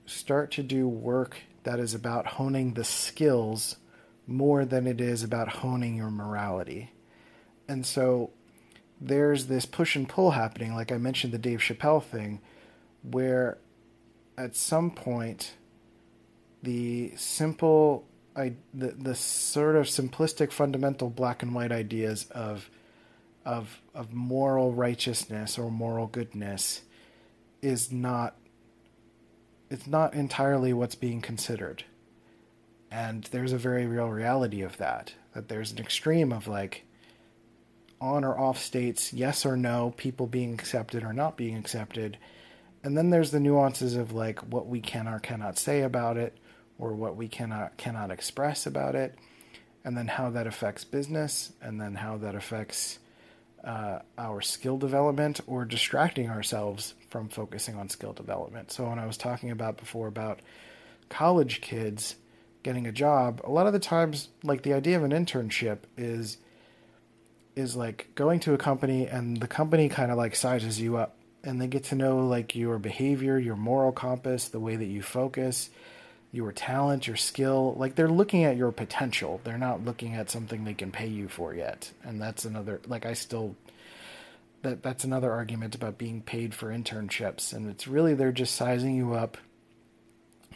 start 0.05 0.51
to 0.51 0.63
do 0.63 0.87
work 0.87 1.37
that 1.63 1.79
is 1.79 1.93
about 1.93 2.25
honing 2.25 2.73
the 2.73 2.83
skills 2.83 3.77
more 4.25 4.65
than 4.65 4.87
it 4.87 5.01
is 5.01 5.23
about 5.23 5.49
honing 5.49 5.95
your 5.95 6.09
morality. 6.09 6.91
And 7.67 7.85
so 7.85 8.31
there's 8.99 9.47
this 9.47 9.65
push 9.65 9.95
and 9.95 10.07
pull 10.07 10.31
happening, 10.31 10.75
like 10.75 10.91
I 10.91 10.97
mentioned 10.97 11.33
the 11.33 11.37
Dave 11.37 11.59
Chappelle 11.59 12.03
thing, 12.03 12.39
where 13.01 13.57
at 14.37 14.55
some 14.55 14.91
point 14.91 15.53
the 16.61 17.13
simple 17.15 18.07
I, 18.35 18.53
the 18.73 18.87
the 18.91 19.15
sort 19.15 19.75
of 19.75 19.85
simplistic 19.85 20.51
fundamental 20.51 21.09
black 21.09 21.43
and 21.43 21.53
white 21.53 21.71
ideas 21.71 22.25
of 22.31 22.69
of 23.45 23.81
of 23.93 24.13
moral 24.13 24.73
righteousness 24.73 25.57
or 25.57 25.69
moral 25.69 26.07
goodness 26.07 26.81
is 27.61 27.91
not 27.91 28.35
it's 29.69 29.87
not 29.87 30.13
entirely 30.13 30.73
what's 30.73 30.95
being 30.95 31.21
considered 31.21 31.83
and 32.93 33.23
there's 33.31 33.53
a 33.53 33.57
very 33.57 33.87
real 33.87 34.07
reality 34.09 34.61
of 34.61 34.77
that. 34.77 35.15
That 35.33 35.47
there's 35.47 35.71
an 35.71 35.79
extreme 35.79 36.31
of 36.31 36.47
like 36.47 36.85
on 37.99 38.23
or 38.23 38.37
off 38.37 38.59
states, 38.59 39.11
yes 39.11 39.47
or 39.47 39.57
no, 39.57 39.95
people 39.97 40.27
being 40.27 40.53
accepted 40.53 41.03
or 41.03 41.11
not 41.11 41.35
being 41.35 41.57
accepted. 41.57 42.19
And 42.83 42.95
then 42.95 43.09
there's 43.09 43.31
the 43.31 43.39
nuances 43.39 43.95
of 43.95 44.13
like 44.13 44.41
what 44.41 44.67
we 44.67 44.79
can 44.79 45.07
or 45.07 45.17
cannot 45.17 45.57
say 45.57 45.81
about 45.81 46.17
it, 46.17 46.37
or 46.77 46.93
what 46.93 47.15
we 47.15 47.27
cannot 47.27 47.77
cannot 47.77 48.11
express 48.11 48.65
about 48.65 48.95
it, 48.95 49.17
and 49.83 49.97
then 49.97 50.07
how 50.07 50.29
that 50.31 50.47
affects 50.47 50.83
business, 50.83 51.53
and 51.61 51.79
then 51.79 51.95
how 51.95 52.17
that 52.17 52.35
affects 52.35 52.99
uh, 53.63 53.99
our 54.17 54.41
skill 54.41 54.77
development 54.77 55.39
or 55.47 55.65
distracting 55.65 56.29
ourselves 56.29 56.93
from 57.09 57.29
focusing 57.29 57.75
on 57.75 57.89
skill 57.89 58.13
development. 58.13 58.71
So 58.71 58.89
when 58.89 58.99
I 58.99 59.05
was 59.05 59.17
talking 59.17 59.51
about 59.51 59.77
before 59.77 60.07
about 60.07 60.39
college 61.09 61.61
kids, 61.61 62.15
getting 62.63 62.87
a 62.87 62.91
job, 62.91 63.41
a 63.43 63.49
lot 63.49 63.67
of 63.67 63.73
the 63.73 63.79
times, 63.79 64.29
like 64.43 64.63
the 64.63 64.73
idea 64.73 64.97
of 64.97 65.03
an 65.03 65.11
internship 65.11 65.79
is 65.97 66.37
is 67.55 67.75
like 67.75 68.07
going 68.15 68.39
to 68.39 68.53
a 68.53 68.57
company 68.57 69.07
and 69.07 69.37
the 69.37 69.47
company 69.47 69.87
kind 69.87 70.11
of 70.11 70.17
like 70.17 70.35
sizes 70.35 70.81
you 70.81 70.97
up 70.97 71.15
and 71.43 71.61
they 71.61 71.67
get 71.67 71.83
to 71.83 71.95
know 71.95 72.25
like 72.25 72.55
your 72.55 72.79
behavior, 72.79 73.37
your 73.37 73.55
moral 73.55 73.91
compass, 73.91 74.47
the 74.47 74.59
way 74.59 74.75
that 74.75 74.85
you 74.85 75.01
focus, 75.01 75.69
your 76.33 76.51
talent, 76.51 77.07
your 77.07 77.15
skill. 77.15 77.75
Like 77.77 77.95
they're 77.95 78.09
looking 78.09 78.43
at 78.43 78.57
your 78.57 78.73
potential. 78.73 79.39
They're 79.43 79.57
not 79.57 79.85
looking 79.85 80.15
at 80.15 80.29
something 80.29 80.65
they 80.65 80.73
can 80.73 80.91
pay 80.91 81.07
you 81.07 81.29
for 81.29 81.53
yet. 81.53 81.91
And 82.03 82.21
that's 82.21 82.43
another 82.43 82.81
like 82.87 83.05
I 83.05 83.13
still 83.13 83.55
that 84.63 84.81
that's 84.81 85.03
another 85.03 85.31
argument 85.31 85.75
about 85.75 85.97
being 85.97 86.21
paid 86.21 86.53
for 86.53 86.69
internships 86.69 87.53
and 87.53 87.69
it's 87.69 87.85
really 87.85 88.13
they're 88.13 88.31
just 88.31 88.55
sizing 88.55 88.95
you 88.95 89.13
up 89.13 89.37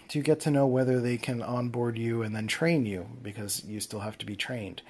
to 0.07 0.21
get 0.21 0.39
to 0.39 0.49
know 0.49 0.65
whether 0.65 1.01
they 1.01 1.17
can 1.17 1.41
onboard 1.41 1.97
you 1.97 2.23
and 2.23 2.35
then 2.35 2.47
train 2.47 2.85
you 2.85 3.05
because 3.21 3.63
you 3.65 3.79
still 3.79 3.99
have 3.99 4.17
to 4.17 4.25
be 4.25 4.35
trained 4.35 4.81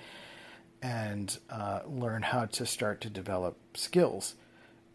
and 0.81 1.39
uh, 1.49 1.79
learn 1.87 2.21
how 2.21 2.45
to 2.45 2.65
start 2.65 3.01
to 3.01 3.09
develop 3.09 3.57
skills. 3.75 4.35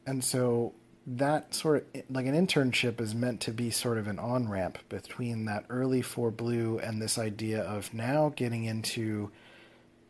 And 0.07 0.23
so 0.23 0.75
that 1.07 1.55
sort 1.55 1.87
of 1.95 2.03
like 2.11 2.27
an 2.27 2.35
internship 2.35 3.01
is 3.01 3.15
meant 3.15 3.41
to 3.41 3.53
be 3.53 3.71
sort 3.71 3.99
of 3.99 4.07
an 4.07 4.19
on 4.19 4.49
ramp 4.49 4.79
between 4.89 5.47
that 5.47 5.65
early 5.69 6.03
four 6.03 6.31
blue 6.31 6.79
and 6.79 7.03
this 7.03 7.19
idea 7.19 7.63
of 7.63 7.93
now 7.93 8.33
getting 8.37 8.65
into 8.65 9.31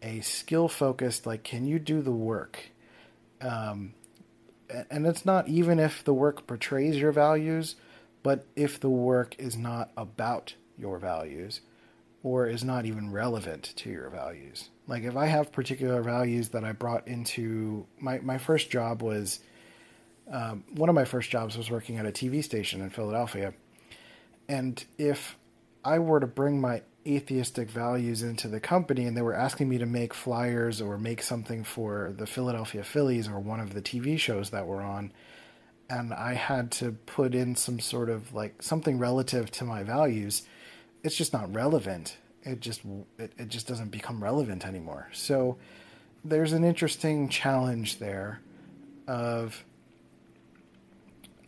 a 0.03 0.21
skill 0.21 0.69
focused 0.69 1.27
like 1.27 1.43
can 1.43 1.67
you 1.67 1.79
do 1.79 2.03
the 2.03 2.13
work? 2.13 2.71
Um, 3.41 3.95
and 4.91 5.07
it's 5.07 5.25
not 5.25 5.49
even 5.49 5.79
if 5.79 6.05
the 6.05 6.15
work 6.15 6.47
portrays 6.47 6.97
your 6.97 7.13
values 7.13 7.77
but 8.23 8.47
if 8.55 8.79
the 8.79 8.91
work 8.91 9.35
is 9.39 9.57
not 9.57 9.91
about 9.97 10.55
your 10.79 10.99
values 10.99 11.61
or 12.23 12.47
is 12.47 12.63
not 12.63 12.87
even 12.87 13.11
relevant 13.11 13.73
to 13.77 13.91
your 13.91 14.09
values, 14.09 14.71
like 14.87 15.03
if 15.03 15.17
I 15.17 15.27
have 15.27 15.51
particular 15.51 16.03
values 16.03 16.51
that 16.51 16.65
I 16.65 16.73
brought 16.73 17.09
into 17.09 17.87
my, 17.99 18.21
my 18.21 18.39
first 18.39 18.71
job 18.71 19.03
was 19.03 19.41
um, 20.31 20.65
one 20.75 20.89
of 20.89 20.95
my 20.95 21.05
first 21.05 21.31
jobs 21.31 21.57
was 21.57 21.71
working 21.71 21.99
at 21.99 22.07
a 22.07 22.13
TV 22.13 22.43
station 22.43 22.81
in 22.81 22.91
Philadelphia. 22.91 23.55
And 24.49 24.85
if 24.99 25.37
I 25.85 25.99
were 25.99 26.21
to 26.21 26.27
bring 26.27 26.61
my 26.61 26.83
atheistic 27.07 27.71
values 27.71 28.23
into 28.23 28.49
the 28.49 28.61
company 28.61 29.07
and 29.07 29.17
they 29.17 29.23
were 29.23 29.35
asking 29.35 29.69
me 29.69 29.79
to 29.79 29.87
make 29.87 30.15
flyers 30.15 30.81
or 30.81 30.97
make 30.99 31.23
something 31.23 31.65
for 31.65 32.15
the 32.17 32.27
Philadelphia 32.27 32.85
Phillies 32.85 33.29
or 33.29 33.41
one 33.41 33.61
of 33.61 33.75
the 33.75 33.83
TV 33.83 34.19
shows 34.19 34.51
that 34.51 34.67
were 34.67 34.83
on, 34.83 35.13
and 35.91 36.15
I 36.15 36.35
had 36.35 36.71
to 36.73 36.93
put 36.93 37.35
in 37.35 37.57
some 37.57 37.81
sort 37.81 38.09
of 38.09 38.33
like 38.33 38.63
something 38.63 38.99
relative 38.99 39.51
to 39.53 39.65
my 39.65 39.83
values, 39.83 40.43
it's 41.03 41.17
just 41.17 41.33
not 41.33 41.53
relevant. 41.53 42.17
it 42.45 42.61
just 42.61 42.83
it, 43.19 43.33
it 43.37 43.49
just 43.49 43.67
doesn't 43.67 43.91
become 43.91 44.23
relevant 44.23 44.65
anymore. 44.67 45.09
So 45.13 45.59
there's 46.25 46.53
an 46.53 46.65
interesting 46.65 47.29
challenge 47.29 47.99
there 47.99 48.41
of 49.09 49.65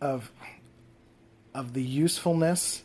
of 0.01 0.31
of 1.53 1.73
the 1.73 1.83
usefulness 1.83 2.83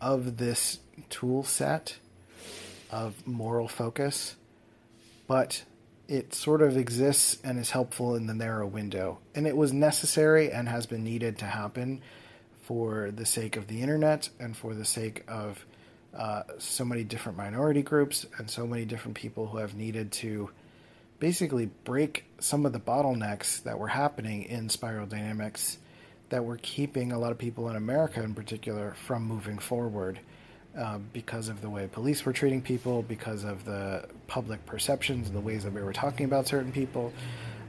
of 0.00 0.38
this 0.38 0.78
tool 1.10 1.44
set 1.44 1.98
of 2.90 3.26
moral 3.26 3.68
focus, 3.68 4.36
but 5.26 5.62
it 6.08 6.34
sort 6.34 6.62
of 6.62 6.76
exists 6.76 7.38
and 7.44 7.58
is 7.58 7.70
helpful 7.70 8.14
in 8.14 8.26
the 8.26 8.34
narrow 8.34 8.66
window. 8.66 9.18
And 9.34 9.46
it 9.46 9.56
was 9.56 9.72
necessary 9.72 10.50
and 10.50 10.68
has 10.68 10.86
been 10.86 11.04
needed 11.04 11.38
to 11.38 11.44
happen 11.44 12.02
for 12.62 13.10
the 13.10 13.26
sake 13.26 13.56
of 13.56 13.66
the 13.66 13.82
internet 13.82 14.28
and 14.38 14.56
for 14.56 14.74
the 14.74 14.84
sake 14.84 15.24
of 15.28 15.64
uh, 16.14 16.42
so 16.58 16.84
many 16.84 17.04
different 17.04 17.38
minority 17.38 17.82
groups 17.82 18.26
and 18.38 18.50
so 18.50 18.66
many 18.66 18.84
different 18.84 19.16
people 19.16 19.46
who 19.46 19.58
have 19.58 19.74
needed 19.74 20.12
to 20.12 20.50
basically 21.18 21.70
break 21.84 22.24
some 22.38 22.66
of 22.66 22.72
the 22.72 22.80
bottlenecks 22.80 23.62
that 23.62 23.78
were 23.78 23.88
happening 23.88 24.42
in 24.42 24.68
spiral 24.68 25.06
dynamics 25.06 25.78
that 26.32 26.42
were 26.42 26.56
keeping 26.62 27.12
a 27.12 27.18
lot 27.18 27.30
of 27.30 27.36
people 27.36 27.68
in 27.68 27.76
America 27.76 28.22
in 28.22 28.32
particular 28.32 28.94
from 28.94 29.22
moving 29.22 29.58
forward 29.58 30.18
uh, 30.78 30.96
because 31.12 31.50
of 31.50 31.60
the 31.60 31.68
way 31.68 31.86
police 31.92 32.24
were 32.24 32.32
treating 32.32 32.62
people, 32.62 33.02
because 33.02 33.44
of 33.44 33.66
the 33.66 34.08
public 34.28 34.64
perceptions, 34.64 35.30
the 35.30 35.38
ways 35.38 35.62
that 35.62 35.74
we 35.74 35.82
were 35.82 35.92
talking 35.92 36.24
about 36.24 36.46
certain 36.46 36.72
people, 36.72 37.12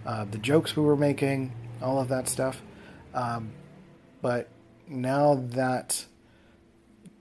uh, 0.06 0.24
the 0.24 0.38
jokes 0.38 0.78
we 0.78 0.84
were 0.84 0.96
making, 0.96 1.52
all 1.82 2.00
of 2.00 2.08
that 2.08 2.30
stuff. 2.30 2.62
Um, 3.14 3.52
but 4.22 4.48
now 4.88 5.44
that 5.50 6.06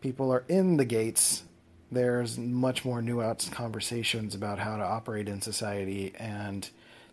people 0.01 0.33
are 0.33 0.45
in 0.47 0.77
the 0.77 0.85
gates, 0.85 1.43
there's 1.91 2.39
much 2.39 2.85
more 2.85 3.03
nuanced 3.03 3.51
conversations 3.51 4.37
about 4.37 4.61
how 4.61 4.77
to 4.77 4.85
operate 4.85 5.29
in 5.29 5.41
society 5.41 6.15
and 6.21 6.71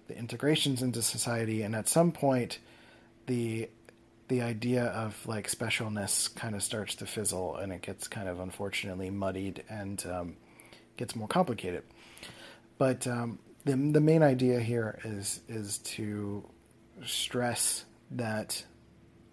the 0.08 0.16
integrations 0.16 0.84
into 0.84 1.02
society. 1.02 1.64
And 1.64 1.76
at 1.76 1.90
some 1.90 2.12
point, 2.12 2.60
the 3.26 3.70
the 4.30 4.42
idea 4.44 4.86
of 4.86 5.22
like 5.28 5.50
specialness 5.50 6.34
kind 6.34 6.56
of 6.56 6.64
starts 6.64 6.96
to 6.96 7.06
fizzle 7.06 7.58
and 7.58 7.74
it 7.74 7.82
gets 7.82 8.08
kind 8.08 8.30
of 8.30 8.40
unfortunately 8.40 9.10
muddied 9.10 9.64
and 9.70 10.06
um, 10.06 10.38
gets 10.98 11.16
more 11.16 11.28
complicated. 11.28 11.84
But 12.78 13.06
um, 13.08 13.40
the 13.66 13.76
the 13.76 14.00
main 14.00 14.24
idea 14.24 14.60
here 14.60 15.00
is 15.04 15.42
is 15.50 15.80
to 15.80 16.48
stress 17.04 17.86
that 18.12 18.64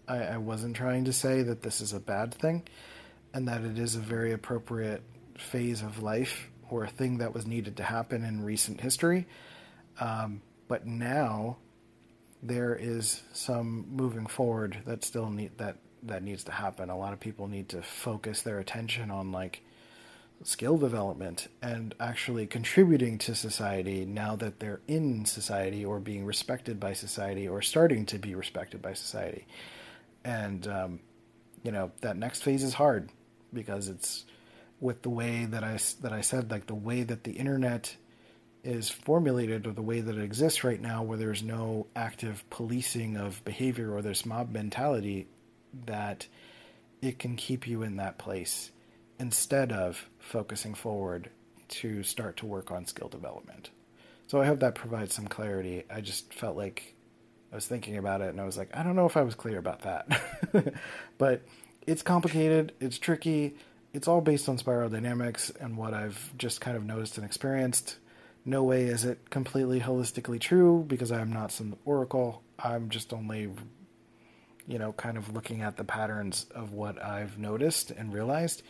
I, 0.09 0.18
I 0.18 0.36
wasn't 0.38 0.76
trying 0.76 1.05
to 1.05 1.12
say 1.12 1.42
that 1.42 1.62
this 1.62 1.80
is 1.80 1.92
a 1.92 2.01
bad 2.01 2.34
thing, 2.34 2.66
and 3.32 3.49
that 3.49 3.62
it 3.62 3.78
is 3.78 3.97
a 3.97 4.01
very 4.01 4.32
appropriate 4.32 5.03
phase 5.38 5.82
of 5.82 6.03
life 6.03 6.49
or 6.70 6.84
a 6.84 6.88
thing 6.88 7.18
that 7.18 7.34
was 7.34 7.47
needed 7.47 7.76
to 7.76 7.82
happen 7.82 8.24
in 8.24 8.42
recent 8.42 8.80
history. 8.80 9.26
Um, 10.01 10.42
but 10.68 10.86
now 10.86 11.59
there 12.47 12.74
is 12.74 13.22
some 13.32 13.86
moving 13.90 14.26
forward 14.26 14.78
that 14.86 15.05
still 15.05 15.30
need 15.30 15.59
that 15.59 15.76
that 16.03 16.22
needs 16.22 16.44
to 16.44 16.53
happen. 16.53 16.90
A 16.90 16.97
lot 16.97 17.12
of 17.12 17.20
people 17.20 17.49
need 17.49 17.68
to 17.70 17.82
focus 17.82 18.42
their 18.42 18.59
attention 18.59 19.11
on 19.11 19.32
like 19.32 19.62
skill 20.44 20.76
development 20.76 21.49
and 21.62 21.94
actually 21.99 22.47
contributing 22.47 23.16
to 23.18 23.34
society 23.34 24.05
now 24.05 24.36
that 24.36 24.61
they're 24.61 24.80
in 24.86 25.24
society 25.24 25.84
or 25.84 25.99
being 25.99 26.24
respected 26.24 26.78
by 26.78 26.92
society 26.92 27.49
or 27.49 27.62
starting 27.62 28.05
to 28.05 28.18
be 28.18 28.34
respected 28.34 28.82
by 28.82 28.92
society. 28.92 29.47
And 30.24 30.66
um, 30.68 31.01
you 31.62 31.72
know 31.72 31.90
that 32.01 32.16
next 32.16 32.42
phase 32.42 32.62
is 32.62 32.74
hard 32.74 33.11
because 33.53 33.88
it's 33.88 34.24
with 34.80 35.03
the 35.03 35.11
way 35.11 35.47
that 35.47 35.64
I 35.64 35.78
that 36.03 36.12
I 36.12 36.20
said 36.20 36.51
like 36.51 36.66
the 36.66 36.74
way 36.74 37.03
that 37.03 37.24
the 37.24 37.32
internet 37.32 37.97
is 38.67 38.91
formulated 38.91 39.67
or 39.67 39.73
the 39.73 39.83
way 39.83 40.01
that 40.01 40.17
it 40.17 40.23
exists 40.23 40.64
right 40.64 40.81
now, 40.81 41.03
where 41.03 41.17
there's 41.17 41.43
no 41.43 41.87
active 41.95 42.45
policing 42.51 43.17
of 43.17 43.45
behavior 43.45 43.95
or 43.95 44.03
this 44.03 44.27
mob 44.27 44.51
mentality, 44.51 45.29
that 45.87 46.27
it 47.01 47.19
can 47.19 47.37
keep 47.37 47.67
you 47.67 47.83
in 47.83 47.97
that 47.97 48.19
place 48.19 48.71
instead 49.19 49.73
of 49.73 50.09
focusing 50.19 50.75
forward 50.75 51.31
to 51.69 52.03
start 52.03 52.37
to 52.39 52.47
work 52.47 52.71
on 52.71 52.87
skill 52.87 53.09
development. 53.09 53.71
So 54.27 54.41
I 54.41 54.47
hope 54.47 54.61
that 54.61 54.75
provides 54.75 55.14
some 55.14 55.29
clarity. 55.29 55.85
I 55.89 56.01
just 56.01 56.35
felt 56.35 56.57
like 56.57 56.95
I 57.53 57.55
was 57.55 57.67
thinking 57.67 57.97
about 57.97 58.21
it 58.21 58.31
and 58.31 58.41
I 58.41 58.45
was 58.45 58.57
like, 58.57 58.77
I 58.77 58.83
don't 58.83 58.97
know 58.97 59.07
if 59.07 59.17
I 59.17 59.23
was 59.23 59.35
clear 59.35 59.59
about 59.59 59.83
that. 59.83 60.23
but 61.19 61.43
it's 61.87 62.03
complicated, 62.03 62.73
it's 62.81 62.99
tricky, 62.99 63.57
it's 63.95 64.09
all 64.09 64.21
based 64.21 64.49
on 64.49 64.59
spiral 64.59 64.89
dynamics 64.89 65.53
and 65.61 65.77
what 65.77 65.95
I've 65.95 66.37
just 66.37 66.61
kind 66.61 66.77
of 66.77 66.85
noticed 66.85 67.17
and 67.17 67.25
experienced 67.25 67.97
no 68.47 68.62
way 68.62 68.84
is 68.84 69.05
it 69.05 69.28
completely 69.28 69.80
holistically 69.80 70.40
true 70.40 70.84
because 70.86 71.11
I'm 71.11 71.32
not 71.32 71.51
some 71.51 71.76
oracle. 71.84 72.42
I'm 72.61 72.88
just 72.88 73.12
only, 73.12 73.51
you 74.68 74.78
know, 74.78 74.92
kind 74.92 75.18
of 75.18 75.34
looking 75.34 75.62
at 75.62 75.76
the 75.76 75.82
patterns 75.82 76.47
of 76.55 76.72
what 76.72 77.03
I've 77.03 77.38
noticed 77.38 77.90
and 77.90 78.14
realized. 78.14 78.62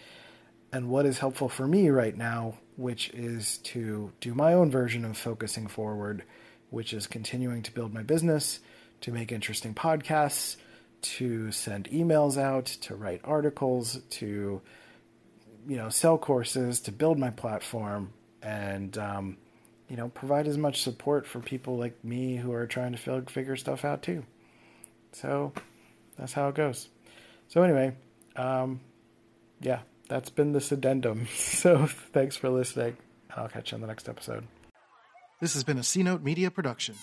And 0.72 0.88
what 0.88 1.04
is 1.04 1.18
helpful 1.18 1.50
for 1.50 1.66
me 1.66 1.90
right 1.90 2.16
now, 2.16 2.54
which 2.76 3.10
is 3.10 3.58
to 3.58 4.12
do 4.20 4.34
my 4.34 4.54
own 4.54 4.70
version 4.70 5.04
of 5.04 5.18
focusing 5.18 5.66
forward, 5.66 6.24
which 6.70 6.94
is 6.94 7.06
continuing 7.06 7.62
to 7.62 7.72
build 7.72 7.92
my 7.92 8.02
business, 8.02 8.60
to 9.02 9.12
make 9.12 9.30
interesting 9.30 9.74
podcasts, 9.74 10.56
to 11.02 11.52
send 11.52 11.88
emails 11.90 12.38
out, 12.40 12.64
to 12.64 12.96
write 12.96 13.20
articles, 13.24 14.00
to, 14.08 14.62
you 15.68 15.76
know, 15.76 15.90
sell 15.90 16.16
courses, 16.16 16.80
to 16.80 16.92
build 16.92 17.18
my 17.18 17.30
platform. 17.30 18.14
And, 18.42 18.96
um, 18.96 19.36
you 19.88 19.96
know, 19.96 20.08
provide 20.08 20.46
as 20.48 20.58
much 20.58 20.82
support 20.82 21.26
for 21.26 21.40
people 21.40 21.76
like 21.76 22.02
me 22.04 22.36
who 22.36 22.52
are 22.52 22.66
trying 22.66 22.92
to 22.94 23.22
figure 23.22 23.56
stuff 23.56 23.84
out 23.84 24.02
too. 24.02 24.24
So 25.12 25.52
that's 26.18 26.32
how 26.32 26.48
it 26.48 26.54
goes. 26.54 26.88
So 27.48 27.62
anyway, 27.62 27.94
um, 28.34 28.80
yeah, 29.60 29.80
that's 30.08 30.30
been 30.30 30.52
this 30.52 30.72
addendum. 30.72 31.26
So 31.36 31.86
thanks 31.86 32.36
for 32.36 32.50
listening. 32.50 32.96
I'll 33.34 33.48
catch 33.48 33.72
you 33.72 33.76
on 33.76 33.80
the 33.80 33.86
next 33.86 34.08
episode. 34.08 34.46
This 35.40 35.54
has 35.54 35.64
been 35.64 35.78
a 35.78 35.82
C 35.82 36.02
Note 36.02 36.22
Media 36.22 36.50
production. 36.50 36.94